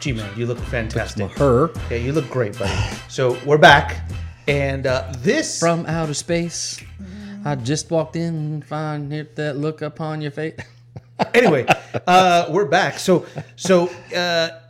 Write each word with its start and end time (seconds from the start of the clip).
G 0.00 0.12
man, 0.12 0.30
you 0.38 0.46
look 0.46 0.58
fantastic. 0.58 1.28
Her 1.32 1.70
Yeah, 1.90 1.96
you 1.96 2.12
look 2.12 2.30
great, 2.30 2.56
buddy. 2.56 2.72
So 3.08 3.36
we're 3.44 3.58
back, 3.58 4.08
and 4.46 4.86
uh, 4.86 5.12
this 5.18 5.58
from 5.58 5.86
outer 5.86 6.14
space. 6.14 6.80
I 7.44 7.56
just 7.56 7.90
walked 7.90 8.14
in 8.14 8.34
and 8.34 8.64
find 8.64 9.10
hit 9.10 9.34
that 9.36 9.56
look 9.56 9.82
upon 9.82 10.20
your 10.20 10.30
face. 10.30 10.56
anyway, 11.34 11.66
uh, 12.06 12.46
we're 12.48 12.66
back. 12.66 13.00
So, 13.00 13.26
so 13.56 13.88
uh, 14.14 14.60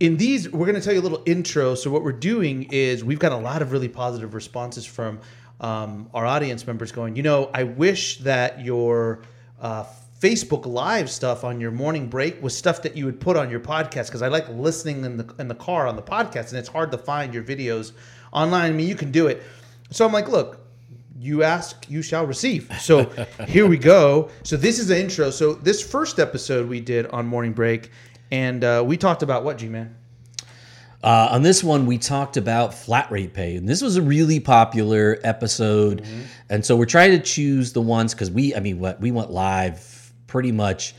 in 0.00 0.18
these, 0.18 0.50
we're 0.50 0.66
going 0.66 0.78
to 0.78 0.82
tell 0.82 0.92
you 0.92 1.00
a 1.00 1.02
little 1.02 1.22
intro. 1.24 1.74
So, 1.74 1.90
what 1.90 2.02
we're 2.02 2.12
doing 2.12 2.64
is 2.70 3.02
we've 3.02 3.18
got 3.18 3.32
a 3.32 3.36
lot 3.36 3.62
of 3.62 3.72
really 3.72 3.88
positive 3.88 4.34
responses 4.34 4.84
from 4.84 5.18
um, 5.62 6.10
our 6.12 6.26
audience 6.26 6.66
members 6.66 6.92
going, 6.92 7.16
you 7.16 7.22
know, 7.22 7.50
I 7.54 7.62
wish 7.62 8.18
that 8.18 8.62
your 8.62 9.22
uh, 9.62 9.84
Facebook 10.24 10.64
Live 10.64 11.10
stuff 11.10 11.44
on 11.44 11.60
your 11.60 11.70
morning 11.70 12.06
break 12.08 12.42
was 12.42 12.56
stuff 12.56 12.80
that 12.80 12.96
you 12.96 13.04
would 13.04 13.20
put 13.20 13.36
on 13.36 13.50
your 13.50 13.60
podcast 13.60 14.06
because 14.06 14.22
I 14.22 14.28
like 14.28 14.48
listening 14.48 15.04
in 15.04 15.18
the 15.18 15.34
in 15.38 15.48
the 15.48 15.54
car 15.54 15.86
on 15.86 15.96
the 15.96 16.02
podcast, 16.02 16.48
and 16.48 16.58
it's 16.58 16.68
hard 16.70 16.90
to 16.92 16.96
find 16.96 17.34
your 17.34 17.42
videos 17.42 17.92
online. 18.32 18.70
I 18.70 18.74
mean, 18.74 18.88
you 18.88 18.94
can 18.94 19.10
do 19.10 19.26
it. 19.26 19.42
So 19.90 20.06
I'm 20.06 20.14
like, 20.14 20.30
look, 20.30 20.60
you 21.18 21.42
ask, 21.42 21.84
you 21.90 22.00
shall 22.00 22.24
receive. 22.24 22.72
So 22.80 23.04
here 23.46 23.66
we 23.66 23.76
go. 23.76 24.30
So 24.44 24.56
this 24.56 24.78
is 24.78 24.88
the 24.88 24.98
intro. 24.98 25.28
So 25.28 25.52
this 25.52 25.86
first 25.86 26.18
episode 26.18 26.70
we 26.70 26.80
did 26.80 27.04
on 27.08 27.26
morning 27.26 27.52
break, 27.52 27.90
and 28.30 28.64
uh, 28.64 28.82
we 28.86 28.96
talked 28.96 29.22
about 29.22 29.44
what, 29.44 29.58
G 29.58 29.68
man? 29.68 29.94
Uh, 31.02 31.28
on 31.32 31.42
this 31.42 31.62
one, 31.62 31.84
we 31.84 31.98
talked 31.98 32.38
about 32.38 32.72
flat 32.72 33.10
rate 33.10 33.34
pay, 33.34 33.56
and 33.56 33.68
this 33.68 33.82
was 33.82 33.98
a 33.98 34.02
really 34.02 34.40
popular 34.40 35.18
episode. 35.22 36.02
And 36.48 36.64
so 36.64 36.76
we're 36.76 36.86
trying 36.86 37.10
to 37.10 37.20
choose 37.20 37.74
the 37.74 37.82
ones 37.82 38.14
because 38.14 38.30
we, 38.30 38.54
I 38.54 38.60
mean, 38.60 38.78
what 38.78 39.02
we 39.02 39.10
went 39.10 39.30
live 39.30 39.93
pretty 40.34 40.50
much 40.50 40.96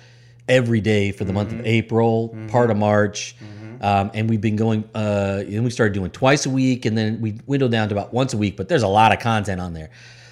every 0.48 0.80
day 0.80 1.12
for 1.12 1.26
the 1.26 1.34
month 1.34 1.52
of 1.52 1.60
April, 1.66 2.34
part 2.48 2.72
of 2.72 2.78
March, 2.78 3.36
um, 3.82 4.10
and 4.14 4.30
we've 4.30 4.40
been 4.40 4.56
going. 4.56 4.82
Uh, 4.96 5.44
and 5.46 5.62
we 5.66 5.70
started 5.70 5.94
doing 5.94 6.10
twice 6.10 6.46
a 6.46 6.50
week, 6.50 6.86
and 6.86 6.98
then 6.98 7.20
we 7.20 7.32
dwindled 7.32 7.70
down 7.70 7.90
to 7.90 7.96
about 7.96 8.14
once 8.14 8.34
a 8.34 8.38
week. 8.38 8.56
But 8.56 8.70
there's 8.70 8.84
a 8.84 8.88
lot 8.88 9.12
of 9.12 9.20
content 9.20 9.60
on 9.60 9.74
there. 9.74 9.90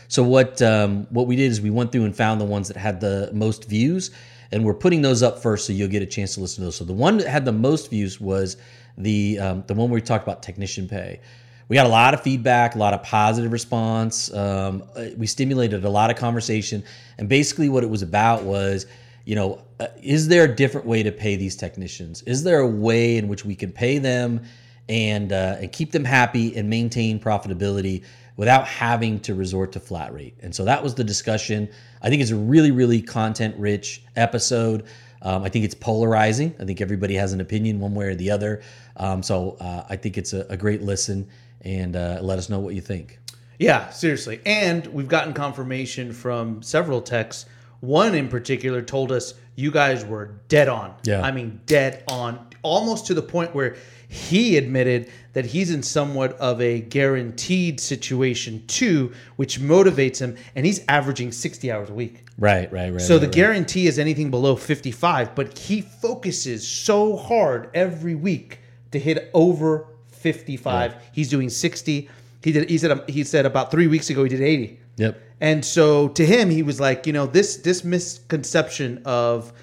So 0.08 0.24
what 0.24 0.62
um, 0.62 1.06
what 1.10 1.28
we 1.28 1.36
did 1.36 1.52
is 1.52 1.60
we 1.60 1.70
went 1.70 1.92
through 1.92 2.06
and 2.06 2.16
found 2.16 2.40
the 2.40 2.46
ones 2.46 2.70
that 2.70 2.78
had 2.78 3.02
the 3.02 3.30
most 3.34 3.68
views, 3.68 4.12
and 4.54 4.64
we're 4.64 4.74
putting 4.74 5.02
those 5.02 5.22
up 5.22 5.40
first, 5.40 5.68
so 5.68 5.74
you'll 5.74 5.90
get 5.90 6.02
a 6.02 6.06
chance 6.06 6.36
to 6.36 6.40
listen 6.40 6.62
to 6.62 6.68
those. 6.68 6.78
So 6.78 6.86
the 6.86 6.94
one 6.94 7.18
that 7.18 7.28
had 7.28 7.44
the 7.44 7.52
most 7.52 7.90
views 7.90 8.22
was 8.22 8.56
the 8.98 9.38
um, 9.38 9.66
the 9.68 9.74
one 9.74 9.90
where 9.90 9.96
we 9.96 10.02
talked 10.02 10.24
about 10.24 10.42
technician 10.42 10.88
pay. 10.88 11.20
We 11.70 11.76
got 11.76 11.86
a 11.86 11.90
lot 11.90 12.14
of 12.14 12.22
feedback, 12.22 12.76
a 12.76 12.78
lot 12.78 12.94
of 12.94 13.04
positive 13.04 13.52
response. 13.52 14.34
Um, 14.34 14.84
uh, 14.96 15.06
we 15.18 15.28
stimulated 15.28 15.86
a 15.86 15.90
lot 15.90 16.10
of 16.10 16.18
conversation, 16.18 16.84
and 17.18 17.30
basically 17.30 17.70
what 17.70 17.84
it 17.84 17.90
was 17.90 18.02
about 18.02 18.44
was, 18.44 18.86
you 19.26 19.36
know, 19.36 19.64
uh, 19.80 19.88
is 20.02 20.28
there 20.28 20.44
a 20.44 20.56
different 20.56 20.86
way 20.86 21.04
to 21.04 21.12
pay 21.12 21.36
these 21.36 21.56
technicians? 21.56 22.22
Is 22.24 22.44
there 22.44 22.60
a 22.60 22.68
way 22.68 23.18
in 23.18 23.28
which 23.28 23.46
we 23.46 23.56
can 23.56 23.72
pay 23.72 23.98
them 23.98 24.42
and 24.90 25.32
uh, 25.32 25.58
and 25.60 25.72
keep 25.72 25.92
them 25.92 26.04
happy 26.04 26.56
and 26.56 26.70
maintain 26.70 27.20
profitability 27.20 28.04
without 28.36 28.68
having 28.68 29.20
to 29.22 29.34
resort 29.34 29.72
to 29.74 29.80
flat 29.80 30.14
rate? 30.14 30.38
And 30.42 30.54
so 30.54 30.66
that 30.66 30.84
was 30.84 30.96
the 30.96 31.04
discussion. 31.04 31.70
I 32.02 32.10
think 32.10 32.22
it's 32.22 32.32
a 32.32 32.36
really, 32.36 32.72
really 32.72 33.02
content 33.02 33.56
rich 33.58 34.04
episode. 34.16 34.86
Um, 35.22 35.44
I 35.44 35.50
think 35.50 35.64
it's 35.64 35.76
polarizing. 35.76 36.54
I 36.60 36.66
think 36.66 36.82
everybody 36.82 37.16
has 37.16 37.32
an 37.32 37.40
opinion 37.40 37.80
one 37.80 37.96
way 37.96 38.08
or 38.08 38.16
the 38.16 38.30
other. 38.30 38.62
Um, 38.98 39.24
so 39.24 39.56
uh, 39.62 39.86
I 39.90 39.96
think 39.96 40.18
it's 40.18 40.34
a, 40.34 40.46
a 40.50 40.58
great 40.58 40.82
listen, 40.82 41.28
and 41.64 41.96
uh, 41.96 42.20
let 42.22 42.38
us 42.38 42.50
know 42.50 42.60
what 42.60 42.76
you 42.76 42.82
think. 42.82 43.20
Yeah, 43.60 43.90
seriously. 43.92 44.42
And 44.46 44.86
we've 44.88 45.08
gotten 45.08 45.34
confirmation 45.34 46.12
from 46.12 46.62
several 46.62 47.02
techs. 47.02 47.46
One 47.80 48.16
in 48.16 48.30
particular 48.30 48.82
told 48.82 49.12
us 49.12 49.34
you 49.56 49.72
guys 49.72 50.06
were 50.06 50.40
dead 50.48 50.68
on. 50.68 50.96
Yeah. 51.04 51.22
I 51.22 51.32
mean, 51.32 51.62
dead 51.66 52.04
on, 52.08 52.48
almost 52.62 53.08
to 53.08 53.14
the 53.14 53.22
point 53.22 53.54
where 53.54 53.76
he 54.08 54.58
admitted 54.58 55.12
that 55.34 55.46
he's 55.46 55.72
in 55.72 55.84
somewhat 55.84 56.34
of 56.34 56.62
a 56.62 56.82
guaranteed 56.82 57.80
situation 57.80 58.64
too, 58.68 59.14
which 59.36 59.60
motivates 59.60 60.20
him. 60.20 60.38
And 60.56 60.66
he's 60.66 60.84
averaging 60.88 61.32
60 61.32 61.72
hours 61.72 61.90
a 61.90 61.94
week. 61.94 62.26
Right, 62.38 62.72
right, 62.72 62.92
right. 62.92 63.02
So 63.02 63.16
right, 63.16 63.22
the 63.22 63.28
right. 63.28 63.36
guarantee 63.36 63.88
is 63.88 64.00
anything 64.00 64.32
below 64.32 64.56
55, 64.56 65.36
but 65.36 65.58
he 65.58 65.82
focuses 65.82 66.68
so 66.68 67.16
hard 67.16 67.70
every 67.74 68.16
week 68.16 68.60
to 68.92 69.00
hit 69.00 69.30
over 69.34 69.88
55. 70.24 70.96
He's 71.12 71.30
doing 71.30 71.50
60. 71.50 72.10
He 72.44 72.52
did 72.52 72.70
he 72.70 72.78
said 72.78 72.92
um, 72.92 73.02
he 73.08 73.24
said 73.24 73.46
about 73.46 73.70
3 73.72 73.88
weeks 73.88 74.10
ago 74.10 74.24
he 74.24 74.30
did 74.30 74.42
80. 74.42 74.80
Yep. 74.98 75.22
And 75.42 75.64
so 75.64 76.08
to 76.10 76.26
him 76.26 76.50
he 76.50 76.64
was 76.64 76.80
like, 76.80 77.06
you 77.08 77.14
know, 77.14 77.26
this 77.28 77.58
this 77.58 77.84
misconception 77.84 79.02
of 79.06 79.54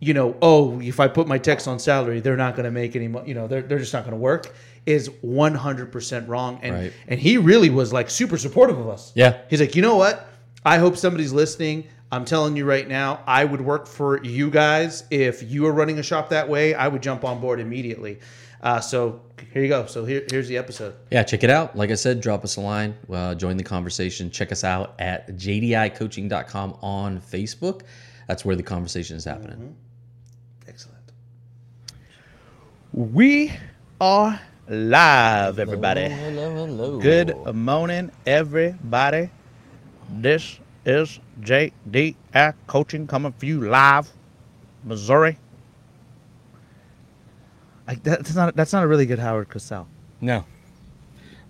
you 0.00 0.14
know, 0.14 0.36
oh, 0.42 0.80
if 0.80 0.98
I 0.98 1.06
put 1.06 1.28
my 1.28 1.38
techs 1.38 1.68
on 1.68 1.78
salary, 1.78 2.18
they're 2.20 2.36
not 2.36 2.56
going 2.56 2.64
to 2.64 2.72
make 2.72 2.96
any 2.96 3.06
money, 3.06 3.28
you 3.28 3.34
know, 3.34 3.46
they're, 3.46 3.62
they're 3.62 3.78
just 3.78 3.92
not 3.92 4.02
going 4.04 4.16
to 4.16 4.24
work 4.32 4.52
is 4.84 5.08
100% 5.24 6.28
wrong 6.28 6.58
and 6.62 6.74
Right. 6.74 6.92
and 7.06 7.20
he 7.20 7.36
really 7.36 7.70
was 7.70 7.92
like 7.92 8.10
super 8.10 8.36
supportive 8.36 8.78
of 8.78 8.88
us. 8.88 9.12
Yeah. 9.14 9.38
He's 9.48 9.60
like, 9.60 9.76
you 9.76 9.82
know 9.82 9.96
what? 9.96 10.28
I 10.64 10.78
hope 10.78 10.96
somebody's 10.96 11.32
listening. 11.32 11.84
I'm 12.12 12.26
telling 12.26 12.56
you 12.56 12.66
right 12.66 12.86
now, 12.86 13.24
I 13.26 13.42
would 13.46 13.62
work 13.62 13.86
for 13.86 14.22
you 14.22 14.50
guys 14.50 15.04
if 15.10 15.42
you 15.42 15.62
were 15.62 15.72
running 15.72 15.98
a 15.98 16.02
shop 16.02 16.28
that 16.28 16.46
way. 16.46 16.74
I 16.74 16.86
would 16.86 17.02
jump 17.02 17.24
on 17.24 17.40
board 17.40 17.58
immediately. 17.58 18.20
Uh, 18.62 18.80
so 18.80 19.22
here 19.50 19.62
you 19.62 19.68
go. 19.68 19.86
So 19.86 20.04
here, 20.04 20.22
here's 20.30 20.46
the 20.46 20.58
episode. 20.58 20.94
Yeah, 21.10 21.22
check 21.22 21.42
it 21.42 21.48
out. 21.48 21.74
Like 21.74 21.90
I 21.90 21.94
said, 21.94 22.20
drop 22.20 22.44
us 22.44 22.56
a 22.56 22.60
line, 22.60 22.94
uh, 23.10 23.34
join 23.34 23.56
the 23.56 23.64
conversation. 23.64 24.30
Check 24.30 24.52
us 24.52 24.62
out 24.62 24.94
at 24.98 25.26
jdicoaching.com 25.36 26.78
on 26.82 27.18
Facebook. 27.18 27.80
That's 28.28 28.44
where 28.44 28.56
the 28.56 28.62
conversation 28.62 29.16
is 29.16 29.24
happening. 29.24 29.74
Excellent. 30.68 31.12
We 32.92 33.52
are 34.02 34.38
live, 34.68 35.58
everybody. 35.58 36.10
Hello, 36.10 36.54
hello. 36.54 37.00
Good 37.00 37.54
morning, 37.54 38.10
everybody. 38.26 39.30
This 40.10 40.58
is 40.84 41.20
JDI 41.40 42.54
Coaching 42.66 43.06
coming 43.06 43.32
for 43.32 43.46
you 43.46 43.60
live, 43.62 44.10
Missouri. 44.84 45.38
I, 47.86 47.94
that's 47.96 48.34
not 48.34 48.54
that's 48.54 48.72
not 48.72 48.84
a 48.84 48.86
really 48.86 49.06
good 49.06 49.18
Howard 49.18 49.48
Cosell. 49.48 49.86
No. 50.20 50.44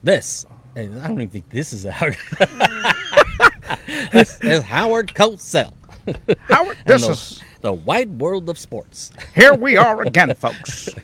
This, 0.03 0.47
I 0.75 0.87
don't 0.87 1.13
even 1.13 1.29
think 1.29 1.49
this 1.51 1.73
is 1.73 1.85
a 1.85 1.93
Howard. 1.93 2.17
this 4.13 4.41
is 4.41 4.63
Howard 4.63 5.15
Cosell. 5.15 5.73
Howard, 6.49 6.79
this 6.87 7.07
is 7.07 7.43
the 7.63 7.73
wide 7.73 8.21
world 8.21 8.49
of 8.49 8.59
sports. 8.59 9.11
here 9.35 9.55
we 9.55 9.77
are 9.77 10.03
again, 10.03 10.35
folks. 10.35 10.89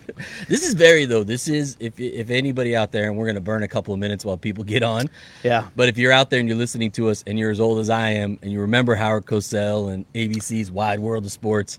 This 0.48 0.64
is 0.66 0.74
very 0.74 1.04
though. 1.04 1.22
This 1.22 1.46
is 1.46 1.76
if 1.78 1.98
if 2.00 2.28
anybody 2.30 2.74
out 2.74 2.90
there, 2.90 3.06
and 3.08 3.16
we're 3.16 3.26
gonna 3.28 3.40
burn 3.40 3.62
a 3.62 3.68
couple 3.68 3.94
of 3.94 4.00
minutes 4.00 4.24
while 4.24 4.36
people 4.36 4.64
get 4.64 4.82
on. 4.82 5.08
Yeah. 5.44 5.68
But 5.76 5.88
if 5.88 5.96
you're 5.96 6.10
out 6.10 6.28
there 6.30 6.40
and 6.40 6.48
you're 6.48 6.58
listening 6.58 6.90
to 6.92 7.08
us 7.08 7.22
and 7.28 7.38
you're 7.38 7.52
as 7.52 7.60
old 7.60 7.78
as 7.78 7.88
I 7.88 8.10
am, 8.10 8.36
and 8.42 8.50
you 8.50 8.60
remember 8.60 8.96
Howard 8.96 9.26
Cosell 9.26 9.92
and 9.94 10.04
ABC's 10.14 10.72
Wide 10.72 10.98
World 10.98 11.24
of 11.24 11.30
Sports, 11.30 11.78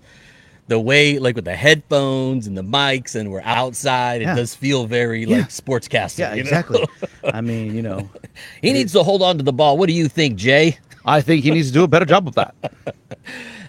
the 0.68 0.80
way 0.80 1.18
like 1.18 1.36
with 1.36 1.44
the 1.44 1.54
headphones 1.54 2.46
and 2.46 2.56
the 2.56 2.62
mics, 2.64 3.14
and 3.14 3.30
we're 3.30 3.42
outside, 3.44 4.22
it 4.22 4.24
Yeah. 4.24 4.36
does 4.36 4.54
feel 4.54 4.86
very 4.86 5.24
Yeah. 5.26 5.36
like 5.40 5.48
sportscaster. 5.50 6.20
Yeah, 6.20 6.30
you 6.32 6.36
know? 6.42 6.48
exactly. 6.48 6.88
I 7.24 7.42
mean, 7.42 7.74
you 7.76 7.82
know, 7.82 8.08
he 8.62 8.72
needs 8.72 8.92
to 8.94 9.02
hold 9.02 9.20
on 9.20 9.36
to 9.36 9.44
the 9.44 9.52
ball. 9.52 9.76
What 9.76 9.88
do 9.88 9.92
you 9.92 10.08
think, 10.08 10.36
Jay? 10.38 10.78
I 11.04 11.20
think 11.20 11.44
he 11.44 11.50
needs 11.50 11.68
to 11.68 11.74
do 11.74 11.84
a 11.84 11.88
better 11.88 12.06
job 12.06 12.26
of 12.26 12.36
that. 12.36 12.54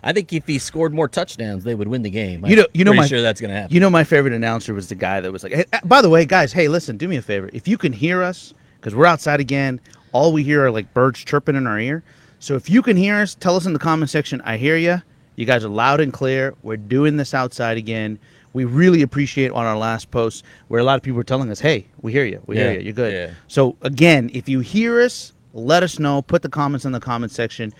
I 0.03 0.13
think 0.13 0.33
if 0.33 0.47
he 0.47 0.57
scored 0.57 0.93
more 0.93 1.07
touchdowns, 1.07 1.63
they 1.63 1.75
would 1.75 1.87
win 1.87 2.01
the 2.01 2.09
game. 2.09 2.45
You 2.45 2.55
know, 2.55 2.67
you 2.73 2.83
know, 2.83 2.93
my 2.93 3.07
sure 3.07 3.21
that's 3.21 3.39
gonna 3.39 3.53
happen. 3.53 3.73
You 3.73 3.79
know, 3.79 3.89
my 3.89 4.03
favorite 4.03 4.33
announcer 4.33 4.73
was 4.73 4.89
the 4.89 4.95
guy 4.95 5.21
that 5.21 5.31
was 5.31 5.43
like, 5.43 5.53
hey, 5.53 5.65
uh, 5.73 5.79
by 5.85 6.01
the 6.01 6.09
way, 6.09 6.25
guys, 6.25 6.51
hey, 6.51 6.67
listen, 6.67 6.97
do 6.97 7.07
me 7.07 7.17
a 7.17 7.21
favor. 7.21 7.49
If 7.53 7.67
you 7.67 7.77
can 7.77 7.93
hear 7.93 8.23
us, 8.23 8.53
because 8.79 8.95
we're 8.95 9.05
outside 9.05 9.39
again, 9.39 9.79
all 10.11 10.33
we 10.33 10.43
hear 10.43 10.65
are 10.65 10.71
like 10.71 10.93
birds 10.93 11.23
chirping 11.23 11.55
in 11.55 11.67
our 11.67 11.79
ear. 11.79 12.03
So 12.39 12.55
if 12.55 12.69
you 12.69 12.81
can 12.81 12.97
hear 12.97 13.17
us, 13.17 13.35
tell 13.35 13.55
us 13.55 13.67
in 13.67 13.73
the 13.73 13.79
comment 13.79 14.09
section, 14.09 14.41
I 14.41 14.57
hear 14.57 14.75
you. 14.75 15.01
You 15.35 15.45
guys 15.45 15.63
are 15.63 15.69
loud 15.69 16.01
and 16.01 16.11
clear. 16.11 16.55
We're 16.63 16.77
doing 16.77 17.17
this 17.17 17.33
outside 17.33 17.77
again. 17.77 18.17
We 18.53 18.65
really 18.65 19.03
appreciate 19.03 19.51
on 19.51 19.65
our 19.65 19.77
last 19.77 20.11
post 20.11 20.43
where 20.67 20.81
a 20.81 20.83
lot 20.83 20.95
of 20.95 21.03
people 21.03 21.17
were 21.17 21.23
telling 21.23 21.51
us, 21.51 21.59
hey, 21.59 21.85
we 22.01 22.11
hear 22.11 22.25
you. 22.25 22.41
We 22.47 22.57
Yeah, 22.57 22.63
hear 22.63 22.79
you. 22.79 22.85
You're 22.85 22.93
good. 22.93 23.13
yeah. 23.13 23.35
So 23.47 23.77
again, 23.83 24.31
if 24.33 24.49
you 24.49 24.59
hear 24.59 24.99
us, 24.99 25.33
let 25.53 25.83
us 25.83 25.99
know. 25.99 26.21
Put 26.21 26.41
the 26.41 26.49
comments 26.49 26.85
in 26.85 26.91
the 26.91 26.99
comment 26.99 27.31
section. 27.31 27.73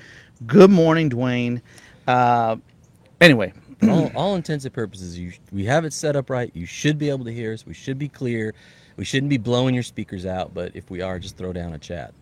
Good 0.48 0.70
morning, 0.72 1.10
Dwayne. 1.10 1.62
Uh, 2.12 2.58
anyway, 3.22 3.54
all, 3.84 4.12
all 4.16 4.36
intents 4.36 4.66
and 4.66 4.74
purposes, 4.74 5.18
you, 5.18 5.32
we 5.52 5.64
have 5.64 5.86
it 5.86 5.94
set 5.94 6.16
up 6.18 6.30
right. 6.30 6.52
You 6.54 6.66
should 6.66 6.98
be 6.98 7.10
able 7.10 7.24
to 7.24 7.34
hear 7.34 7.54
us. 7.54 7.66
We 7.66 7.74
should 7.74 7.98
be 7.98 8.10
clear. 8.10 8.54
We 8.98 9.06
shouldn't 9.06 9.30
be 9.30 9.38
blowing 9.38 9.74
your 9.74 9.84
speakers 9.84 10.26
out. 10.26 10.54
But 10.54 10.76
if 10.76 10.90
we 10.92 11.02
are, 11.02 11.20
just 11.20 11.38
throw 11.38 11.54
down 11.54 11.74
a 11.74 11.78
chat. 11.78 12.14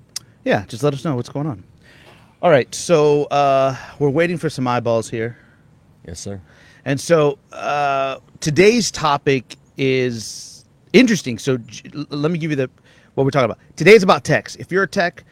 Yeah, 0.45 0.63
just 0.67 0.83
let 0.83 0.93
us 0.93 1.03
know 1.03 1.15
what's 1.15 1.29
going 1.29 1.47
on. 1.47 1.63
All 2.41 2.51
right, 2.51 2.73
so 2.73 3.25
uh, 3.25 3.75
we're 3.97 4.11
waiting 4.11 4.37
for 4.37 4.49
some 4.49 4.67
eyeballs 4.67 5.09
here. 5.09 5.37
Yes, 6.07 6.19
sir. 6.19 6.39
And 6.85 6.99
so 6.99 7.39
uh, 7.51 8.19
today's 8.39 8.91
topic 8.91 9.57
is 9.75 10.65
interesting. 10.93 11.39
So 11.39 11.57
j- 11.57 11.89
let 12.09 12.31
me 12.31 12.37
give 12.37 12.51
you 12.51 12.55
the 12.55 12.69
what 13.15 13.23
we're 13.23 13.31
talking 13.31 13.45
about. 13.45 13.57
Today's 13.75 14.03
about 14.03 14.23
techs. 14.23 14.55
If 14.55 14.71
you're 14.71 14.83
a 14.83 14.87
tech, 14.87 15.25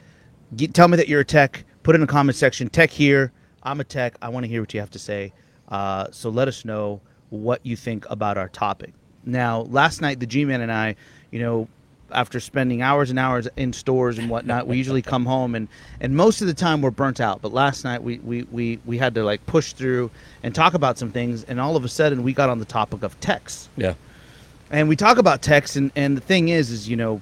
get, 0.56 0.74
tell 0.74 0.88
me 0.88 0.98
that 0.98 1.07
you're 1.07 1.21
a 1.21 1.25
tech. 1.25 1.63
Put 1.83 1.95
in 1.95 2.01
the 2.01 2.07
comment 2.07 2.36
section. 2.36 2.69
Tech 2.69 2.89
here. 2.89 3.31
I'm 3.68 3.81
a 3.81 3.84
tech. 3.84 4.16
I 4.22 4.30
want 4.30 4.46
to 4.46 4.48
hear 4.48 4.62
what 4.62 4.74
you 4.74 4.80
have 4.80 4.92
to 4.92 5.00
say. 5.00 5.34
Uh, 5.68 6.08
so 6.12 6.30
let 6.30 6.48
us 6.48 6.64
know 6.64 7.02
what 7.30 7.60
you 7.66 7.75
think 7.75 8.10
about 8.10 8.38
our 8.38 8.48
topic. 8.48 8.94
Now, 9.25 9.62
last 9.64 10.02
night, 10.02 10.22
the 10.22 10.25
G-Man 10.25 10.62
and 10.62 10.72
I, 10.72 10.96
you 11.31 11.40
know, 11.40 11.68
after 12.10 12.40
spending 12.40 12.81
hours 12.81 13.10
and 13.10 13.19
hours 13.19 13.50
in 13.58 13.74
stores 13.74 14.18
and 14.18 14.30
whatnot, 14.30 14.68
we 14.68 14.78
usually 14.78 15.02
come 15.02 15.25
home 15.36 15.54
and, 15.54 15.68
and 16.00 16.16
most 16.16 16.40
of 16.40 16.48
the 16.48 16.54
time 16.54 16.81
we're 16.81 16.92
burnt 16.92 17.19
out. 17.19 17.42
But 17.42 17.52
last 17.52 17.84
night 17.84 18.02
we, 18.02 18.19
we, 18.19 18.44
we, 18.44 18.80
we 18.86 18.98
had 18.98 19.14
to 19.16 19.25
like 19.25 19.46
push 19.46 19.74
through 19.74 20.12
and 20.44 20.56
talk 20.56 20.74
about 20.74 20.98
some 20.98 21.12
things. 21.12 21.44
And 21.44 21.60
all 21.60 21.75
of 21.75 21.84
a 21.84 21.90
sudden 21.90 22.24
we 22.24 22.31
got 22.31 22.50
on 22.50 22.60
the 22.60 22.66
topic 22.66 23.04
of 23.04 23.20
text. 23.20 23.68
Yeah. 23.75 23.96
And 24.72 24.88
we 24.88 24.96
talk 24.96 25.18
about 25.18 25.42
text. 25.42 25.75
And, 25.75 25.92
and 25.98 26.16
the 26.16 26.22
thing 26.22 26.48
is, 26.48 26.72
is, 26.72 26.88
you 26.88 26.96
know, 26.96 27.22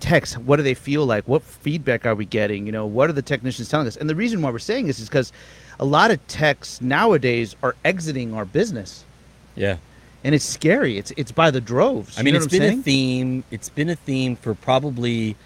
text, 0.00 0.38
what 0.38 0.56
do 0.56 0.62
they 0.62 0.74
feel 0.74 1.04
like? 1.06 1.26
What 1.26 1.42
feedback 1.42 2.06
are 2.06 2.14
we 2.14 2.24
getting? 2.24 2.66
You 2.66 2.72
know, 2.72 2.86
what 2.86 3.10
are 3.10 3.12
the 3.12 3.22
technicians 3.22 3.68
telling 3.68 3.86
us? 3.86 3.96
And 3.96 4.08
the 4.08 4.14
reason 4.14 4.42
why 4.42 4.50
we're 4.50 4.58
saying 4.58 4.86
this 4.86 4.98
is 4.98 5.08
because 5.08 5.32
a 5.80 5.84
lot 5.84 6.10
of 6.10 6.24
techs 6.26 6.80
nowadays 6.80 7.56
are 7.62 7.76
exiting 7.84 8.34
our 8.34 8.44
business. 8.44 9.04
Yeah. 9.54 9.78
And 10.24 10.34
it's 10.34 10.44
scary. 10.44 10.98
It's 10.98 11.12
it's 11.16 11.32
by 11.32 11.50
the 11.50 11.60
droves. 11.60 12.18
I 12.18 12.22
mean, 12.22 12.34
it's 12.34 12.46
been 12.46 12.60
saying? 12.60 12.80
a 12.80 12.82
theme. 12.82 13.44
It's 13.50 13.68
been 13.68 13.88
a 13.88 13.96
theme 13.96 14.34
for 14.36 14.54
probably 14.54 15.36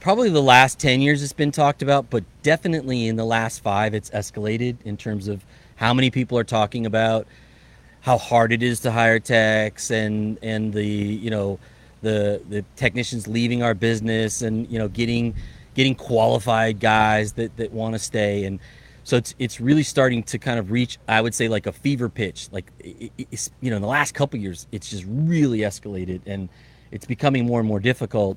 probably 0.00 0.30
the 0.30 0.42
last 0.42 0.78
10 0.78 1.00
years 1.00 1.22
it's 1.22 1.32
been 1.32 1.52
talked 1.52 1.82
about, 1.82 2.10
but 2.10 2.24
definitely 2.42 3.06
in 3.06 3.16
the 3.16 3.24
last 3.24 3.62
5 3.62 3.94
it's 3.94 4.10
escalated 4.10 4.76
in 4.84 4.96
terms 4.96 5.28
of 5.28 5.44
how 5.76 5.94
many 5.94 6.10
people 6.10 6.38
are 6.38 6.44
talking 6.44 6.86
about 6.86 7.26
how 8.00 8.18
hard 8.18 8.52
it 8.52 8.62
is 8.62 8.80
to 8.80 8.92
hire 8.92 9.18
techs 9.18 9.90
and 9.90 10.38
and 10.42 10.72
the, 10.72 10.86
you 10.86 11.30
know, 11.30 11.58
the 12.02 12.40
the 12.48 12.64
technicians 12.76 13.26
leaving 13.26 13.62
our 13.62 13.74
business 13.74 14.42
and, 14.42 14.70
you 14.70 14.78
know, 14.78 14.88
getting 14.88 15.34
getting 15.74 15.94
qualified 15.94 16.80
guys 16.80 17.32
that 17.34 17.56
that 17.56 17.72
want 17.72 17.94
to 17.94 17.98
stay 17.98 18.44
and 18.44 18.58
so 19.04 19.16
it's 19.16 19.34
it's 19.38 19.60
really 19.60 19.84
starting 19.84 20.22
to 20.24 20.38
kind 20.38 20.58
of 20.58 20.70
reach 20.72 20.98
I 21.06 21.20
would 21.20 21.34
say 21.34 21.48
like 21.48 21.66
a 21.66 21.72
fever 21.72 22.08
pitch. 22.08 22.48
Like 22.50 22.72
it, 22.80 23.12
it- 23.18 23.28
it's 23.30 23.50
you 23.60 23.70
know 23.70 23.76
in 23.76 23.82
the 23.82 23.88
last 23.88 24.14
couple 24.14 24.38
years 24.40 24.66
it's 24.72 24.90
just 24.90 25.04
really 25.06 25.60
escalated 25.60 26.22
and 26.26 26.48
it's 26.90 27.06
becoming 27.06 27.46
more 27.46 27.60
and 27.60 27.68
more 27.68 27.80
difficult. 27.80 28.36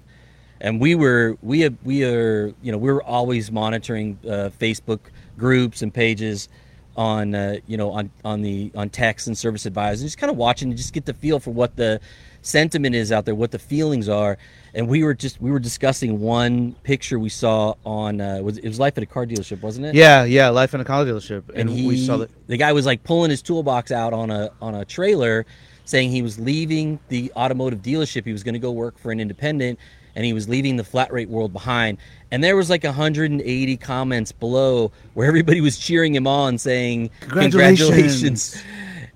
And 0.62 0.80
we 0.82 0.94
were 0.94 1.38
we 1.42 1.62
have, 1.62 1.76
we 1.84 2.04
are 2.04 2.54
you 2.62 2.72
know 2.72 2.78
we 2.78 2.92
were 2.92 3.02
always 3.04 3.52
monitoring 3.52 4.20
uh, 4.26 4.50
Facebook 4.60 5.00
groups 5.38 5.82
and 5.82 5.94
pages 5.94 6.50
on 6.98 7.34
uh, 7.34 7.56
you 7.66 7.78
know 7.78 7.92
on 7.92 8.12
on 8.26 8.42
the 8.42 8.72
on 8.76 8.90
techs 8.90 9.26
and 9.28 9.38
service 9.38 9.66
advisors 9.66 10.04
just 10.04 10.18
kind 10.18 10.30
of 10.30 10.38
watching 10.38 10.70
to 10.70 10.76
just 10.76 10.94
get 10.94 11.06
the 11.06 11.14
feel 11.14 11.40
for 11.40 11.52
what 11.52 11.76
the 11.78 12.00
sentiment 12.42 12.96
is 12.96 13.12
out 13.12 13.26
there 13.26 13.36
what 13.36 13.52
the 13.52 13.60
feelings 13.60 14.10
are. 14.10 14.38
And 14.74 14.88
we 14.88 15.04
were 15.04 15.14
just 15.14 15.42
we 15.42 15.52
were 15.52 15.60
discussing 15.60 16.20
one 16.20 16.74
picture 16.84 17.18
we 17.18 17.30
saw 17.30 17.74
on 17.86 18.22
uh, 18.22 18.40
was 18.42 18.58
it 18.60 18.68
was 18.68 18.80
life 18.80 18.98
at 18.98 19.04
a 19.04 19.08
car 19.08 19.26
dealership 19.26 19.62
wasn't 19.62 19.88
it? 19.88 19.96
Yeah, 19.96 20.26
yeah, 20.26 20.50
life 20.50 20.74
in 20.76 20.82
a 20.82 20.86
car 20.86 21.04
dealership, 21.06 21.50
and, 21.50 21.62
and 21.62 21.70
he, 21.72 21.88
we 21.88 21.98
saw 21.98 22.18
that. 22.18 22.30
the 22.48 22.58
guy 22.58 22.72
was 22.72 22.86
like 22.86 23.04
pulling 23.04 23.32
his 23.32 23.42
toolbox 23.42 23.92
out 23.92 24.14
on 24.14 24.30
a 24.30 24.52
on 24.62 24.76
a 24.76 24.86
trailer 24.86 25.46
saying 25.86 26.12
he 26.12 26.22
was 26.22 26.40
leaving 26.40 27.00
the 27.08 27.32
automotive 27.36 27.82
dealership. 27.82 28.26
He 28.26 28.32
was 28.32 28.44
going 28.44 28.54
to 28.54 28.60
go 28.60 28.72
work 28.72 29.00
for 29.00 29.12
an 29.12 29.20
independent 29.20 29.80
and 30.16 30.26
he 30.26 30.34
was 30.34 30.48
leaving 30.48 30.76
the 30.76 30.84
flat 30.84 31.12
rate 31.12 31.30
world 31.30 31.54
behind. 31.54 31.98
And 32.30 32.44
there 32.44 32.56
was 32.56 32.70
like 32.70 32.84
180 32.84 33.78
comments 33.78 34.32
below 34.32 34.92
where 35.14 35.28
everybody 35.28 35.62
was 35.62 35.80
cheering 35.80 36.14
him 36.14 36.28
on 36.28 36.58
saying 36.60 37.10
Congratulations. 37.22 37.90
congratulations. 37.90 38.64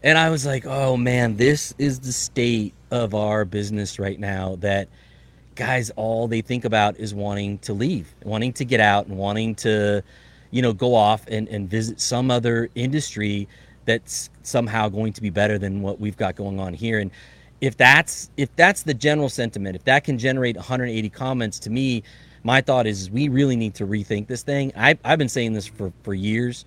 And 0.02 0.18
i 0.18 0.30
was 0.30 0.46
like 0.46 0.66
oh 0.66 0.98
man 0.98 1.38
this 1.38 1.74
is 1.78 2.00
the 2.02 2.12
state 2.12 2.74
of 2.94 3.13
our 3.16 3.44
business 3.44 4.00
right 4.00 4.19
now 4.19 4.56
that 4.62 4.88
guys 5.56 5.90
all 5.95 6.28
they 6.28 6.42
think 6.42 6.63
about 6.63 6.98
is 6.98 7.13
wanting 7.13 7.57
to 7.60 7.74
leave 7.74 8.13
wanting 8.24 8.54
to 8.54 8.63
get 8.63 8.80
out 8.80 9.07
and 9.07 9.18
wanting 9.18 9.56
to 9.56 10.04
you 10.51 10.62
know 10.62 10.72
go 10.72 10.94
off 10.94 11.25
and, 11.28 11.48
and 11.50 11.69
visit 11.69 12.00
some 12.00 12.31
other 12.31 12.69
industry 12.75 13.48
that's 13.86 14.30
somehow 14.44 14.88
going 14.88 15.12
to 15.12 15.22
be 15.22 15.30
better 15.30 15.57
than 15.57 15.81
what 15.81 16.00
we've 16.00 16.18
got 16.18 16.36
going 16.36 16.60
on 16.60 16.74
here. 16.74 17.00
And 17.00 17.12
if 17.62 17.75
that's 17.75 18.30
if 18.38 18.56
that's 18.56 18.84
the 18.84 18.94
general 18.94 19.30
sentiment 19.30 19.75
if 19.75 19.84
that 19.86 20.04
can 20.04 20.18
generate 20.18 20.56
180 20.56 21.10
comments 21.10 21.60
to 21.60 21.69
me 21.69 22.04
my 22.44 22.62
thought 22.62 22.86
is 22.86 23.10
we 23.10 23.30
really 23.30 23.56
need 23.56 23.74
to 23.75 23.88
rethink 23.88 24.28
this 24.28 24.44
thing. 24.44 24.72
I, 24.75 24.98
i've 25.04 25.18
been 25.18 25.30
saying 25.30 25.54
this 25.54 25.66
for, 25.66 25.92
for 26.04 26.13
years 26.13 26.66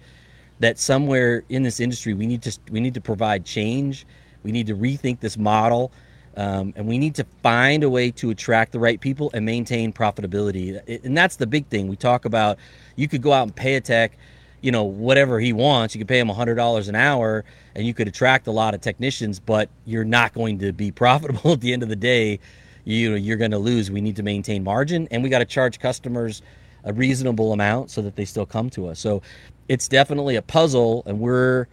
that 0.59 0.79
somewhere 0.79 1.45
in 1.51 1.63
this 1.63 1.81
industry 1.81 2.15
we 2.15 2.27
need 2.27 2.43
to 2.43 2.59
we 2.71 2.81
need 2.81 2.95
to 2.95 3.01
provide 3.01 3.45
change. 3.45 4.07
We 4.43 4.53
need 4.53 4.67
to 4.69 4.75
rethink 4.77 5.21
this 5.21 5.37
model 5.37 5.93
um, 6.37 6.73
and 6.77 6.87
we 6.87 6.99
need 6.99 7.15
to 7.17 7.27
find 7.43 7.83
a 7.83 7.91
way 7.91 8.11
to 8.13 8.31
attract 8.31 8.73
the 8.73 8.79
right 8.79 9.01
people 9.01 9.31
and 9.35 9.45
maintain 9.45 9.93
profitability. 9.93 11.03
And 11.05 11.17
that's 11.17 11.37
the 11.37 11.47
big 11.47 11.67
thing. 11.69 11.89
We 11.89 11.97
talk 11.97 12.25
about 12.25 12.59
you 12.97 13.09
could 13.09 13.23
go 13.23 13.33
out 13.33 13.45
and 13.45 13.57
pay 13.57 13.77
a 13.77 13.81
tech 13.81 14.17
you 14.63 14.73
know 14.73 14.85
whatever 14.85 15.39
he 15.39 15.53
wants. 15.53 15.95
You 15.95 16.01
could 16.01 16.09
pay 16.09 16.19
him 16.19 16.29
$100 16.29 16.89
an 16.89 16.95
hour 16.95 17.45
and 17.75 17.87
you 17.87 17.95
could 17.95 18.09
attract 18.09 18.47
a 18.47 18.51
lot 18.51 18.75
of 18.75 18.81
technicians 18.81 19.39
but 19.39 19.69
you're 19.85 20.05
not 20.05 20.35
going 20.35 20.59
to 20.59 20.73
be 20.73 20.91
profitable 21.05 21.53
at 21.53 21.61
the 21.61 21.73
end 21.73 21.83
of 21.83 21.89
the 21.89 21.97
day. 21.97 22.41
You 22.85 23.11
know 23.11 23.17
you're 23.17 23.37
going 23.37 23.51
to 23.53 23.59
lose. 23.59 23.91
We 23.91 24.01
need 24.01 24.17
to 24.17 24.23
maintain 24.23 24.65
margin 24.65 25.09
and 25.11 25.23
we 25.23 25.29
got 25.29 25.39
to 25.41 25.45
charge 25.45 25.79
customers 25.79 26.43
a 26.85 26.93
reasonable 26.93 27.53
amount 27.53 27.91
so 27.91 28.01
that 28.03 28.17
they 28.17 28.25
still 28.25 28.47
come 28.47 28.71
to 28.71 28.89
us. 28.89 28.99
So 28.99 29.23
it's 29.69 29.89
definitely 29.89 30.37
a 30.37 30.43
puzzle 30.43 31.03
and 31.07 31.19
we're 31.21 31.67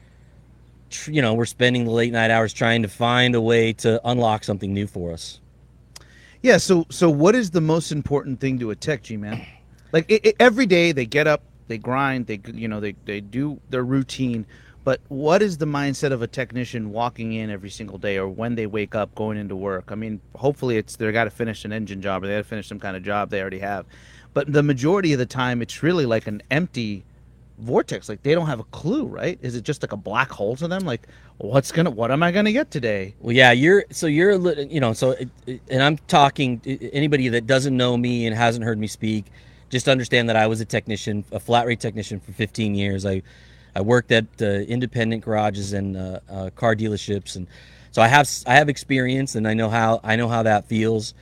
you 1.08 1.22
know 1.22 1.34
we're 1.34 1.46
spending 1.46 1.86
the 1.86 1.92
late 1.92 2.12
night 2.12 2.32
hours 2.32 2.54
trying 2.54 2.82
to 2.82 2.88
find 2.88 3.36
a 3.36 3.42
way 3.42 3.74
to 3.74 4.00
unlock 4.06 4.44
something 4.44 4.74
new 4.74 4.88
for 4.88 5.12
us 5.12 5.40
Yeah. 6.44 6.58
So, 6.58 6.86
so 6.90 7.10
what 7.10 7.36
is 7.36 7.52
the 7.52 7.62
most 7.62 7.92
important 7.92 8.40
thing 8.42 8.60
to 8.60 8.72
a 8.72 8.76
tech 8.76 9.04
G 9.04 9.18
man? 9.18 9.46
Like 9.94 10.12
i 10.12 10.20
i 10.26 10.34
every 10.40 10.66
day 10.66 10.92
they 10.92 11.06
get 11.06 11.28
up, 11.28 11.42
they 11.68 11.78
grind, 11.78 12.28
they 12.28 12.42
you 12.54 12.68
know 12.68 12.80
they 12.80 12.96
they 13.06 13.22
do 13.22 13.62
their 13.70 13.84
routine. 13.84 14.46
But 14.84 15.00
what 15.08 15.42
is 15.42 15.60
the 15.60 15.66
mindset 15.66 16.12
of 16.12 16.22
a 16.22 16.28
technician 16.28 16.92
walking 16.92 17.32
in 17.32 17.50
every 17.50 17.70
single 17.70 17.98
day, 17.98 18.18
or 18.18 18.28
when 18.28 18.56
they 18.56 18.66
wake 18.66 18.96
up 18.96 19.16
going 19.16 19.38
into 19.38 19.56
work? 19.56 19.92
I 19.92 19.96
mean, 19.96 20.20
hopefully 20.36 20.76
it's 20.76 20.98
they 20.98 21.10
got 21.14 21.24
to 21.26 21.30
finish 21.30 21.64
an 21.64 21.72
engine 21.72 22.02
job, 22.02 22.24
or 22.24 22.28
they 22.28 22.34
got 22.34 22.40
to 22.40 22.44
finish 22.44 22.68
some 22.68 22.80
kind 22.80 22.98
of 22.98 23.04
job 23.04 23.30
they 23.30 23.40
already 23.40 23.60
have. 23.60 23.86
But 24.34 24.52
the 24.52 24.64
majority 24.64 25.14
of 25.14 25.20
the 25.20 25.26
time, 25.26 25.62
it's 25.62 25.82
really 25.82 26.06
like 26.06 26.28
an 26.28 26.42
empty 26.52 27.06
vortex. 27.58 28.10
Like 28.10 28.24
they 28.24 28.34
don't 28.34 28.48
have 28.48 28.60
a 28.60 28.66
clue, 28.66 29.06
right? 29.06 29.40
Is 29.42 29.56
it 29.56 29.64
just 29.64 29.84
like 29.84 29.92
a 29.92 29.98
black 29.98 30.32
hole 30.32 30.56
to 30.58 30.68
them? 30.68 30.84
Like, 30.84 31.08
what's 31.38 31.72
gonna, 31.72 31.90
what 31.90 32.12
am 32.12 32.24
I 32.24 32.32
gonna 32.32 32.52
get 32.52 32.72
today? 32.72 33.16
Well, 33.20 33.36
yeah, 33.36 33.52
you're 33.52 33.86
so 33.92 34.08
you're 34.08 34.32
a 34.32 34.38
lit- 34.38 34.72
you 34.72 34.80
know 34.80 34.94
so 34.94 35.16
and 35.70 35.84
I'm 35.84 35.98
talking 36.08 36.62
anybody 36.94 37.30
that 37.30 37.48
doesn't 37.48 37.76
know 37.76 37.98
me 37.98 38.26
and 38.26 38.36
hasn't 38.36 38.66
heard 38.66 38.80
me 38.80 38.88
speak, 38.88 39.26
just 39.70 39.88
understand 39.88 40.30
that 40.30 40.36
I 40.36 40.48
was 40.48 40.62
a 40.62 40.66
technician, 40.66 41.24
a 41.32 41.40
flat 41.40 41.66
rate 41.66 41.80
technician 41.80 42.20
for 42.20 42.32
15 42.32 42.76
years. 42.76 43.06
I 43.06 43.22
I 43.76 43.82
worked 43.82 44.12
at 44.12 44.26
uh, 44.42 44.46
independent 44.46 45.24
garages 45.24 45.74
and 45.74 45.98
uh, 45.98 46.20
uh, 46.30 46.50
car 46.52 46.76
dealerships, 46.76 47.36
and 47.36 47.48
so 47.92 48.02
I 48.02 48.08
have 48.08 48.30
I 48.46 48.56
have 48.56 48.70
experience 48.70 49.36
and 49.36 49.48
I 49.48 49.54
know 49.54 49.70
how 49.70 50.00
I 50.04 50.16
know 50.16 50.28
how 50.28 50.44
that 50.44 50.68
feels. 50.68 51.14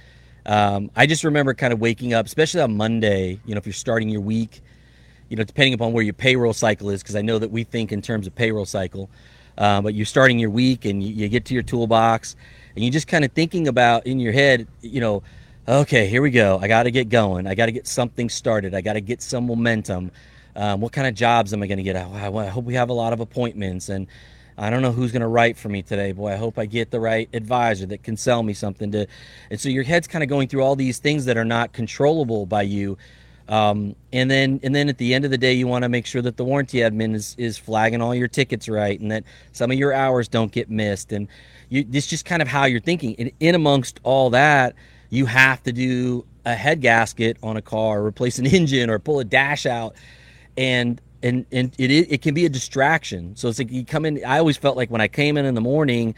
Um, 0.46 0.90
I 0.96 1.06
just 1.06 1.24
remember 1.24 1.54
kind 1.54 1.72
of 1.72 1.80
waking 1.80 2.14
up, 2.14 2.26
especially 2.26 2.62
on 2.62 2.76
Monday. 2.76 3.40
You 3.46 3.54
know, 3.54 3.60
if 3.60 3.66
you're 3.66 3.74
starting 3.74 4.10
your 4.10 4.22
week, 4.22 4.62
you 5.32 5.38
know, 5.38 5.46
depending 5.46 5.74
upon 5.74 5.94
where 5.94 6.04
your 6.04 6.14
payroll 6.14 6.52
cycle 6.52 6.90
is, 6.90 7.02
because 7.02 7.16
I 7.16 7.22
know 7.22 7.40
that 7.40 7.52
we 7.52 7.64
think 7.64 7.94
in 7.94 8.02
terms 8.02 8.28
of 8.28 8.36
payroll 8.36 8.66
cycle. 8.66 9.10
Uh, 9.58 9.82
but 9.82 9.94
you're 9.94 10.06
starting 10.06 10.38
your 10.38 10.50
week 10.50 10.84
and 10.84 11.02
you, 11.02 11.14
you 11.14 11.30
get 11.30 11.46
to 11.46 11.54
your 11.54 11.64
toolbox 11.64 12.36
and 12.76 12.84
you're 12.84 12.92
just 12.92 13.08
kind 13.08 13.24
of 13.24 13.32
thinking 13.32 13.70
about 13.70 14.06
in 14.06 14.20
your 14.20 14.34
head, 14.34 14.68
you 14.82 15.00
know, 15.00 15.24
okay, 15.70 16.08
here 16.08 16.22
we 16.22 16.32
go. 16.32 16.60
I 16.62 16.68
got 16.68 16.84
to 16.84 16.92
get 16.92 17.08
going. 17.08 17.48
I 17.48 17.56
got 17.56 17.68
to 17.68 17.72
get 17.72 17.88
something 17.88 18.28
started. 18.28 18.76
I 18.76 18.82
got 18.82 18.94
to 18.94 19.02
get 19.02 19.22
some 19.22 19.48
momentum. 19.48 20.12
Um, 20.54 20.82
what 20.82 20.92
kind 20.92 21.08
of 21.08 21.16
jobs 21.16 21.54
am 21.54 21.64
I 21.64 21.68
going 21.68 21.78
to 21.78 21.84
get? 21.84 21.96
I, 21.96 22.28
I 22.28 22.48
hope 22.48 22.66
we 22.66 22.74
have 22.74 22.90
a 22.90 22.94
lot 22.94 23.14
of 23.14 23.22
appointments 23.22 23.88
and 23.88 24.08
I 24.58 24.70
don't 24.70 24.82
know 24.82 24.92
who's 24.92 25.14
going 25.14 25.22
to 25.22 25.28
write 25.30 25.56
for 25.56 25.70
me 25.70 25.82
today. 25.82 26.12
Boy, 26.12 26.34
I 26.34 26.36
hope 26.36 26.60
I 26.60 26.66
get 26.66 26.92
the 26.92 27.00
right 27.00 27.30
advisor 27.34 27.86
that 27.86 28.04
can 28.04 28.18
sell 28.18 28.44
me 28.44 28.54
something 28.54 28.92
to. 28.92 29.08
And 29.50 29.62
so 29.62 29.70
your 29.70 29.84
head's 29.84 30.10
kind 30.10 30.24
of 30.24 30.30
going 30.30 30.50
through 30.50 30.64
all 30.64 30.76
these 30.76 31.00
things 31.00 31.24
that 31.24 31.38
are 31.38 31.46
not 31.46 31.72
controllable 31.72 32.46
by 32.46 32.64
you. 32.64 32.98
Um, 33.52 33.98
and 34.14 34.32
then 34.32 34.62
and 34.64 34.74
then 34.74 34.88
at 34.88 34.98
the 34.98 35.14
end 35.14 35.26
of 35.26 35.32
the 35.32 35.38
day, 35.38 35.52
you 35.54 35.68
want 35.68 35.84
to 35.84 35.90
make 35.90 36.06
sure 36.06 36.22
that 36.22 36.38
the 36.38 36.46
warranty 36.46 36.78
admin 36.80 37.14
is, 37.14 37.36
is 37.38 37.58
flagging 37.58 38.02
all 38.02 38.16
your 38.16 38.30
tickets 38.30 38.70
right, 38.70 38.98
and 38.98 39.12
that 39.12 39.26
some 39.52 39.70
of 39.70 39.78
your 39.78 39.94
hours 39.94 40.30
don't 40.30 40.54
get 40.54 40.70
missed. 40.72 41.12
And 41.12 41.28
you, 41.68 41.86
it's 41.92 42.08
just 42.08 42.24
kind 42.24 42.42
of 42.42 42.48
how 42.48 42.64
you're 42.64 42.80
thinking. 42.80 43.14
And 43.20 43.30
in 43.42 43.54
amongst 43.54 44.00
all 44.04 44.30
that, 44.30 44.74
you 45.10 45.26
have 45.26 45.62
to 45.64 45.74
do 45.74 46.26
a 46.46 46.56
head 46.56 46.80
gasket 46.80 47.38
on 47.44 47.58
a 47.58 47.62
car, 47.62 48.06
replace 48.06 48.40
an 48.40 48.46
engine, 48.48 48.90
or 48.90 49.00
pull 49.00 49.20
a 49.20 49.26
dash 49.26 49.66
out, 49.66 49.96
and 50.56 51.02
and 51.22 51.46
and 51.52 51.76
it 51.78 51.92
it 51.92 52.22
can 52.22 52.34
be 52.34 52.46
a 52.46 52.50
distraction. 52.50 53.36
So 53.36 53.50
it's 53.50 53.60
like 53.60 53.70
you 53.70 53.84
come 53.84 54.06
in. 54.06 54.24
I 54.24 54.38
always 54.40 54.56
felt 54.56 54.78
like 54.78 54.90
when 54.90 55.02
I 55.02 55.10
came 55.10 55.38
in 55.38 55.46
in 55.46 55.56
the 55.56 55.62
morning. 55.62 56.16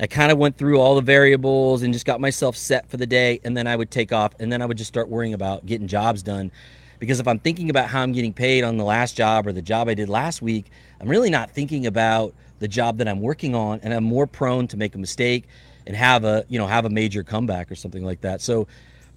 I 0.00 0.06
kind 0.06 0.32
of 0.32 0.38
went 0.38 0.58
through 0.58 0.80
all 0.80 0.96
the 0.96 1.02
variables 1.02 1.82
and 1.82 1.92
just 1.92 2.04
got 2.04 2.20
myself 2.20 2.56
set 2.56 2.88
for 2.88 2.96
the 2.96 3.06
day, 3.06 3.40
and 3.44 3.56
then 3.56 3.66
I 3.66 3.76
would 3.76 3.90
take 3.90 4.12
off, 4.12 4.32
and 4.40 4.50
then 4.50 4.60
I 4.60 4.66
would 4.66 4.76
just 4.76 4.88
start 4.88 5.08
worrying 5.08 5.34
about 5.34 5.66
getting 5.66 5.86
jobs 5.86 6.22
done. 6.22 6.50
Because 6.98 7.20
if 7.20 7.28
I'm 7.28 7.38
thinking 7.38 7.70
about 7.70 7.88
how 7.88 8.02
I'm 8.02 8.12
getting 8.12 8.32
paid 8.32 8.64
on 8.64 8.76
the 8.76 8.84
last 8.84 9.16
job 9.16 9.46
or 9.46 9.52
the 9.52 9.62
job 9.62 9.88
I 9.88 9.94
did 9.94 10.08
last 10.08 10.42
week, 10.42 10.70
I'm 11.00 11.08
really 11.08 11.30
not 11.30 11.50
thinking 11.50 11.86
about 11.86 12.34
the 12.58 12.68
job 12.68 12.98
that 12.98 13.08
I'm 13.08 13.20
working 13.20 13.54
on, 13.54 13.80
and 13.82 13.94
I'm 13.94 14.04
more 14.04 14.26
prone 14.26 14.66
to 14.68 14.76
make 14.76 14.94
a 14.94 14.98
mistake 14.98 15.44
and 15.86 15.94
have 15.94 16.24
a 16.24 16.44
you 16.48 16.58
know 16.58 16.66
have 16.66 16.84
a 16.86 16.90
major 16.90 17.22
comeback 17.22 17.70
or 17.70 17.74
something 17.74 18.04
like 18.04 18.20
that. 18.22 18.40
So 18.40 18.66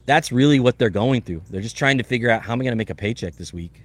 that's 0.05 0.31
really 0.31 0.59
what 0.59 0.77
they're 0.77 0.89
going 0.89 1.21
through. 1.21 1.41
They're 1.49 1.61
just 1.61 1.77
trying 1.77 1.97
to 1.97 2.03
figure 2.03 2.29
out 2.29 2.43
how 2.43 2.53
am 2.53 2.61
I 2.61 2.63
going 2.63 2.71
to 2.71 2.77
make 2.77 2.89
a 2.89 2.95
paycheck 2.95 3.35
this 3.35 3.51
week. 3.51 3.83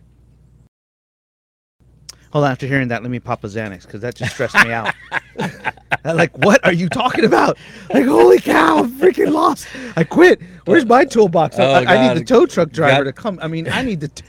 Hold 2.32 2.44
on, 2.44 2.50
after 2.50 2.66
hearing 2.66 2.88
that, 2.88 3.02
let 3.02 3.10
me 3.10 3.20
pop 3.20 3.44
a 3.44 3.46
Xanax 3.46 3.82
because 3.82 4.00
that 4.00 4.14
just 4.14 4.32
stressed 4.32 4.54
me 4.54 4.72
out. 4.72 4.94
I'm 6.04 6.16
like, 6.16 6.36
what 6.38 6.64
are 6.64 6.72
you 6.72 6.88
talking 6.88 7.24
about? 7.24 7.58
Like, 7.92 8.06
holy 8.06 8.40
cow, 8.40 8.78
I'm 8.78 8.92
freaking 8.92 9.32
lost. 9.32 9.66
I 9.96 10.04
quit. 10.04 10.40
Where's 10.64 10.86
my 10.86 11.04
toolbox? 11.04 11.58
Oh, 11.58 11.64
I, 11.64 11.84
I 11.84 12.08
need 12.08 12.20
the 12.20 12.24
tow 12.24 12.46
truck 12.46 12.70
driver 12.70 13.04
God. 13.04 13.14
to 13.14 13.22
come. 13.22 13.38
I 13.42 13.48
mean, 13.48 13.68
I 13.68 13.82
need 13.82 14.00
the. 14.00 14.08
T- 14.08 14.24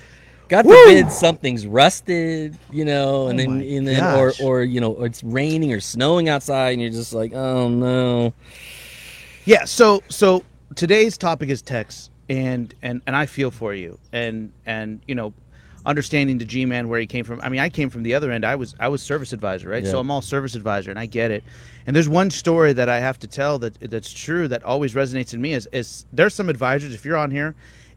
God 0.49 0.65
Woo! 0.65 0.75
forbid 0.83 1.11
something's 1.11 1.65
rusted, 1.65 2.57
you 2.71 2.85
know, 2.85 3.23
oh 3.23 3.27
and 3.27 3.39
Oh 3.39 3.43
then 3.43 3.61
and 3.61 3.87
then 3.87 4.19
or 4.19 4.33
or 4.41 4.63
you 4.63 4.81
know, 4.81 4.93
or 4.93 5.05
it's 5.05 5.23
raining 5.23 5.73
or 5.73 5.79
snowing 5.79 6.29
outside, 6.29 6.73
and 6.73 6.81
you're 6.81 6.91
just 6.91 7.13
like, 7.13 7.33
oh 7.33 7.69
no. 7.69 8.33
yeah. 9.45 9.65
So 9.65 10.03
so 10.09 10.43
today's 10.75 11.17
topic 11.17 11.49
is 11.49 11.61
text, 11.61 12.11
and 12.29 12.73
and 12.81 13.01
and 13.07 13.15
I 13.15 13.25
feel 13.25 13.51
for 13.51 13.73
you, 13.73 13.97
and 14.11 14.51
and 14.65 15.01
you 15.07 15.15
know, 15.15 15.33
understanding 15.85 16.37
the 16.37 16.45
G 16.45 16.65
man 16.65 16.87
where 16.87 16.99
he 16.99 17.07
came 17.07 17.25
from. 17.25 17.41
I 17.41 17.49
mean, 17.49 17.59
I 17.59 17.69
came 17.69 17.89
from 17.89 18.03
the 18.03 18.13
other 18.13 18.31
end. 18.31 18.45
I 18.45 18.55
was 18.55 18.75
I 18.79 18.87
was 18.87 19.01
service 19.01 19.33
advisor, 19.33 19.69
right? 19.69 19.85
So 19.85 19.99
I'm 19.99 20.09
all 20.09 20.21
service 20.21 20.55
advisor, 20.55 20.89
and 20.89 20.99
I 20.99 21.05
get 21.05 21.31
it. 21.31 21.43
And 21.85 21.95
there's 21.95 22.09
one 22.09 22.29
story 22.29 22.73
that 22.73 22.89
I 22.89 22.99
have 22.99 23.19
to 23.19 23.27
tell 23.27 23.59
that 23.59 23.79
that's 23.79 24.11
true 24.11 24.47
that 24.47 24.63
always 24.63 24.93
resonates 24.93 25.33
in 25.33 25.41
me 25.41 25.53
is 25.53 25.67
is 25.71 26.05
there's 26.13 26.33
some 26.33 26.49
advisors 26.49 26.93
if 26.93 27.03
you're 27.05 27.17
on 27.17 27.31
here 27.31 27.55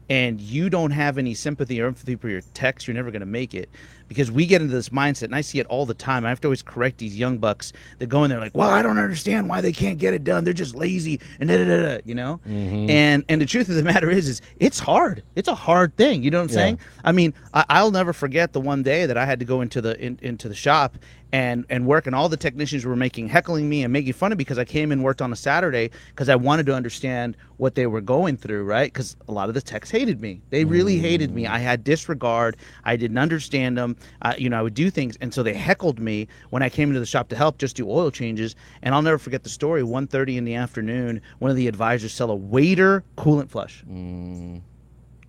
and 0.09 0.39
you 0.39 0.69
don't 0.69 0.91
have 0.91 1.17
any 1.17 1.33
sympathy 1.33 1.81
or 1.81 1.87
empathy 1.87 2.15
for 2.15 2.29
your 2.29 2.41
techs, 2.53 2.87
you're 2.87 2.95
never 2.95 3.11
going 3.11 3.19
to 3.19 3.25
make 3.25 3.53
it 3.53 3.69
because 4.07 4.31
we 4.31 4.45
get 4.45 4.61
into 4.61 4.73
this 4.73 4.89
mindset 4.89 5.23
and 5.23 5.35
I 5.35 5.41
see 5.41 5.59
it 5.59 5.67
all 5.67 5.85
the 5.85 5.93
time. 5.93 6.25
I 6.25 6.29
have 6.29 6.39
to 6.41 6.47
always 6.47 6.61
correct 6.61 6.97
these 6.97 7.17
young 7.17 7.37
bucks 7.37 7.73
that 7.99 8.07
go 8.07 8.23
in 8.23 8.29
there 8.29 8.39
like, 8.39 8.55
"Well, 8.55 8.69
I 8.69 8.81
don't 8.81 8.97
understand 8.97 9.49
why 9.49 9.61
they 9.61 9.71
can't 9.73 9.97
get 9.97 10.13
it 10.13 10.23
done. 10.23 10.43
They're 10.43 10.53
just 10.53 10.75
lazy." 10.75 11.19
And 11.39 11.49
da, 11.49 11.57
da, 11.57 11.65
da, 11.65 11.81
da, 11.95 11.97
you 12.05 12.15
know? 12.15 12.39
Mm-hmm. 12.47 12.89
And 12.89 13.23
and 13.29 13.41
the 13.41 13.45
truth 13.45 13.69
of 13.69 13.75
the 13.75 13.83
matter 13.83 14.09
is 14.09 14.27
is 14.27 14.41
it's 14.59 14.79
hard. 14.79 15.23
It's 15.35 15.47
a 15.47 15.55
hard 15.55 15.95
thing, 15.97 16.23
you 16.23 16.31
know 16.31 16.39
what 16.39 16.43
I'm 16.43 16.49
Yeah. 16.49 16.55
saying? 16.55 16.79
I 17.03 17.11
mean, 17.11 17.33
I, 17.53 17.65
I'll 17.69 17.91
never 17.91 18.13
forget 18.13 18.53
the 18.53 18.61
one 18.61 18.83
day 18.83 19.05
that 19.05 19.17
I 19.17 19.25
had 19.25 19.39
to 19.39 19.45
go 19.45 19.61
into 19.61 19.81
the 19.81 19.99
in, 19.99 20.17
into 20.21 20.47
the 20.49 20.55
shop 20.55 20.97
and 21.31 21.65
and 21.69 21.85
work, 21.85 22.07
and 22.07 22.15
all 22.15 22.29
the 22.29 22.37
technicians 22.37 22.85
were 22.85 22.95
making 22.95 23.27
heckling 23.27 23.67
me 23.69 23.83
and 23.83 23.91
making 23.91 24.13
fun 24.13 24.31
of 24.31 24.37
me 24.37 24.43
because 24.43 24.57
I 24.57 24.65
came 24.65 24.91
and 24.91 25.03
worked 25.03 25.21
on 25.21 25.31
a 25.31 25.35
Saturday 25.35 25.91
because 26.09 26.29
I 26.29 26.35
wanted 26.35 26.65
to 26.67 26.73
understand 26.73 27.37
what 27.57 27.75
they 27.75 27.87
were 27.87 28.01
going 28.01 28.37
through, 28.37 28.63
right? 28.63 28.91
Because 28.91 29.15
a 29.27 29.31
lot 29.31 29.49
of 29.49 29.55
the 29.55 29.61
techs 29.61 29.89
hated 29.89 30.21
me. 30.21 30.41
They 30.49 30.63
really 30.65 30.97
hated 30.97 31.33
me. 31.33 31.47
I 31.47 31.57
had 31.57 31.83
disregard. 31.83 32.57
I 32.83 32.95
didn't 32.95 33.17
understand 33.17 33.77
them. 33.77 33.95
Uh, 34.21 34.33
you 34.37 34.49
know, 34.49 34.59
I 34.59 34.61
would 34.61 34.73
do 34.75 34.89
things, 34.89 35.17
and 35.21 35.33
so 35.33 35.43
they 35.43 35.53
heckled 35.53 35.99
me 35.99 36.27
when 36.49 36.63
I 36.63 36.69
came 36.69 36.89
into 36.89 36.99
the 36.99 37.05
shop 37.05 37.29
to 37.29 37.35
help 37.35 37.57
just 37.57 37.75
do 37.75 37.89
oil 37.89 38.11
changes. 38.11 38.55
And 38.81 38.93
I'll 38.93 39.01
never 39.01 39.17
forget 39.17 39.43
the 39.43 39.49
story. 39.49 39.81
1.30 39.81 40.37
in 40.37 40.45
the 40.45 40.55
afternoon, 40.55 41.21
one 41.39 41.51
of 41.51 41.57
the 41.57 41.67
advisors 41.67 42.13
sell 42.13 42.31
a 42.31 42.35
waiter 42.35 43.03
coolant 43.17 43.49
flush 43.49 43.83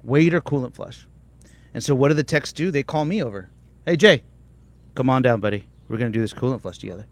waiter 0.09 0.41
coolant 0.41 0.75
flush. 0.75 1.07
And 1.75 1.85
so 1.85 1.95
what 1.95 2.09
do 2.09 2.15
the 2.15 2.25
techs 2.25 2.53
do? 2.53 2.71
They 2.71 2.83
call 2.83 3.05
me 3.05 3.23
over. 3.23 3.51
Hey 3.87 3.97
Jay, 3.97 4.23
come 4.95 5.11
on 5.11 5.23
down, 5.23 5.41
buddy. 5.41 5.68
We're 5.89 5.99
gonna 5.99 6.11
do 6.11 6.21
this 6.21 6.35
coolant 6.35 6.63
flush 6.63 6.79
together. 6.79 7.07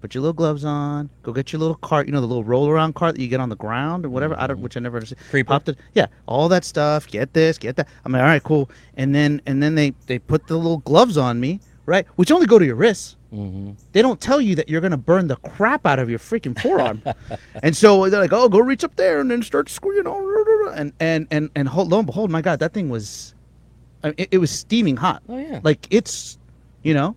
Put 0.00 0.14
your 0.14 0.22
little 0.22 0.34
gloves 0.34 0.64
on. 0.64 1.10
Go 1.22 1.32
get 1.32 1.52
your 1.52 1.60
little 1.60 1.74
cart. 1.74 2.06
You 2.06 2.12
know 2.12 2.22
the 2.22 2.26
little 2.26 2.44
roll 2.44 2.68
around 2.68 2.94
cart 2.94 3.16
that 3.16 3.20
you 3.20 3.28
get 3.28 3.40
on 3.40 3.50
the 3.50 3.56
ground 3.56 4.06
or 4.06 4.08
whatever. 4.10 4.34
I 4.38 4.46
don't, 4.46 4.56
mm-hmm. 4.56 4.64
which 4.64 4.76
I 4.76 4.80
never 4.80 4.96
understood. 4.96 5.18
Creeper. 5.28 5.48
Popped 5.48 5.68
it. 5.68 5.78
Yeah, 5.94 6.06
all 6.26 6.48
that 6.48 6.64
stuff. 6.64 7.06
Get 7.06 7.34
this. 7.34 7.58
Get 7.58 7.76
that. 7.76 7.86
I'm 8.04 8.12
like, 8.12 8.22
all 8.22 8.28
right, 8.28 8.42
cool. 8.42 8.70
And 8.94 9.14
then 9.14 9.42
and 9.44 9.62
then 9.62 9.74
they 9.74 9.92
they 10.06 10.18
put 10.18 10.46
the 10.46 10.56
little 10.56 10.78
gloves 10.78 11.18
on 11.18 11.38
me, 11.38 11.60
right? 11.84 12.06
Which 12.16 12.32
only 12.32 12.46
go 12.46 12.58
to 12.58 12.64
your 12.64 12.76
wrists. 12.76 13.16
Mm-hmm. 13.30 13.72
They 13.92 14.00
don't 14.00 14.20
tell 14.20 14.40
you 14.40 14.54
that 14.54 14.70
you're 14.70 14.80
gonna 14.80 14.96
burn 14.96 15.28
the 15.28 15.36
crap 15.36 15.84
out 15.86 15.98
of 15.98 16.08
your 16.08 16.18
freaking 16.18 16.58
forearm. 16.58 17.02
and 17.62 17.76
so 17.76 18.08
they're 18.08 18.20
like, 18.20 18.32
"Oh, 18.32 18.48
go 18.48 18.58
reach 18.58 18.84
up 18.84 18.96
there 18.96 19.20
and 19.20 19.30
then 19.30 19.42
start 19.42 19.68
screwing 19.68 20.04
squeezing." 20.04 20.78
And 20.78 20.92
and 20.98 21.26
and 21.30 21.50
and 21.54 21.68
hold, 21.68 21.90
lo 21.90 21.98
and 21.98 22.06
behold, 22.06 22.30
my 22.30 22.40
God, 22.40 22.58
that 22.60 22.72
thing 22.72 22.88
was, 22.88 23.34
I 24.02 24.08
mean, 24.08 24.14
it, 24.16 24.28
it 24.32 24.38
was 24.38 24.50
steaming 24.50 24.96
hot. 24.96 25.22
Oh, 25.28 25.36
yeah. 25.36 25.60
like 25.62 25.86
it's, 25.90 26.38
you 26.82 26.94
know. 26.94 27.16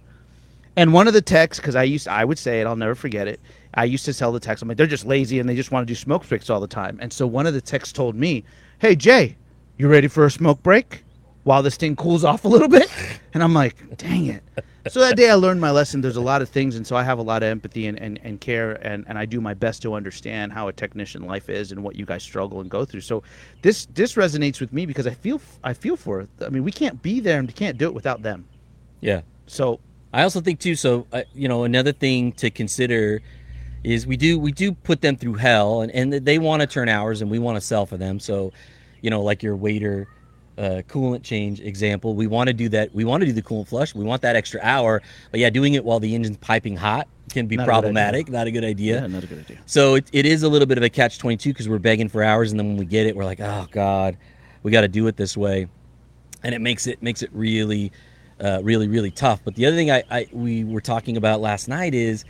And 0.76 0.92
one 0.92 1.08
of 1.08 1.14
the 1.14 1.22
techs, 1.22 1.58
because 1.58 1.76
I 1.76 1.84
used, 1.84 2.08
I 2.08 2.26
would 2.26 2.40
say 2.40 2.62
it, 2.62 2.68
I'll 2.68 2.76
never 2.76 2.96
forget 2.96 3.28
it. 3.28 3.40
I 3.76 3.86
used 3.86 4.06
to 4.06 4.14
tell 4.14 4.32
the 4.32 4.40
techs, 4.40 4.62
I'm 4.62 4.68
like, 4.68 4.78
they're 4.78 4.88
just 4.88 5.06
lazy 5.06 5.40
and 5.40 5.48
they 5.48 5.56
just 5.56 5.72
want 5.72 5.88
to 5.88 5.92
do 5.92 5.96
smoke 5.96 6.28
breaks 6.28 6.50
all 6.50 6.60
the 6.60 6.68
time. 6.68 6.98
And 7.02 7.12
so 7.12 7.28
one 7.28 7.48
of 7.48 7.54
the 7.54 7.62
techs 7.62 7.92
told 7.92 8.16
me, 8.16 8.44
"Hey 8.80 8.96
Jay, 8.96 9.36
you 9.78 9.88
ready 9.88 10.08
for 10.08 10.26
a 10.26 10.32
smoke 10.32 10.62
break 10.64 11.04
while 11.44 11.64
this 11.64 11.76
thing 11.76 11.96
cools 11.96 12.24
off 12.24 12.46
a 12.46 12.48
little 12.48 12.68
bit?" 12.68 12.90
And 13.34 13.42
I'm 13.42 13.54
like, 13.54 13.76
"Dang 13.98 14.28
it." 14.28 14.44
So 14.90 15.00
that 15.00 15.16
day 15.16 15.30
I 15.30 15.36
learned 15.36 15.62
my 15.62 15.72
lesson. 15.72 16.02
There's 16.02 16.18
a 16.18 16.22
lot 16.22 16.42
of 16.42 16.50
things, 16.50 16.76
and 16.76 16.86
so 16.86 16.96
I 16.96 17.04
have 17.04 17.18
a 17.18 17.24
lot 17.24 17.42
of 17.42 17.48
empathy 17.48 17.88
and, 17.88 17.98
and, 18.00 18.20
and 18.22 18.40
care, 18.40 18.74
and, 18.86 19.06
and 19.08 19.18
I 19.18 19.26
do 19.26 19.40
my 19.42 19.54
best 19.54 19.82
to 19.84 19.94
understand 19.94 20.52
how 20.52 20.68
a 20.68 20.74
technician 20.74 21.26
life 21.26 21.50
is 21.50 21.72
and 21.72 21.84
what 21.84 21.96
you 21.96 22.06
guys 22.06 22.22
struggle 22.22 22.62
and 22.62 22.70
go 22.70 22.84
through. 22.86 23.02
So 23.02 23.24
this 23.62 23.88
this 23.94 24.14
resonates 24.16 24.60
with 24.60 24.74
me 24.74 24.86
because 24.86 25.08
I 25.08 25.14
feel 25.14 25.42
I 25.64 25.74
feel 25.74 25.96
for 25.96 26.22
it. 26.22 26.30
I 26.46 26.50
mean, 26.50 26.64
we 26.64 26.72
can't 26.72 27.02
be 27.02 27.20
there 27.20 27.40
and 27.40 27.48
we 27.48 27.54
can't 27.54 27.78
do 27.78 27.86
it 27.86 27.94
without 27.94 28.22
them. 28.22 28.46
Yeah. 29.02 29.22
So 29.48 29.80
I 30.14 30.24
also 30.24 30.40
think 30.40 30.60
too. 30.60 30.76
So 30.76 31.08
uh, 31.12 31.24
you 31.34 31.48
know, 31.48 31.64
another 31.64 31.92
thing 31.92 32.32
to 32.34 32.50
consider 32.50 33.22
is 33.84 34.08
we 34.08 34.16
do 34.16 34.40
we 34.40 34.52
do 34.52 34.72
put 34.72 35.02
them 35.02 35.18
through 35.18 35.36
hell, 35.36 35.82
and 35.82 35.92
and 35.92 36.14
they 36.14 36.40
want 36.40 36.62
to 36.62 36.68
turn 36.68 36.88
hours, 36.88 37.22
and 37.22 37.30
we 37.30 37.40
want 37.40 37.58
to 37.58 37.62
sell 37.62 37.86
for 37.86 37.98
them. 37.98 38.20
So, 38.20 38.54
you 39.02 39.10
know, 39.10 39.22
like 39.22 39.44
your 39.44 39.56
waiter 39.56 40.08
uh, 40.58 40.84
coolant 40.88 41.24
change 41.24 41.60
example, 41.60 42.16
we 42.16 42.28
want 42.28 42.48
to 42.48 42.54
do 42.54 42.70
that. 42.70 42.94
We 42.94 43.06
want 43.06 43.22
to 43.22 43.28
do 43.28 43.34
the 43.34 43.42
coolant 43.42 43.68
flush. 43.68 43.96
We 43.96 44.04
want 44.04 44.22
that 44.22 44.36
extra 44.36 44.60
hour, 44.64 45.02
but 45.32 45.40
yeah, 45.40 45.50
doing 45.50 45.74
it 45.74 45.84
while 45.84 46.00
the 46.00 46.14
engine's 46.14 46.38
piping 46.38 46.78
hot 46.78 47.08
can 47.32 47.48
be 47.48 47.58
Not 47.58 47.64
a 47.64 47.66
problematic. 47.66 48.30
Not 48.30 48.48
a 48.48 48.52
good 48.52 48.64
idea. 48.64 49.02
Yeah, 49.02 49.08
not 49.08 49.24
a 49.24 49.28
good 49.28 49.40
idea. 49.40 49.58
So 49.66 49.96
it, 49.96 50.08
it 50.14 50.26
is 50.26 50.44
a 50.44 50.50
little 50.50 50.68
bit 50.68 50.78
of 50.78 50.84
a 50.84 50.90
catch 50.90 51.18
22 51.18 51.50
because 51.50 51.68
we're 51.68 51.80
begging 51.80 52.08
for 52.08 52.24
hours 52.24 52.52
and 52.52 52.60
then 52.60 52.68
when 52.68 52.78
we 52.78 52.86
get 52.86 53.08
it 53.08 53.16
we're 53.16 53.26
like 53.26 53.40
oh 53.40 53.68
god 53.72 54.18
we 54.62 54.72
got 54.72 54.82
to 54.82 54.88
do 54.88 55.08
it 55.08 55.18
this 55.18 55.36
way 55.36 55.68
and 56.44 56.54
it 56.54 56.62
makes 56.62 56.88
it 56.88 57.02
makes 57.02 57.24
it 57.24 57.30
really 57.34 57.92
uh, 58.42 58.62
really 58.64 58.88
really 58.88 59.12
tough. 59.12 59.42
But 59.44 59.56
the 59.56 59.66
other 59.66 59.76
thing 59.76 59.92
I, 59.92 60.04
I 60.10 60.28
we 60.32 60.64
were 60.64 60.82
talking 60.82 61.18
about 61.18 61.42
last 61.42 61.68
night 61.68 61.94
is 61.94 62.26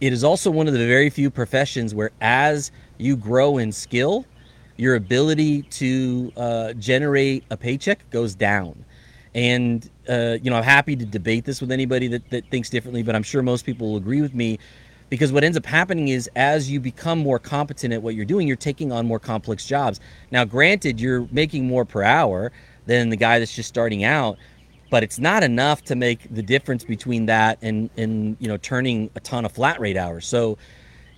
it 0.00 0.12
is 0.12 0.24
also 0.24 0.50
one 0.50 0.66
of 0.66 0.72
the 0.72 0.86
very 0.86 1.10
few 1.10 1.30
professions 1.30 1.94
where 1.94 2.10
as 2.20 2.72
you 2.98 3.16
grow 3.16 3.58
in 3.58 3.72
skill 3.72 4.24
your 4.76 4.94
ability 4.94 5.60
to 5.64 6.32
uh, 6.38 6.72
generate 6.72 7.44
a 7.50 7.56
paycheck 7.56 8.08
goes 8.10 8.34
down. 8.34 8.82
And 9.34 9.88
uh, 10.08 10.38
you 10.42 10.50
know 10.50 10.56
i'm 10.56 10.64
happy 10.64 10.96
to 10.96 11.06
debate 11.06 11.44
this 11.44 11.60
with 11.60 11.70
anybody 11.70 12.08
that, 12.08 12.28
that 12.30 12.50
thinks 12.50 12.68
differently 12.68 13.02
but 13.02 13.14
i'm 13.14 13.22
sure 13.22 13.42
most 13.42 13.64
people 13.64 13.90
will 13.90 13.96
agree 13.96 14.20
with 14.20 14.34
me 14.34 14.58
because 15.08 15.32
what 15.32 15.44
ends 15.44 15.56
up 15.56 15.66
happening 15.66 16.08
is 16.08 16.28
as 16.36 16.70
you 16.70 16.80
become 16.80 17.18
more 17.18 17.38
competent 17.38 17.92
at 17.92 18.02
what 18.02 18.14
you're 18.14 18.24
doing 18.24 18.48
you're 18.48 18.56
taking 18.56 18.90
on 18.92 19.06
more 19.06 19.20
complex 19.20 19.64
jobs. 19.66 20.00
Now 20.32 20.44
granted 20.44 21.00
you're 21.00 21.28
making 21.30 21.66
more 21.66 21.84
per 21.84 22.02
hour 22.02 22.50
than 22.86 23.10
the 23.10 23.16
guy 23.16 23.38
that's 23.38 23.54
just 23.54 23.68
starting 23.68 24.02
out 24.02 24.36
but 24.90 25.02
it's 25.02 25.18
not 25.18 25.42
enough 25.42 25.82
to 25.84 25.94
make 25.96 26.32
the 26.34 26.42
difference 26.42 26.84
between 26.84 27.26
that 27.26 27.58
and 27.62 27.90
and 27.96 28.36
you 28.40 28.48
know 28.48 28.56
turning 28.58 29.10
a 29.14 29.20
ton 29.20 29.44
of 29.44 29.52
flat 29.52 29.80
rate 29.80 29.96
hours. 29.96 30.26
So 30.26 30.58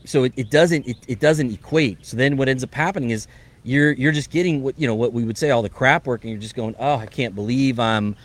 so 0.04 0.24
it, 0.24 0.32
it 0.36 0.50
doesn't 0.50 0.86
it, 0.86 0.96
it 1.08 1.20
doesn't 1.20 1.52
equate. 1.52 2.04
So 2.06 2.16
then 2.16 2.36
what 2.36 2.48
ends 2.48 2.64
up 2.64 2.74
happening 2.74 3.10
is 3.10 3.26
you're 3.64 3.92
you're 3.92 4.12
just 4.12 4.30
getting 4.30 4.62
what 4.62 4.78
you 4.78 4.86
know 4.86 4.94
what 4.94 5.12
we 5.12 5.24
would 5.24 5.38
say 5.38 5.50
all 5.50 5.62
the 5.62 5.68
crap 5.68 6.06
work 6.06 6.22
and 6.24 6.30
you're 6.30 6.40
just 6.40 6.54
going 6.54 6.74
oh 6.78 6.96
i 6.96 7.06
can't 7.06 7.34
believe 7.34 7.78
i'm 7.78 8.16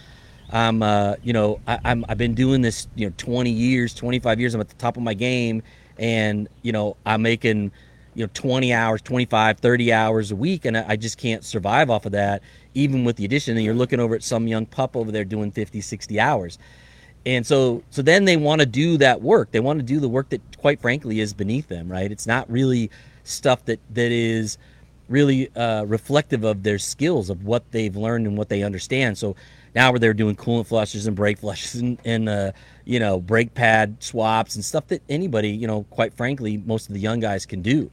i'm 0.51 0.82
uh 0.82 1.13
you 1.24 1.34
know 1.34 1.60
I, 1.68 1.80
i'm 1.86 2.06
i've 2.10 2.18
been 2.18 2.34
doing 2.34 2.62
this 2.62 2.88
you 2.96 3.08
know 3.08 3.13
20 3.18 3.50
years 3.51 3.94
25 3.94 4.39
years. 4.39 4.56
I'm 4.56 4.62
at 4.62 4.70
the 4.70 4.75
top 4.75 4.98
of 4.98 5.04
my 5.04 5.13
game 5.13 5.62
and 6.00 6.48
you 6.63 6.72
know 6.72 6.98
i'm 7.06 7.22
making 7.22 7.72
you 8.17 8.24
know 8.24 8.29
20 8.33 8.74
hours 8.74 9.01
25 9.03 9.59
30 9.59 9.93
hours 9.93 10.31
a 10.31 10.36
week 10.36 10.65
and 10.65 10.75
i, 10.75 10.95
just 10.95 11.19
can't 11.19 11.45
survive 11.45 11.89
off 11.89 12.05
of 12.05 12.13
that 12.13 12.41
even 12.77 13.03
with 13.03 13.15
the 13.15 13.25
addition. 13.25 13.57
And 13.57 13.65
you're 13.65 13.74
looking 13.74 14.00
over 14.00 14.15
at 14.15 14.24
some 14.24 14.47
young 14.47 14.65
pup 14.65 14.95
over 14.95 15.12
there 15.12 15.25
doing 15.25 15.51
50 15.51 15.81
60 15.81 16.19
hours. 16.19 16.59
And 17.25 17.45
so 17.45 17.83
so 17.89 18.01
then 18.01 18.25
they 18.25 18.38
want 18.38 18.62
to 18.62 18.67
do 18.67 18.97
that 19.00 19.21
work. 19.21 19.51
They 19.51 19.59
want 19.59 19.79
to 19.79 19.86
do 19.86 20.00
the 20.00 20.07
work 20.07 20.29
that 20.29 20.41
quite 20.57 20.79
frankly 20.79 21.19
is 21.19 21.33
beneath 21.33 21.67
them 21.67 21.91
right? 21.91 22.12
It's 22.12 22.27
not 22.27 22.50
really 22.50 22.89
stuff 23.24 23.65
that 23.65 23.79
that 23.93 24.12
is 24.12 24.57
really 25.09 25.53
uh, 25.55 25.86
reflective 25.86 26.43
of 26.43 26.63
their 26.63 26.77
skills 26.77 27.29
of 27.29 27.45
what 27.45 27.69
they've 27.71 27.95
learned 27.95 28.27
and 28.27 28.38
what 28.38 28.50
they 28.50 28.62
understand. 28.62 29.17
So 29.17 29.36
now 29.77 29.91
where 29.91 30.00
they're 30.00 30.13
doing 30.13 30.36
coolant 30.36 30.65
flushes 30.65 31.05
and 31.05 31.15
brake 31.15 31.38
flushes 31.38 31.75
and, 31.75 32.00
and 32.03 32.27
uh, 32.27 32.51
you 32.84 33.00
know 33.00 33.22
brake 33.22 33.53
pad 33.53 33.96
swaps 34.00 34.55
and 34.55 34.65
stuff 34.65 34.88
that 34.88 35.03
anybody 35.07 35.50
you 35.50 35.67
know 35.67 35.84
quite 35.91 36.15
frankly 36.15 36.57
most 36.57 36.88
of 36.88 36.96
the 36.96 37.00
young 37.00 37.19
guys 37.19 37.46
can 37.46 37.62
do. 37.62 37.89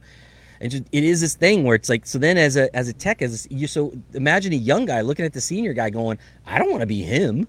And 0.59 0.71
just, 0.71 0.83
it 0.91 1.03
is 1.03 1.21
this 1.21 1.35
thing 1.35 1.63
where 1.63 1.75
it's 1.75 1.89
like 1.89 2.07
so 2.07 2.17
then 2.17 2.37
as 2.37 2.57
a 2.57 2.75
as 2.75 2.87
a 2.89 2.93
tech 2.93 3.21
as 3.21 3.47
you 3.51 3.67
so 3.67 3.93
imagine 4.13 4.51
a 4.51 4.55
young 4.55 4.85
guy 4.85 5.01
looking 5.01 5.25
at 5.25 5.33
the 5.33 5.41
senior 5.41 5.73
guy 5.73 5.91
going 5.91 6.17
i 6.47 6.57
don't 6.57 6.71
want 6.71 6.81
to 6.81 6.87
be 6.87 7.03
him. 7.03 7.47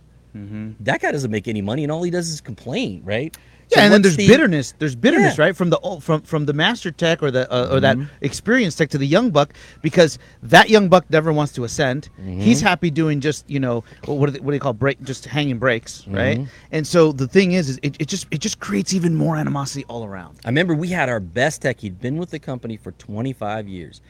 That 0.81 1.01
guy 1.01 1.13
doesn't 1.13 1.31
make 1.31 1.49
any 1.49 1.63
money 1.63 1.83
and 1.83 1.91
all 1.91 2.03
he 2.03 2.11
does 2.11 2.29
is 2.29 2.43
complain 2.43 3.01
right 3.05 3.35
Yeah, 3.71 3.81
and 3.83 3.93
then 3.93 4.03
there's 4.03 4.17
the- 4.17 4.29
bitterness. 4.29 4.75
There's 4.79 4.95
bitterness, 4.95 5.37
Yeah. 5.37 5.45
right, 5.47 5.57
from 5.57 5.71
the 5.71 5.79
old, 5.81 6.05
from 6.05 6.23
from 6.23 6.47
the 6.47 6.53
master 6.53 6.93
tech 6.93 7.21
or 7.23 7.31
the 7.33 7.53
uh, 7.53 7.75
or 7.75 7.81
that 7.81 7.97
Mm-hmm. 7.97 8.25
experienced 8.25 8.79
tech 8.79 8.91
to 8.91 8.99
the 8.99 9.07
young 9.07 9.31
buck, 9.31 9.55
because 9.83 10.19
that 10.45 10.71
young 10.71 10.89
buck 10.89 11.05
never 11.11 11.33
wants 11.33 11.53
to 11.55 11.65
ascend. 11.65 12.09
Mm-hmm. 12.21 12.41
He's 12.41 12.61
happy 12.61 12.91
doing 12.91 13.21
just 13.21 13.49
you 13.51 13.59
know 13.59 13.83
what 14.05 14.27
do 14.27 14.33
they, 14.33 14.39
what 14.41 14.53
do 14.53 14.57
they 14.57 14.61
call 14.61 14.73
break, 14.73 15.03
just 15.03 15.25
hanging 15.25 15.59
brakes, 15.59 16.07
right? 16.07 16.39
Mm-hmm. 16.39 16.51
And 16.71 16.87
so 16.87 17.11
the 17.11 17.27
thing 17.27 17.53
is, 17.53 17.69
is 17.71 17.81
it, 17.83 17.97
it 17.99 18.07
just 18.09 18.27
it 18.31 18.39
just 18.41 18.61
creates 18.61 18.95
even 18.95 19.17
more 19.17 19.37
animosity 19.37 19.85
all 19.89 20.05
around. 20.05 20.39
I 20.45 20.49
remember 20.49 20.75
we 20.75 20.89
had 20.89 21.09
our 21.09 21.21
best 21.21 21.63
tech. 21.63 21.81
He'd 21.81 22.01
been 22.01 22.19
with 22.19 22.31
the 22.31 22.39
company 22.39 22.77
for 22.77 22.93
25 22.93 23.67
years, 23.67 24.01